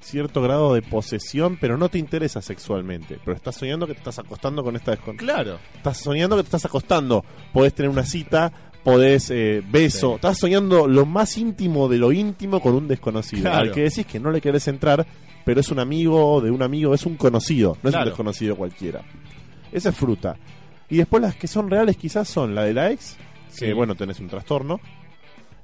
cierto 0.00 0.42
grado 0.42 0.74
de 0.74 0.82
posesión, 0.82 1.58
pero 1.60 1.76
no 1.76 1.88
te 1.88 1.98
interesa 1.98 2.40
sexualmente. 2.40 3.18
Pero 3.24 3.36
estás 3.36 3.56
soñando 3.56 3.86
que 3.86 3.94
te 3.94 3.98
estás 3.98 4.18
acostando 4.18 4.62
con 4.62 4.76
esta 4.76 4.92
desconocida. 4.92 5.34
Claro. 5.34 5.58
Estás 5.74 5.98
soñando 5.98 6.36
que 6.36 6.42
te 6.42 6.48
estás 6.48 6.64
acostando. 6.64 7.24
Podés 7.52 7.74
tener 7.74 7.90
una 7.90 8.04
cita, 8.04 8.52
podés 8.84 9.30
eh, 9.30 9.62
beso. 9.68 10.10
Sí. 10.10 10.14
Estás 10.16 10.38
soñando 10.38 10.86
lo 10.86 11.06
más 11.06 11.36
íntimo 11.36 11.88
de 11.88 11.98
lo 11.98 12.12
íntimo 12.12 12.60
con 12.60 12.74
un 12.74 12.88
desconocido. 12.88 13.42
Claro. 13.42 13.58
Al 13.58 13.72
que 13.72 13.82
decís 13.82 14.06
que 14.06 14.20
no 14.20 14.30
le 14.30 14.40
querés 14.40 14.68
entrar, 14.68 15.06
pero 15.44 15.60
es 15.60 15.70
un 15.70 15.78
amigo 15.78 16.40
de 16.40 16.50
un 16.50 16.62
amigo, 16.62 16.94
es 16.94 17.06
un 17.06 17.16
conocido, 17.16 17.76
no 17.82 17.90
es 17.90 17.96
un 17.96 18.04
desconocido 18.04 18.56
cualquiera. 18.56 19.02
Esa 19.72 19.90
es 19.90 19.96
fruta. 19.96 20.36
Y 20.88 20.96
después 20.96 21.22
las 21.22 21.36
que 21.36 21.46
son 21.46 21.70
reales 21.70 21.96
quizás 21.96 22.28
son 22.28 22.54
la 22.54 22.64
de 22.64 22.74
la 22.74 22.90
ex, 22.90 23.16
que 23.58 23.72
bueno, 23.74 23.94
tenés 23.94 24.20
un 24.20 24.28
trastorno. 24.28 24.80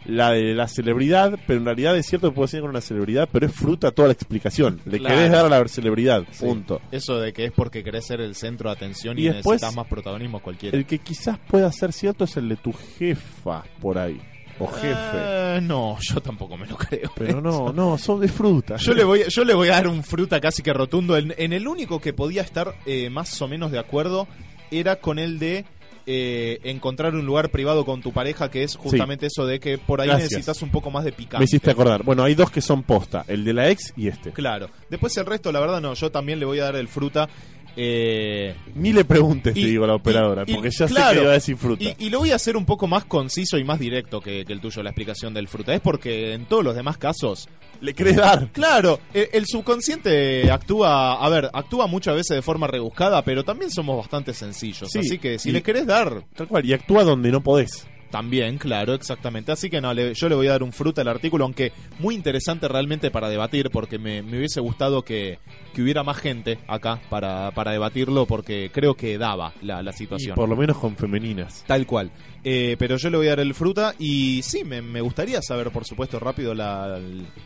La 0.06 0.30
de 0.32 0.54
la 0.54 0.68
celebridad, 0.68 1.38
pero 1.46 1.58
en 1.60 1.64
realidad 1.64 1.96
es 1.96 2.06
cierto 2.06 2.28
que 2.28 2.34
puedo 2.34 2.46
ser 2.46 2.60
con 2.60 2.70
una 2.70 2.80
celebridad, 2.82 3.28
pero 3.32 3.46
es 3.46 3.52
fruta 3.52 3.90
toda 3.90 4.08
la 4.08 4.12
explicación. 4.12 4.80
Le 4.84 4.98
Claro. 4.98 5.14
querés 5.16 5.32
dar 5.32 5.46
a 5.46 5.48
la 5.48 5.68
celebridad, 5.68 6.24
Sí. 6.30 6.44
punto. 6.44 6.80
Eso 6.92 7.18
de 7.20 7.32
que 7.32 7.46
es 7.46 7.52
porque 7.52 7.82
querés 7.82 8.06
ser 8.06 8.20
el 8.20 8.34
centro 8.34 8.68
de 8.68 8.76
atención 8.76 9.18
y, 9.18 9.22
Y 9.22 9.24
después- 9.26 9.62
necesitas 9.62 9.74
más 9.74 9.86
protagonismo 9.88 10.40
cualquiera. 10.40 10.76
El 10.76 10.84
que 10.84 10.98
quizás 10.98 11.38
pueda 11.48 11.72
ser 11.72 11.92
cierto 11.92 12.24
es 12.24 12.36
el 12.36 12.48
de 12.50 12.56
tu 12.56 12.72
jefa 12.72 13.64
por 13.80 13.96
ahí. 13.98 14.20
O 14.60 14.68
jefe. 14.68 14.94
Eh, 14.94 15.60
no, 15.62 15.96
yo 16.00 16.20
tampoco 16.20 16.56
me 16.56 16.66
lo 16.66 16.76
creo. 16.76 17.10
Pero 17.16 17.40
no, 17.40 17.72
no, 17.72 17.98
son 17.98 18.20
de 18.20 18.28
fruta. 18.28 18.76
Yo 18.76 18.94
le 18.94 19.02
voy, 19.04 19.22
yo 19.28 19.42
le 19.44 19.52
voy 19.54 19.68
a 19.68 19.72
dar 19.72 19.88
un 19.88 20.04
fruta 20.04 20.40
casi 20.40 20.62
que 20.62 20.72
rotundo. 20.72 21.16
En, 21.16 21.34
en 21.38 21.52
el 21.52 21.66
único 21.66 21.98
que 22.00 22.12
podía 22.12 22.42
estar 22.42 22.74
eh, 22.86 23.10
más 23.10 23.40
o 23.42 23.48
menos 23.48 23.72
de 23.72 23.78
acuerdo 23.80 24.28
era 24.70 24.96
con 24.96 25.18
el 25.18 25.38
de 25.40 25.64
eh, 26.06 26.60
encontrar 26.64 27.14
un 27.14 27.24
lugar 27.24 27.50
privado 27.50 27.84
con 27.84 28.02
tu 28.02 28.12
pareja, 28.12 28.50
que 28.50 28.62
es 28.62 28.76
justamente 28.76 29.26
eso 29.26 29.46
de 29.46 29.60
que 29.60 29.78
por 29.78 30.00
ahí 30.00 30.08
Gracias. 30.08 30.32
necesitas 30.32 30.62
un 30.62 30.70
poco 30.70 30.90
más 30.90 31.04
de 31.04 31.12
picante. 31.12 31.38
Me 31.38 31.44
hiciste 31.44 31.70
acordar. 31.70 32.02
Bueno, 32.02 32.24
hay 32.24 32.34
dos 32.34 32.50
que 32.50 32.60
son 32.60 32.82
posta. 32.82 33.24
El 33.26 33.44
de 33.44 33.52
la 33.54 33.70
ex 33.70 33.92
y 33.96 34.08
este. 34.08 34.30
Claro. 34.32 34.68
Después 34.90 35.16
el 35.16 35.26
resto, 35.26 35.50
la 35.52 35.60
verdad, 35.60 35.80
no. 35.80 35.94
Yo 35.94 36.10
también 36.10 36.38
le 36.38 36.46
voy 36.46 36.58
a 36.60 36.64
dar 36.64 36.76
el 36.76 36.88
fruta. 36.88 37.28
Eh, 37.76 38.54
Ni 38.74 38.92
le 38.92 39.04
preguntes, 39.04 39.52
te 39.54 39.60
digo 39.60 39.84
a 39.84 39.88
la 39.88 39.94
operadora, 39.96 40.44
y- 40.46 40.54
porque 40.54 40.70
ya 40.70 40.86
sé 40.88 40.94
claro, 40.94 41.14
que 41.16 41.22
iba 41.22 41.30
a 41.30 41.34
decir 41.34 41.56
fruta. 41.56 41.82
Y, 41.84 41.94
y 41.98 42.10
lo 42.10 42.20
voy 42.20 42.30
a 42.30 42.36
hacer 42.36 42.56
un 42.56 42.64
poco 42.64 42.86
más 42.86 43.04
conciso 43.04 43.58
y 43.58 43.64
más 43.64 43.78
directo 43.78 44.20
que, 44.20 44.44
que 44.44 44.52
el 44.52 44.60
tuyo, 44.60 44.82
la 44.82 44.90
explicación 44.90 45.34
del 45.34 45.48
fruta. 45.48 45.74
Es 45.74 45.80
porque 45.80 46.32
en 46.34 46.46
todos 46.46 46.64
los 46.64 46.74
demás 46.76 46.96
casos. 46.98 47.48
Le 47.80 47.92
querés 47.92 48.16
dar. 48.16 48.48
Claro, 48.52 49.00
el, 49.12 49.28
el 49.32 49.46
subconsciente 49.46 50.50
actúa, 50.50 51.14
a 51.24 51.28
ver, 51.28 51.50
actúa 51.52 51.86
muchas 51.86 52.14
veces 52.14 52.36
de 52.36 52.42
forma 52.42 52.66
rebuscada, 52.66 53.22
pero 53.22 53.42
también 53.44 53.70
somos 53.70 53.96
bastante 53.98 54.32
sencillos. 54.32 54.88
Sí, 54.90 55.00
así 55.00 55.18
que 55.18 55.38
si 55.38 55.50
le 55.50 55.62
querés 55.62 55.86
dar, 55.86 56.22
Tal 56.36 56.46
cual, 56.48 56.64
y 56.64 56.72
actúa 56.72 57.02
donde 57.04 57.30
no 57.30 57.42
podés. 57.42 57.86
También, 58.10 58.58
claro, 58.58 58.94
exactamente. 58.94 59.52
Así 59.52 59.68
que 59.70 59.80
no, 59.80 59.92
le- 59.92 60.14
yo 60.14 60.28
le 60.28 60.34
voy 60.34 60.46
a 60.46 60.52
dar 60.52 60.62
un 60.62 60.72
fruta 60.72 61.02
al 61.02 61.08
artículo, 61.08 61.44
aunque 61.44 61.72
muy 61.98 62.14
interesante 62.14 62.68
realmente 62.68 63.10
para 63.10 63.28
debatir, 63.28 63.70
porque 63.70 63.98
me, 63.98 64.22
me 64.22 64.38
hubiese 64.38 64.60
gustado 64.60 65.02
que, 65.02 65.38
que 65.74 65.82
hubiera 65.82 66.02
más 66.02 66.16
gente 66.18 66.58
acá 66.68 67.00
para, 67.10 67.50
para 67.52 67.72
debatirlo, 67.72 68.26
porque 68.26 68.70
creo 68.72 68.94
que 68.94 69.18
daba 69.18 69.52
la, 69.62 69.82
la 69.82 69.90
Y 69.90 69.94
situación. 69.94 70.34
por 70.34 70.48
lo 70.48 70.56
menos 70.56 70.78
con 70.78 70.96
femeninas. 70.96 71.64
Tal 71.66 71.86
cual. 71.86 72.10
Eh, 72.46 72.76
pero 72.78 72.96
yo 72.98 73.08
le 73.08 73.16
voy 73.16 73.26
a 73.26 73.30
dar 73.30 73.40
el 73.40 73.54
fruta 73.54 73.94
y 73.98 74.42
sí, 74.42 74.64
me, 74.64 74.82
me 74.82 75.00
gustaría 75.00 75.40
saber, 75.40 75.70
por 75.70 75.86
supuesto, 75.86 76.20
rápido 76.20 76.54
la, 76.54 77.00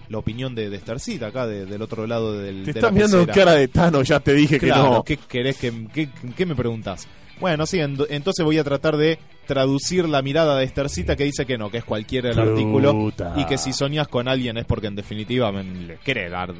la 0.09 0.19
opinión 0.19 0.55
de, 0.57 0.69
de 0.71 0.79
Starcita 0.81 1.29
acá, 1.29 1.47
de- 1.47 1.67
del 1.67 1.81
otro 1.83 2.07
lado 2.07 2.37
del. 2.37 2.65
Te 2.65 2.73
de 2.73 2.79
estás 2.81 2.83
la 2.85 2.91
mirando 2.91 3.19
pecera. 3.19 3.33
cara 3.35 3.53
de 3.53 3.69
Tano, 3.69 4.03
ya 4.03 4.19
te 4.19 4.33
dije 4.35 4.59
Claro, 4.59 4.83
que 4.83 4.91
no. 4.91 5.03
¿qué 5.05 5.17
querés 5.29 5.57
que, 5.57 5.73
qué, 5.95 6.09
qué 6.37 6.47
me 6.47 6.57
preguntas? 6.57 7.07
Bueno, 7.41 7.65
sí, 7.67 7.79
en- 7.79 7.97
entonces 8.11 8.45
voy 8.45 8.59
a 8.59 8.65
tratar 8.65 8.97
de 8.97 9.21
traducir 9.49 10.09
la 10.09 10.23
mirada 10.23 10.57
de 10.57 10.69
Starcita 10.69 11.17
que 11.17 11.25
dice 11.25 11.45
que 11.47 11.59
no, 11.59 11.71
que 11.71 11.79
es 11.79 11.85
cualquiera 11.85 12.29
el 12.29 12.35
Fruta. 12.37 12.51
artículo 12.53 13.13
y 13.37 13.45
que 13.47 13.59
si 13.59 13.73
soñas 13.73 14.07
con 14.07 14.29
alguien 14.29 14.57
es 14.59 14.65
porque 14.67 14.87
en 14.87 14.95
definitiva 14.95 15.51
me, 15.51 15.65
le 15.65 15.97
querés 15.97 16.31
dar, 16.31 16.55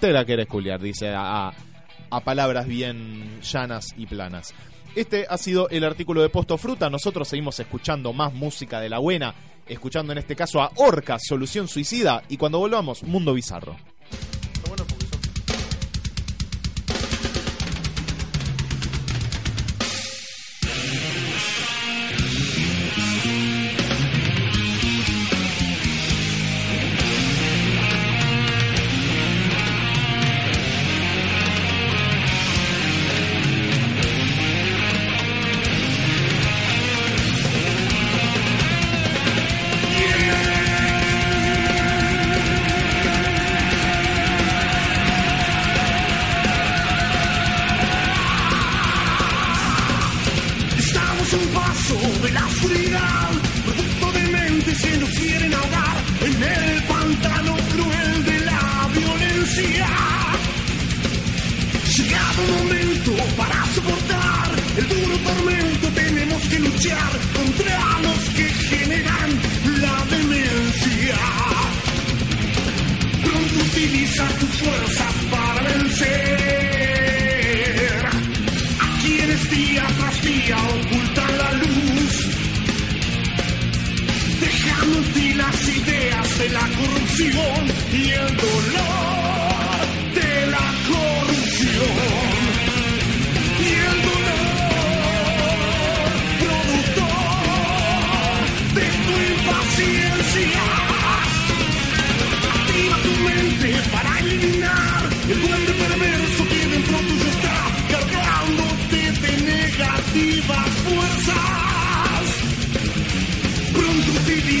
te 0.00 0.10
la 0.10 0.24
querés 0.24 0.46
culiar, 0.48 0.80
dice 0.80 1.10
a, 1.10 1.48
a- 1.48 1.54
a 2.10 2.20
palabras 2.20 2.66
bien 2.66 3.40
llanas 3.42 3.94
y 3.96 4.06
planas. 4.06 4.54
Este 4.96 5.26
ha 5.28 5.36
sido 5.36 5.68
el 5.68 5.84
artículo 5.84 6.22
de 6.22 6.28
Posto 6.28 6.56
Fruta. 6.58 6.88
Nosotros 6.88 7.26
seguimos 7.28 7.58
escuchando 7.60 8.12
más 8.12 8.32
música 8.32 8.80
de 8.80 8.88
la 8.88 8.98
buena, 8.98 9.34
escuchando 9.66 10.12
en 10.12 10.18
este 10.18 10.36
caso 10.36 10.62
a 10.62 10.70
Orca, 10.76 11.18
Solución 11.18 11.66
Suicida, 11.68 12.22
y 12.28 12.36
cuando 12.36 12.58
volvamos, 12.60 13.02
Mundo 13.02 13.34
Bizarro. 13.34 13.76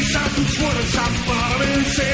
Utiliza 0.04 0.20
tus 0.36 0.48
fuerzas 0.58 1.08
para 1.26 1.56
vencer 1.56 2.04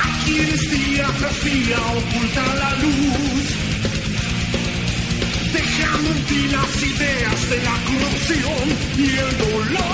a 0.00 0.24
quienes 0.24 0.70
día 0.70 1.06
tras 1.18 1.44
día 1.44 1.78
ocultan 1.96 2.58
la 2.58 2.74
luz. 2.76 3.44
Dejando 5.52 6.10
en 6.10 6.24
ti 6.24 6.48
las 6.48 6.82
ideas 6.82 7.50
de 7.50 7.62
la 7.62 7.76
corrupción 7.86 8.78
y 8.98 9.10
el 9.16 9.38
dolor 9.38 9.93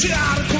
tenemos 0.00 0.48
que 0.48 0.59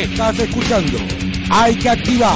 Estás 0.00 0.38
escuchando. 0.38 0.96
Hay 1.50 1.76
que 1.76 1.90
activar. 1.90 2.34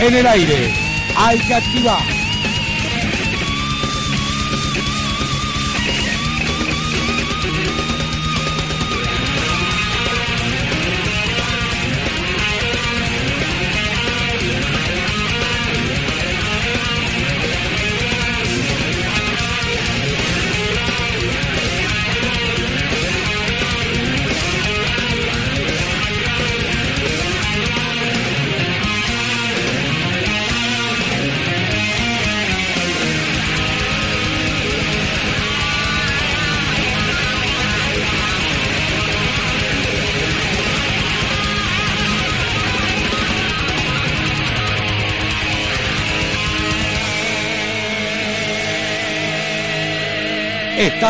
En 0.00 0.14
el 0.16 0.26
aire. 0.26 0.89
Hay 1.22 1.38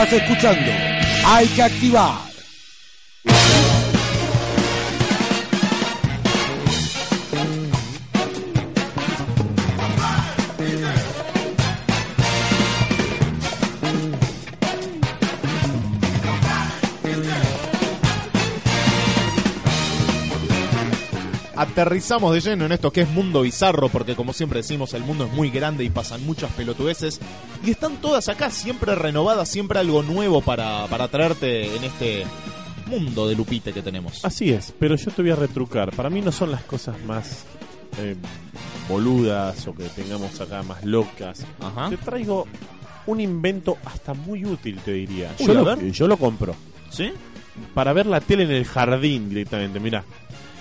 Estás 0.02 0.22
escuchando. 0.22 0.72
Hay 1.26 1.46
que 1.48 1.62
activar. 1.62 2.30
Aterrizamos 21.54 22.32
de 22.32 22.40
lleno 22.40 22.64
en 22.64 22.72
esto 22.72 22.90
que 22.90 23.02
es 23.02 23.08
mundo 23.10 23.42
bizarro, 23.42 23.90
porque 23.90 24.16
como 24.16 24.32
siempre 24.32 24.60
decimos, 24.60 24.94
el 24.94 25.02
mundo 25.02 25.26
es 25.26 25.32
muy 25.32 25.50
grande 25.50 25.84
y 25.84 25.90
pasan 25.90 26.24
muchas 26.24 26.50
pelotudeces. 26.52 27.20
Y 27.64 27.70
están 27.70 27.96
todas 28.00 28.28
acá, 28.28 28.50
siempre 28.50 28.94
renovadas, 28.94 29.48
siempre 29.48 29.78
algo 29.78 30.02
nuevo 30.02 30.40
para, 30.40 30.86
para 30.86 31.08
traerte 31.08 31.76
en 31.76 31.84
este 31.84 32.24
mundo 32.86 33.28
de 33.28 33.34
Lupite 33.34 33.72
que 33.72 33.82
tenemos. 33.82 34.24
Así 34.24 34.50
es, 34.50 34.72
pero 34.78 34.96
yo 34.96 35.10
te 35.10 35.22
voy 35.22 35.30
a 35.30 35.36
retrucar. 35.36 35.94
Para 35.94 36.10
mí 36.10 36.22
no 36.22 36.32
son 36.32 36.50
las 36.50 36.62
cosas 36.64 37.00
más 37.04 37.44
eh, 37.98 38.16
boludas 38.88 39.66
o 39.66 39.74
que 39.74 39.84
tengamos 39.84 40.40
acá 40.40 40.62
más 40.62 40.84
locas. 40.84 41.44
Ajá. 41.60 41.90
Te 41.90 41.98
traigo 41.98 42.46
un 43.06 43.20
invento 43.20 43.76
hasta 43.84 44.14
muy 44.14 44.44
útil, 44.44 44.80
te 44.84 44.92
diría. 44.92 45.34
Uy, 45.38 45.46
yo, 45.46 45.54
lo, 45.54 45.80
yo 45.80 46.08
lo 46.08 46.16
compro. 46.16 46.54
¿Sí? 46.90 47.12
Para 47.74 47.92
ver 47.92 48.06
la 48.06 48.20
tele 48.20 48.44
en 48.44 48.52
el 48.52 48.64
jardín 48.64 49.28
directamente, 49.28 49.80
mira. 49.80 50.04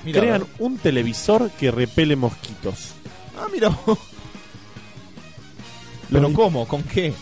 Mira, 0.03 0.21
Crean 0.21 0.45
un 0.59 0.77
televisor 0.77 1.49
que 1.51 1.71
repele 1.71 2.15
mosquitos. 2.15 2.93
Ah, 3.37 3.47
mira. 3.51 3.69
¿Pero 6.11 6.33
cómo? 6.33 6.67
¿Con 6.67 6.83
qué? 6.83 7.13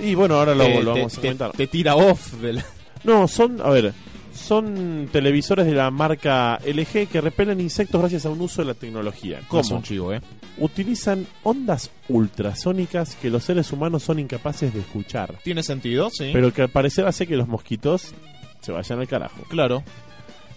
Y 0.00 0.14
bueno, 0.14 0.34
ahora 0.36 0.54
lo, 0.54 0.64
Eh, 0.64 0.82
lo 0.82 0.92
te, 0.94 1.00
vamos 1.00 1.18
a 1.18 1.20
comentar. 1.20 1.52
te 1.52 1.66
tira 1.66 1.96
off 1.96 2.32
del... 2.34 2.62
No, 3.04 3.28
son, 3.28 3.60
a 3.62 3.70
ver, 3.70 3.92
son 4.34 5.08
televisores 5.12 5.64
de 5.66 5.72
la 5.72 5.90
marca 5.90 6.58
LG 6.66 7.08
que 7.08 7.20
repelen 7.20 7.60
insectos 7.60 8.00
gracias 8.00 8.26
a 8.26 8.30
un 8.30 8.40
uso 8.40 8.62
de 8.62 8.66
la 8.68 8.74
tecnología. 8.74 9.40
¿Cómo? 9.48 9.62
un 9.76 9.82
chivo, 9.82 10.12
¿eh? 10.12 10.20
Utilizan 10.58 11.26
ondas 11.42 11.90
ultrasónicas 12.08 13.14
que 13.16 13.30
los 13.30 13.44
seres 13.44 13.72
humanos 13.72 14.02
son 14.02 14.18
incapaces 14.18 14.74
de 14.74 14.80
escuchar, 14.80 15.38
¿Tiene 15.44 15.62
sentido? 15.62 16.10
Sí. 16.10 16.30
pero 16.32 16.52
que 16.52 16.62
al 16.62 16.68
parecer 16.68 17.06
hace 17.06 17.26
que 17.26 17.36
los 17.36 17.48
mosquitos 17.48 18.12
se 18.60 18.72
vayan 18.72 18.98
al 18.98 19.08
carajo. 19.08 19.42
Claro. 19.48 19.82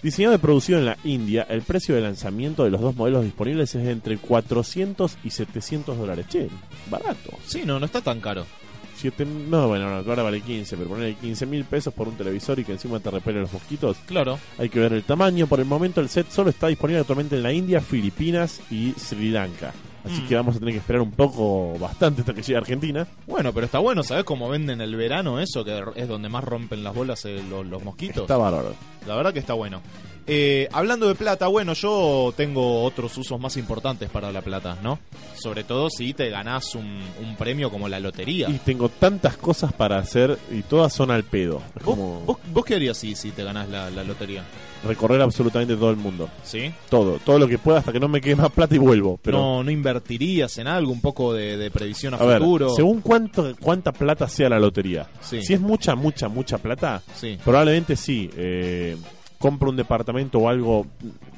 Diseñado 0.02 0.36
y 0.36 0.38
producido 0.38 0.80
en 0.80 0.86
la 0.86 0.98
India, 1.04 1.46
el 1.50 1.62
precio 1.62 1.94
de 1.94 2.02
lanzamiento 2.02 2.64
de 2.64 2.70
los 2.70 2.80
dos 2.80 2.96
modelos 2.96 3.26
disponibles 3.26 3.76
es 3.76 3.86
entre 3.86 4.18
400 4.18 5.18
y 5.26 5.30
700 5.30 5.98
dólares. 5.98 6.26
Che, 6.30 6.48
barato. 6.90 7.32
Sí, 7.46 7.64
no, 7.66 7.80
no 7.80 7.86
está 7.86 8.00
tan 8.00 8.22
caro. 8.22 8.46
Siete, 9.00 9.26
no, 9.26 9.68
bueno, 9.70 9.90
no, 9.90 10.10
ahora 10.10 10.24
vale 10.24 10.42
15, 10.42 10.76
pero 10.76 10.90
ponerle 10.90 11.16
15 11.16 11.46
mil 11.46 11.64
pesos 11.64 11.94
por 11.94 12.08
un 12.10 12.16
televisor 12.16 12.60
y 12.60 12.66
que 12.66 12.74
encima 12.74 13.00
te 13.00 13.10
repele 13.10 13.40
los 13.42 13.54
mosquitos. 13.54 13.98
Claro. 14.06 14.38
Hay 14.58 14.68
que 14.70 14.80
ver 14.80 14.92
el 14.94 15.04
tamaño. 15.04 15.48
Por 15.48 15.60
el 15.62 15.66
momento 15.66 16.02
el 16.02 16.10
set 16.10 16.30
solo 16.30 16.50
está 16.50 16.68
disponible 16.68 17.00
actualmente 17.00 17.36
en 17.38 17.44
la 17.44 17.54
India, 17.54 17.80
Filipinas 17.80 18.60
y 18.70 18.92
Sri 18.98 19.30
Lanka. 19.30 19.74
Así 20.04 20.22
Mm. 20.22 20.28
que 20.28 20.36
vamos 20.36 20.56
a 20.56 20.60
tener 20.60 20.74
que 20.74 20.80
esperar 20.80 21.02
un 21.02 21.12
poco, 21.12 21.78
bastante 21.80 22.22
hasta 22.22 22.34
que 22.34 22.42
llegue 22.42 22.56
a 22.56 22.60
Argentina. 22.60 23.08
Bueno, 23.28 23.52
pero 23.54 23.66
está 23.66 23.80
bueno, 23.80 24.02
¿sabes 24.04 24.24
cómo 24.24 24.48
venden 24.50 24.80
el 24.82 24.96
verano 24.96 25.40
eso? 25.40 25.64
Que 25.66 25.82
es 25.96 26.08
donde 26.08 26.30
más 26.30 26.44
rompen 26.44 26.84
las 26.84 26.96
bolas 26.96 27.24
eh, 27.26 27.42
los, 27.50 27.66
los 27.66 27.84
mosquitos. 27.84 28.24
Está 28.24 28.38
bárbaro. 28.38 28.74
La 29.08 29.16
verdad 29.16 29.34
que 29.34 29.40
está 29.40 29.54
bueno. 29.54 29.82
Eh, 30.32 30.68
hablando 30.72 31.08
de 31.08 31.16
plata, 31.16 31.48
bueno, 31.48 31.74
yo 31.74 32.32
tengo 32.38 32.84
otros 32.84 33.18
usos 33.18 33.40
más 33.40 33.58
importantes 33.58 34.10
para 34.10 34.32
la 34.32 34.42
plata, 34.42 34.78
¿no? 34.84 35.00
Sobre 35.36 35.64
todo 35.64 35.90
si 35.90 36.14
te 36.14 36.30
ganás 36.30 36.76
un, 36.76 37.02
un 37.22 37.36
premio 37.36 37.72
como 37.72 37.90
la 37.90 38.00
lotería. 38.00 38.48
Y 38.50 38.60
tengo 38.60 38.90
tantas 38.90 39.38
cosas 39.38 39.74
para 39.74 39.98
hacer 39.98 40.38
y 40.52 40.62
todas 40.62 40.94
son 40.94 41.10
al 41.12 41.24
pedo. 41.24 41.62
Es 41.76 41.84
¿Vos, 41.84 41.96
como 41.96 42.20
vos- 42.22 42.38
vos 42.54 42.64
qué 42.66 42.76
harías 42.76 42.98
si, 42.98 43.16
si 43.16 43.32
te 43.32 43.44
ganás 43.44 43.70
la, 43.70 43.90
la 43.90 44.04
lotería? 44.04 44.44
recorrer 44.82 45.22
absolutamente 45.22 45.76
todo 45.76 45.90
el 45.90 45.98
mundo. 45.98 46.30
¿Sí? 46.44 46.72
Todo, 46.90 47.20
todo 47.26 47.38
lo 47.38 47.50
que 47.50 47.58
pueda 47.58 47.80
hasta 47.80 47.92
que 47.92 48.00
no 48.00 48.08
me 48.08 48.22
quede 48.22 48.38
más 48.38 48.50
plata 48.52 48.76
y 48.76 48.78
vuelvo. 48.78 49.20
Pero 49.22 49.38
no, 49.38 49.64
¿No 49.64 49.72
invertirías 49.72 50.58
en 50.58 50.68
algo? 50.68 50.92
¿Un 50.94 51.02
poco 51.02 51.34
de, 51.34 51.58
de 51.58 51.70
previsión 51.70 52.14
a, 52.14 52.18
a 52.18 52.26
ver, 52.26 52.40
futuro? 52.40 52.70
según 52.76 53.02
cuánto, 53.02 53.54
cuánta 53.60 53.92
plata 53.92 54.30
sea 54.30 54.48
la 54.48 54.58
lotería. 54.58 55.10
Sí. 55.20 55.42
Si 55.42 55.54
es 55.54 55.60
mucha, 55.60 55.96
mucha, 55.96 56.30
mucha 56.30 56.58
plata, 56.60 57.02
Sí. 57.16 57.38
Probablemente 57.44 57.98
sí. 57.98 58.30
Eh, 58.38 58.96
compro 59.40 59.70
un 59.72 59.76
departamento 59.78 60.38
o 60.40 60.50
algo 60.50 60.86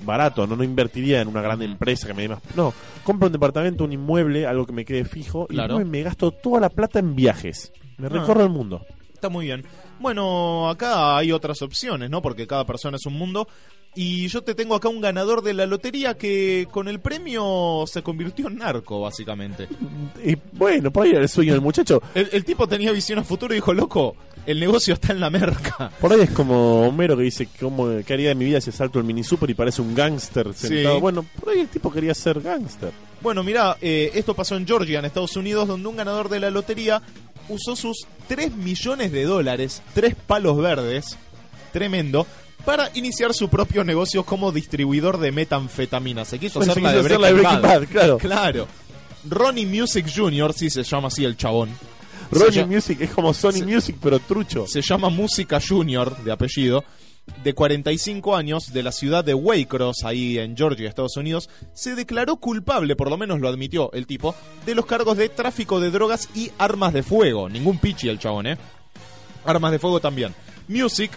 barato. 0.04 0.46
No, 0.48 0.56
no 0.58 0.64
invertiría 0.64 1.22
en 1.22 1.28
una 1.30 1.42
gran 1.42 1.62
empresa 1.62 2.08
que 2.08 2.14
me 2.14 2.24
dé 2.24 2.30
más. 2.30 2.40
No, 2.56 2.74
compro 3.04 3.28
un 3.28 3.32
departamento, 3.34 3.84
un 3.86 3.94
inmueble, 3.94 4.46
algo 4.46 4.66
que 4.66 4.74
me 4.74 4.84
quede 4.84 5.06
fijo. 5.06 5.48
Claro. 5.48 5.80
Y 5.80 5.86
me 5.86 6.02
gasto 6.04 6.32
toda 6.32 6.60
la 6.60 6.70
plata 6.70 7.00
en 7.00 7.16
viajes. 7.16 7.72
Me 7.98 8.08
Ah. 8.08 8.10
recorro 8.10 8.44
el 8.44 8.50
mundo. 8.50 8.82
Está 9.14 9.30
muy 9.30 9.46
bien. 9.46 9.64
Bueno, 10.00 10.68
acá 10.68 11.16
hay 11.18 11.32
otras 11.32 11.62
opciones, 11.62 12.10
¿no? 12.10 12.24
Porque 12.24 12.48
cada 12.48 12.66
persona 12.66 12.98
es 12.98 13.06
un 13.06 13.14
mundo. 13.14 13.48
Y 13.94 14.28
yo 14.30 14.42
te 14.42 14.56
tengo 14.56 14.76
acá 14.76 14.88
un 14.88 15.02
ganador 15.02 15.42
de 15.42 15.54
la 15.54 15.66
lotería 15.66 16.14
que 16.14 16.68
con 16.72 16.88
el 16.88 17.02
premio 17.02 17.84
se 17.88 18.02
convirtió 18.02 18.48
en 18.48 18.58
narco, 18.58 19.02
básicamente. 19.02 19.68
Y 20.24 20.38
bueno, 20.54 20.92
por 20.92 21.04
ahí 21.06 21.12
era 21.12 21.22
el 21.22 21.30
sueño 21.30 21.52
del 21.52 21.62
muchacho. 21.62 22.02
El, 22.16 22.30
el 22.32 22.46
tipo 22.46 22.68
tenía 22.68 22.92
visión 22.94 23.20
a 23.20 23.24
futuro 23.24 23.54
y 23.54 23.58
dijo, 23.58 23.74
loco, 23.74 24.16
el 24.46 24.60
negocio 24.60 24.94
está 24.94 25.12
en 25.12 25.20
la 25.20 25.30
merca. 25.30 25.92
Por 26.00 26.14
ahí 26.14 26.22
es 26.22 26.32
como 26.32 26.88
Homero 26.88 27.18
que 27.18 27.24
dice 27.24 27.50
cómo 27.60 27.90
qué 28.06 28.14
haría 28.14 28.30
de 28.30 28.36
mi 28.36 28.46
vida 28.46 28.62
si 28.62 28.72
salto 28.72 28.98
el 28.98 29.06
mini 29.06 29.24
super 29.24 29.50
y 29.50 29.54
parece 29.54 29.82
un 29.82 29.94
gángster 29.94 30.54
sentado. 30.54 30.96
Sí. 30.96 31.02
Bueno, 31.02 31.26
por 31.40 31.50
ahí 31.50 31.60
el 31.60 31.68
tipo 31.68 31.92
quería 31.92 32.14
ser 32.14 32.42
gángster. 32.42 32.92
Bueno, 33.22 33.44
mira, 33.44 33.78
esto 33.82 34.34
pasó 34.34 34.56
en 34.56 34.66
Georgia, 34.66 35.00
en 35.00 35.06
Estados 35.06 35.36
Unidos, 35.36 35.68
donde 35.68 35.88
un 35.88 35.96
ganador 35.96 36.30
de 36.30 36.40
la 36.40 36.50
lotería 36.50 37.02
usó 37.50 37.76
sus 37.76 38.08
3 38.28 38.56
millones 38.56 39.12
de 39.12 39.26
dólares, 39.26 39.84
tres 39.94 40.16
palos 40.16 40.58
verdes, 40.58 41.18
tremendo, 41.72 42.26
para 42.66 42.90
iniciar 42.94 43.34
su 43.34 43.50
propio 43.50 43.84
negocio 43.84 44.24
como 44.24 44.52
distribuidor 44.52 45.18
de 45.20 45.32
metanfetamina. 45.32 46.26
Se 46.26 46.40
quiso 46.40 46.60
hacer 46.62 46.82
la 46.82 46.94
de 46.94 47.02
Breaking, 47.02 47.22
la 47.22 47.32
Breaking 47.32 47.62
Bad. 47.62 47.80
Bad, 47.82 47.88
claro. 47.88 48.18
Claro. 48.18 48.68
Ronnie 49.30 49.66
Music 49.66 50.08
Jr., 50.14 50.54
sí 50.54 50.70
se 50.70 50.84
llama 50.84 51.08
así 51.10 51.24
el 51.26 51.38
chabón. 51.38 51.70
Ronnie 52.32 52.66
Music 52.66 53.00
es 53.02 53.12
como 53.12 53.34
Sony 53.34 53.52
se- 53.54 53.66
Music, 53.66 53.98
pero 54.02 54.20
trucho. 54.20 54.66
se 54.68 54.82
llama 54.82 55.10
Música 55.10 55.60
Junior, 55.66 56.16
de 56.24 56.32
apellido, 56.32 56.84
de 57.44 57.54
45 57.54 58.36
años, 58.36 58.72
de 58.74 58.82
la 58.84 58.92
ciudad 58.92 59.24
de 59.24 59.34
Waycross, 59.34 60.04
ahí 60.06 60.40
en 60.40 60.56
Georgia, 60.58 60.88
Estados 60.90 61.18
Unidos, 61.18 61.50
se 61.74 61.94
declaró 61.94 62.38
culpable, 62.38 62.96
por 62.96 63.10
lo 63.10 63.18
menos 63.18 63.40
lo 63.42 63.48
admitió 63.50 63.92
el 63.94 64.08
tipo, 64.08 64.34
de 64.66 64.74
los 64.76 64.86
cargos 64.86 65.18
de 65.18 65.30
tráfico 65.30 65.80
de 65.80 65.92
drogas 65.92 66.30
y 66.34 66.52
armas 66.58 66.94
de 66.94 67.04
fuego. 67.04 67.48
Ningún 67.50 67.78
pichi 67.80 68.08
el 68.10 68.18
chabón, 68.18 68.48
¿eh? 68.48 68.58
Armas 69.46 69.72
de 69.72 69.80
fuego 69.80 70.00
también. 70.00 70.34
Music 70.68 71.12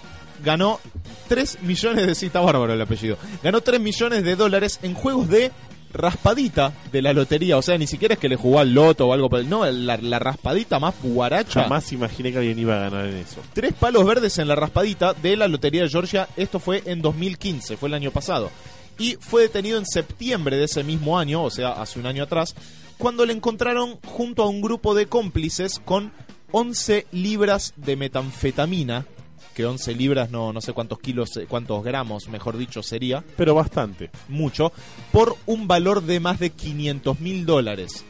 ganó 0.45 0.81
3 1.29 1.63
millones 1.63 2.07
de 2.07 2.15
cita 2.15 2.41
bárbaro 2.41 2.73
el 2.73 2.81
apellido. 2.81 3.17
Ganó 3.43 3.61
3 3.61 3.81
millones 3.81 4.23
de 4.25 4.37
dólares 4.37 4.79
en 4.83 4.95
juegos 4.95 5.29
de 5.29 5.51
raspadita 5.95 6.73
de 6.93 7.03
la 7.03 7.13
lotería. 7.13 7.57
O 7.57 7.63
sea, 7.63 7.79
ni 7.79 7.87
siquiera 7.87 8.15
es 8.15 8.21
que 8.21 8.29
le 8.29 8.37
jugó 8.37 8.59
al 8.59 8.75
loto 8.75 9.09
o 9.09 9.13
algo. 9.13 9.29
No, 9.45 9.65
la, 9.65 9.97
la 9.97 10.19
raspadita 10.19 10.79
más 10.79 10.95
guaracha. 11.03 11.63
Jamás 11.63 11.93
imaginé 11.93 12.33
que 12.33 12.39
alguien 12.39 12.59
iba 12.59 12.77
a 12.77 12.91
ganar 12.91 13.07
en 13.07 13.17
eso. 13.17 13.41
Tres 13.53 13.73
palos 13.73 14.05
verdes 14.05 14.39
en 14.39 14.49
la 14.49 14.55
raspadita 14.55 15.15
de 15.15 15.37
la 15.37 15.49
Lotería 15.49 15.83
de 15.83 15.89
Georgia. 15.89 16.29
Esto 16.37 16.59
fue 16.59 16.83
en 16.87 17.01
2015, 17.01 17.77
fue 17.77 17.89
el 17.89 17.95
año 17.95 18.11
pasado. 18.11 18.51
Y 18.99 19.17
fue 19.19 19.43
detenido 19.43 19.79
en 19.79 19.87
septiembre 19.87 20.57
de 20.57 20.65
ese 20.65 20.85
mismo 20.85 21.19
año, 21.19 21.43
o 21.43 21.51
sea, 21.51 21.71
hace 21.73 21.99
un 21.99 22.07
año 22.07 22.23
atrás, 22.23 22.55
cuando 22.97 23.27
le 23.27 23.33
encontraron 23.33 23.99
junto 24.07 24.45
a 24.45 24.49
un 24.49 24.61
grupo 24.61 24.95
de 24.95 25.07
cómplices 25.07 25.81
con 25.85 26.13
11 26.53 27.07
libras 27.11 27.75
de 27.77 27.97
metanfetamina. 27.97 29.07
Que 29.55 29.65
11 29.65 29.95
libras, 29.95 30.31
no, 30.31 30.53
no 30.53 30.61
sé 30.61 30.73
cuántos 30.73 30.99
kilos, 30.99 31.37
eh, 31.37 31.47
cuántos 31.49 31.85
gramos, 31.85 32.29
mejor 32.29 32.57
dicho, 32.59 32.83
sería 32.83 33.23
Pero 33.37 33.55
bastante. 33.55 34.11
mucho, 34.29 34.73
por 35.13 35.37
un 35.47 35.69
valor 35.69 36.03
de 36.03 36.19
más 36.21 36.41
de 36.41 36.51
500 36.51 37.21
mil 37.21 37.47
dólares. 37.47 38.05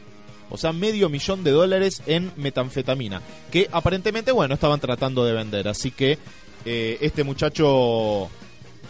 O 0.49 0.57
sea, 0.57 0.73
medio 0.73 1.09
millón 1.09 1.43
de 1.43 1.51
dólares 1.51 2.01
en 2.07 2.31
metanfetamina. 2.37 3.21
Que 3.51 3.67
aparentemente, 3.71 4.31
bueno, 4.31 4.53
estaban 4.53 4.79
tratando 4.79 5.25
de 5.25 5.33
vender. 5.33 5.67
Así 5.67 5.91
que 5.91 6.17
eh, 6.65 6.97
este 7.01 7.23
muchacho 7.23 8.29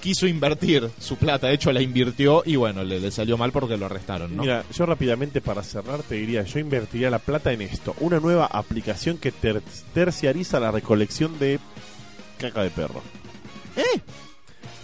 quiso 0.02 0.28
invertir 0.28 0.90
su 1.00 1.16
plata. 1.16 1.48
De 1.48 1.54
hecho, 1.54 1.72
la 1.72 1.82
invirtió 1.82 2.44
y 2.46 2.58
bueno, 2.58 2.84
le, 2.84 3.00
le 3.00 3.10
salió 3.10 3.38
mal 3.38 3.52
porque 3.52 3.78
lo 3.78 3.86
arrestaron, 3.88 4.36
¿no? 4.36 4.44
Mira, 4.44 4.64
yo 4.74 4.86
rápidamente 4.86 5.42
para 5.42 5.64
cerrar 5.64 6.04
te 6.04 6.16
diría, 6.16 6.44
yo 6.44 6.60
invertiría 6.60 7.10
la 7.10 7.20
plata 7.20 7.52
en 7.54 7.62
esto. 7.62 7.96
Una 8.02 8.20
nueva 8.20 8.46
aplicación 8.46 9.18
que 9.18 9.32
ter- 9.32 9.62
terciariza 9.94 10.60
la 10.60 10.72
recolección 10.72 11.40
de 11.40 11.60
caca 12.38 12.64
de 12.64 12.70
perro. 12.70 13.02
¿Eh? 13.78 14.00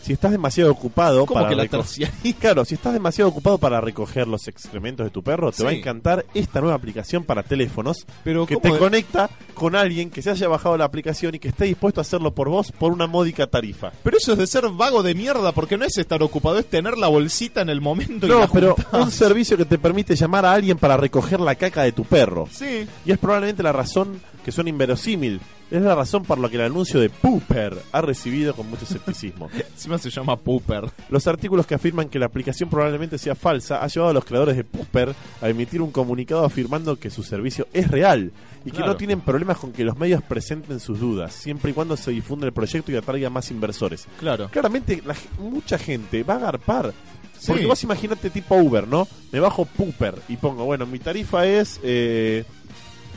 Si 0.02 0.14
estás 0.14 0.32
demasiado 0.32 0.72
ocupado 0.72 1.28
¿Cómo 1.28 1.40
para 1.42 1.50
que 1.50 1.56
la 1.56 1.68
terciaría? 1.68 2.12
Claro, 2.40 2.66
si 2.66 2.74
estás 2.74 2.92
demasiado 2.94 3.30
ocupado 3.30 3.60
para 3.60 3.80
recoger 3.80 4.28
los 4.28 4.48
excrementos 4.48 5.06
de 5.06 5.12
tu 5.12 5.22
perro, 5.22 5.52
te 5.52 5.58
Sí. 5.58 5.64
va 5.64 5.70
a 5.70 5.74
encantar 5.74 6.26
esta 6.34 6.60
nueva 6.60 6.76
aplicación 6.76 7.24
para 7.24 7.44
teléfonos 7.44 8.08
Pero 8.24 8.48
que 8.48 8.56
¿cómo 8.56 8.64
te 8.64 8.72
de- 8.74 8.80
conecta 8.80 9.30
con 9.54 9.76
alguien 9.76 10.10
que 10.10 10.24
se 10.24 10.32
haya 10.32 10.48
bajado 10.48 10.76
la 10.76 10.86
aplicación 10.86 11.36
y 11.36 11.40
que 11.40 11.50
esté 11.50 11.66
dispuesto 11.66 12.02
a 12.02 12.02
hacerlo 12.02 12.34
por 12.34 12.50
vos 12.50 12.72
por 12.72 12.92
una 12.92 13.06
módica 13.06 13.46
tarifa. 13.46 13.92
Pero 14.04 14.18
eso 14.18 14.32
es 14.34 14.40
de 14.40 14.48
ser 14.48 14.68
vago 14.70 15.04
de 15.04 15.14
mierda, 15.14 15.52
porque 15.52 15.78
no 15.78 15.86
es 15.86 15.96
estar 15.96 16.24
ocupado, 16.24 16.58
es 16.58 16.66
tener 16.66 16.98
la 16.98 17.08
bolsita 17.08 17.62
en 17.62 17.70
el 17.70 17.80
momento 17.80 18.26
y 18.26 18.30
No, 18.30 18.40
la 18.40 18.48
pero 18.48 18.74
juntás. 18.74 19.04
un 19.06 19.12
servicio 19.12 19.56
que 19.56 19.66
te 19.66 19.78
permite 19.78 20.16
llamar 20.16 20.48
a 20.48 20.54
alguien 20.54 20.80
para 20.80 20.98
recoger 20.98 21.40
la 21.40 21.54
caca 21.54 21.84
de 21.84 21.92
tu 21.92 22.06
perro. 22.06 22.48
Sí, 22.52 22.88
Y 23.06 23.12
es 23.12 23.20
probablemente 23.20 23.62
la 23.62 23.72
razón 23.72 24.20
que 24.44 24.52
suena 24.52 24.72
inverosímil 24.72 25.40
Es 25.72 25.82
la 25.82 25.96
razón 25.96 26.24
por 26.24 26.38
la 26.38 26.50
que 26.50 26.58
el 26.58 26.64
anuncio 26.64 27.00
de 27.00 27.10
Pooper 27.10 27.78
ha 27.94 28.02
recibido 28.02 28.54
con 28.54 28.70
mucho 28.70 28.84
escepticismo. 28.84 29.50
Encima 29.74 29.98
se 29.98 30.10
llama 30.10 30.36
Pooper. 30.36 30.92
Los 31.10 31.28
artículos 31.28 31.66
que 31.66 31.76
afirman 31.76 32.10
que 32.10 32.20
la 32.20 32.26
aplicación 32.26 32.70
probablemente 32.70 33.18
sea 33.18 33.36
falsa 33.36 33.82
ha 33.82 33.88
llevado 33.88 34.12
a 34.12 34.14
los 34.14 34.26
creadores 34.26 34.58
de 34.58 34.66
Pooper 34.66 35.16
a 35.42 35.48
emitir 35.48 35.82
un 35.82 35.92
comunicado 35.92 36.44
afirmando 36.44 37.00
que 37.00 37.10
su 37.10 37.24
servicio 37.24 37.70
es 37.72 37.90
real 37.90 38.34
y 38.66 38.72
que 38.72 38.82
no 38.82 38.98
tienen 38.98 39.22
problemas 39.22 39.58
con 39.58 39.72
que 39.72 39.86
los 39.86 39.98
medios 39.98 40.22
presenten 40.22 40.82
sus 40.82 41.00
dudas, 41.00 41.34
siempre 41.34 41.72
y 41.72 41.74
cuando 41.74 41.96
se 41.96 42.12
difunda 42.12 42.46
el 42.46 42.54
proyecto 42.54 42.92
y 42.92 42.98
atraiga 42.98 43.30
más 43.30 43.50
inversores. 43.50 44.08
Claro. 44.20 44.50
Claramente, 44.52 45.02
la 45.06 45.16
mucha 45.40 45.78
gente 45.78 46.24
va 46.24 46.34
a 46.34 46.38
agarpar. 46.38 46.94
Sí. 47.40 47.48
Porque 47.48 47.66
vos 47.66 47.82
imaginate 47.84 48.30
tipo 48.30 48.56
Uber, 48.56 48.88
¿no? 48.88 49.08
Me 49.32 49.40
bajo 49.40 49.66
Pooper 49.66 50.16
y 50.28 50.36
pongo, 50.36 50.66
bueno, 50.66 50.86
mi 50.86 51.00
tarifa 51.00 51.46
es. 51.48 51.80
eh, 51.82 52.44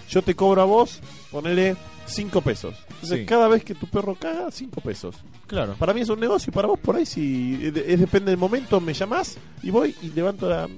yo 0.09 0.23
te 0.23 0.35
cobro 0.37 0.63
a 0.63 0.67
vos, 0.67 1.01
ponele 1.31 1.77
5 2.07 2.41
pesos. 2.43 2.75
Entonces, 2.91 3.21
Sí. 3.21 3.27
cada 3.27 3.49
vez 3.49 3.65
que 3.65 3.75
tu 3.75 3.87
perro 3.87 4.15
caga, 4.15 4.51
5 4.51 4.81
pesos. 4.81 5.17
Claro. 5.47 5.75
Para 5.79 5.93
mí 5.95 6.01
es 6.03 6.09
un 6.09 6.21
negocio, 6.21 6.53
para 6.53 6.69
vos 6.69 6.79
por 6.79 6.97
ahí, 6.97 7.07
si 7.07 7.59
es, 7.63 7.77
es 7.77 8.01
depende 8.01 8.31
del 8.31 8.39
momento, 8.39 8.81
me 8.81 8.93
llamás 8.95 9.37
y 9.63 9.71
voy 9.71 9.95
y 10.03 10.09
levanto 10.11 10.49
la. 10.49 10.69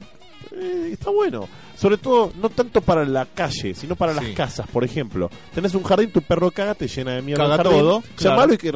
Eh, 0.53 0.91
está 0.93 1.11
bueno. 1.11 1.49
Sobre 1.77 1.99
todo, 1.99 2.33
no 2.41 2.49
tanto 2.49 2.81
para 2.81 3.05
la 3.05 3.27
calle, 3.27 3.75
sino 3.75 3.97
para 3.97 4.15
Sí. 4.15 4.21
las 4.25 4.35
casas, 4.35 4.67
por 4.69 4.83
ejemplo. 4.83 5.29
Tenés 5.55 5.75
un 5.75 5.83
jardín, 5.83 6.11
tu 6.11 6.23
perro 6.23 6.51
caga, 6.51 6.75
te 6.75 6.89
llena 6.89 7.13
de 7.15 7.23
mierda. 7.23 7.43
Caga 7.45 7.55
el 7.57 7.63
jardín, 7.63 7.79
todo, 7.81 8.01
claro. 8.17 8.37
Llamalo 8.37 8.55
y 8.55 8.59
que, 8.59 8.73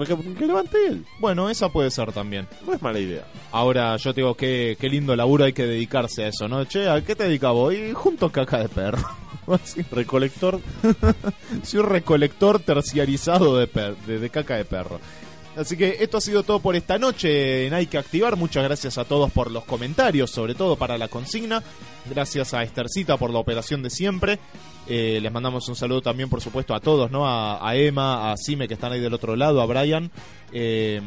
levante 0.47 0.87
él. 0.87 1.05
Bueno, 1.19 1.49
esa 1.49 1.69
puede 1.71 1.91
ser 1.91 2.13
también. 2.13 2.47
No 2.67 2.75
es 2.75 2.83
mala 2.83 2.99
idea. 2.99 3.25
Ahora 3.53 3.97
yo 3.97 4.13
te 4.13 4.21
digo, 4.21 4.35
qué, 4.35 4.77
qué 4.79 4.89
lindo 4.91 5.17
laburo 5.17 5.45
hay 5.45 5.53
que 5.55 5.65
dedicarse 5.65 6.25
a 6.25 6.29
eso, 6.29 6.47
¿no? 6.47 6.65
Che, 6.67 6.89
¿a 6.89 7.01
qué 7.03 7.15
te 7.17 7.25
dedicas 7.25 7.53
vos? 7.53 7.73
Y 7.73 7.93
junto 7.93 8.31
caca 8.31 8.59
de 8.59 8.69
perro. 8.69 9.03
Así, 9.51 9.83
Recolector 9.91 10.61
Soy 11.65 11.81
un 11.81 11.87
recolector 11.87 12.61
terciarizado 12.61 13.57
de, 13.57 13.67
per- 13.67 13.97
de, 14.07 14.19
de 14.19 14.31
caca 14.31 14.57
de 14.57 14.65
perro. 14.65 15.01
Así 15.61 15.77
que 15.77 15.99
esto 16.01 16.17
ha 16.17 16.21
sido 16.23 16.43
todo 16.43 16.61
por 16.61 16.75
esta 16.75 16.99
noche 16.99 17.67
en 17.67 17.75
Hay 17.75 17.87
que 17.87 17.99
Activar. 17.99 18.37
Muchas 18.37 18.65
gracias 18.65 18.97
a 18.97 19.05
todos 19.05 19.31
por 19.31 19.51
los 19.51 19.65
comentarios, 19.65 20.31
sobre 20.31 20.55
todo 20.55 20.77
para 20.77 20.97
la 20.97 21.09
consigna. 21.09 21.63
Gracias 22.09 22.55
a 22.55 22.63
Estercita 22.63 23.19
por 23.19 23.31
la 23.31 23.41
operación 23.41 23.83
de 23.83 23.91
siempre. 23.91 24.39
Eh, 24.89 25.19
les 25.21 25.31
mandamos 25.31 25.69
un 25.69 25.77
saludo 25.77 26.01
también, 26.01 26.31
por 26.31 26.41
supuesto, 26.41 26.75
a 26.75 26.81
todos, 26.81 27.11
¿no? 27.11 27.29
A, 27.29 27.77
Emma, 27.77 28.33
a 28.33 28.37
Sime, 28.39 28.69
que 28.69 28.75
están 28.75 28.93
ahí 28.93 29.01
del 29.01 29.13
otro 29.13 29.37
lado, 29.37 29.61
a 29.61 29.67
Brian. 29.67 30.11
eh, 30.51 31.03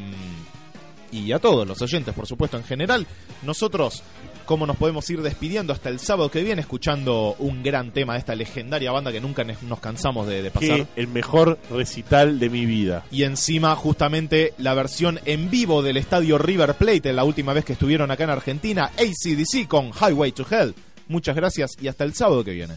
y 1.14 1.32
a 1.32 1.40
todos 1.40 1.68
los 1.68 1.82
oyentes, 1.82 2.14
por 2.14 2.26
supuesto, 2.26 2.58
en 2.58 2.64
general. 2.64 3.06
Nosotros, 3.44 4.02
¿cómo 4.46 4.66
nos 4.66 4.78
podemos 4.78 5.10
ir 5.10 5.22
despidiendo 5.22 5.74
hasta 5.74 5.90
el 5.90 6.00
sábado 6.00 6.30
que 6.30 6.44
viene 6.44 6.62
escuchando 6.62 7.36
un 7.40 7.64
gran 7.64 7.92
tema 7.92 8.14
de 8.14 8.20
esta 8.20 8.36
legendaria 8.36 8.92
banda 8.92 9.12
que 9.12 9.22
nunca 9.22 9.44
nos 9.44 9.80
cansamos 9.80 10.28
de, 10.28 10.42
de 10.42 10.52
pasar? 10.52 10.86
que 10.86 11.02
el 11.02 11.08
mejor 11.08 11.60
recital 11.70 12.40
de 12.40 12.50
mi 12.50 12.66
vida. 12.66 13.06
Y 13.12 13.24
encima, 13.24 13.76
justamente, 13.76 14.54
la 14.58 14.74
versión 14.74 15.20
en 15.26 15.50
vivo 15.50 15.82
del 15.82 15.98
estadio 15.98 16.38
River 16.38 16.76
Plate, 16.76 17.14
la 17.14 17.24
última 17.24 17.54
vez 17.54 17.66
que 17.66 17.74
estuvieron 17.74 18.12
acá 18.12 18.24
en 18.24 18.30
Argentina, 18.30 18.92
ACDC 18.98 19.68
con 19.68 19.92
Highway 19.92 20.32
to 20.32 20.46
Hell. 20.50 20.74
Muchas 21.08 21.36
gracias 21.36 21.72
y 21.82 21.88
hasta 21.88 22.04
el 22.04 22.14
sábado 22.14 22.44
que 22.44 22.52
viene. 22.52 22.76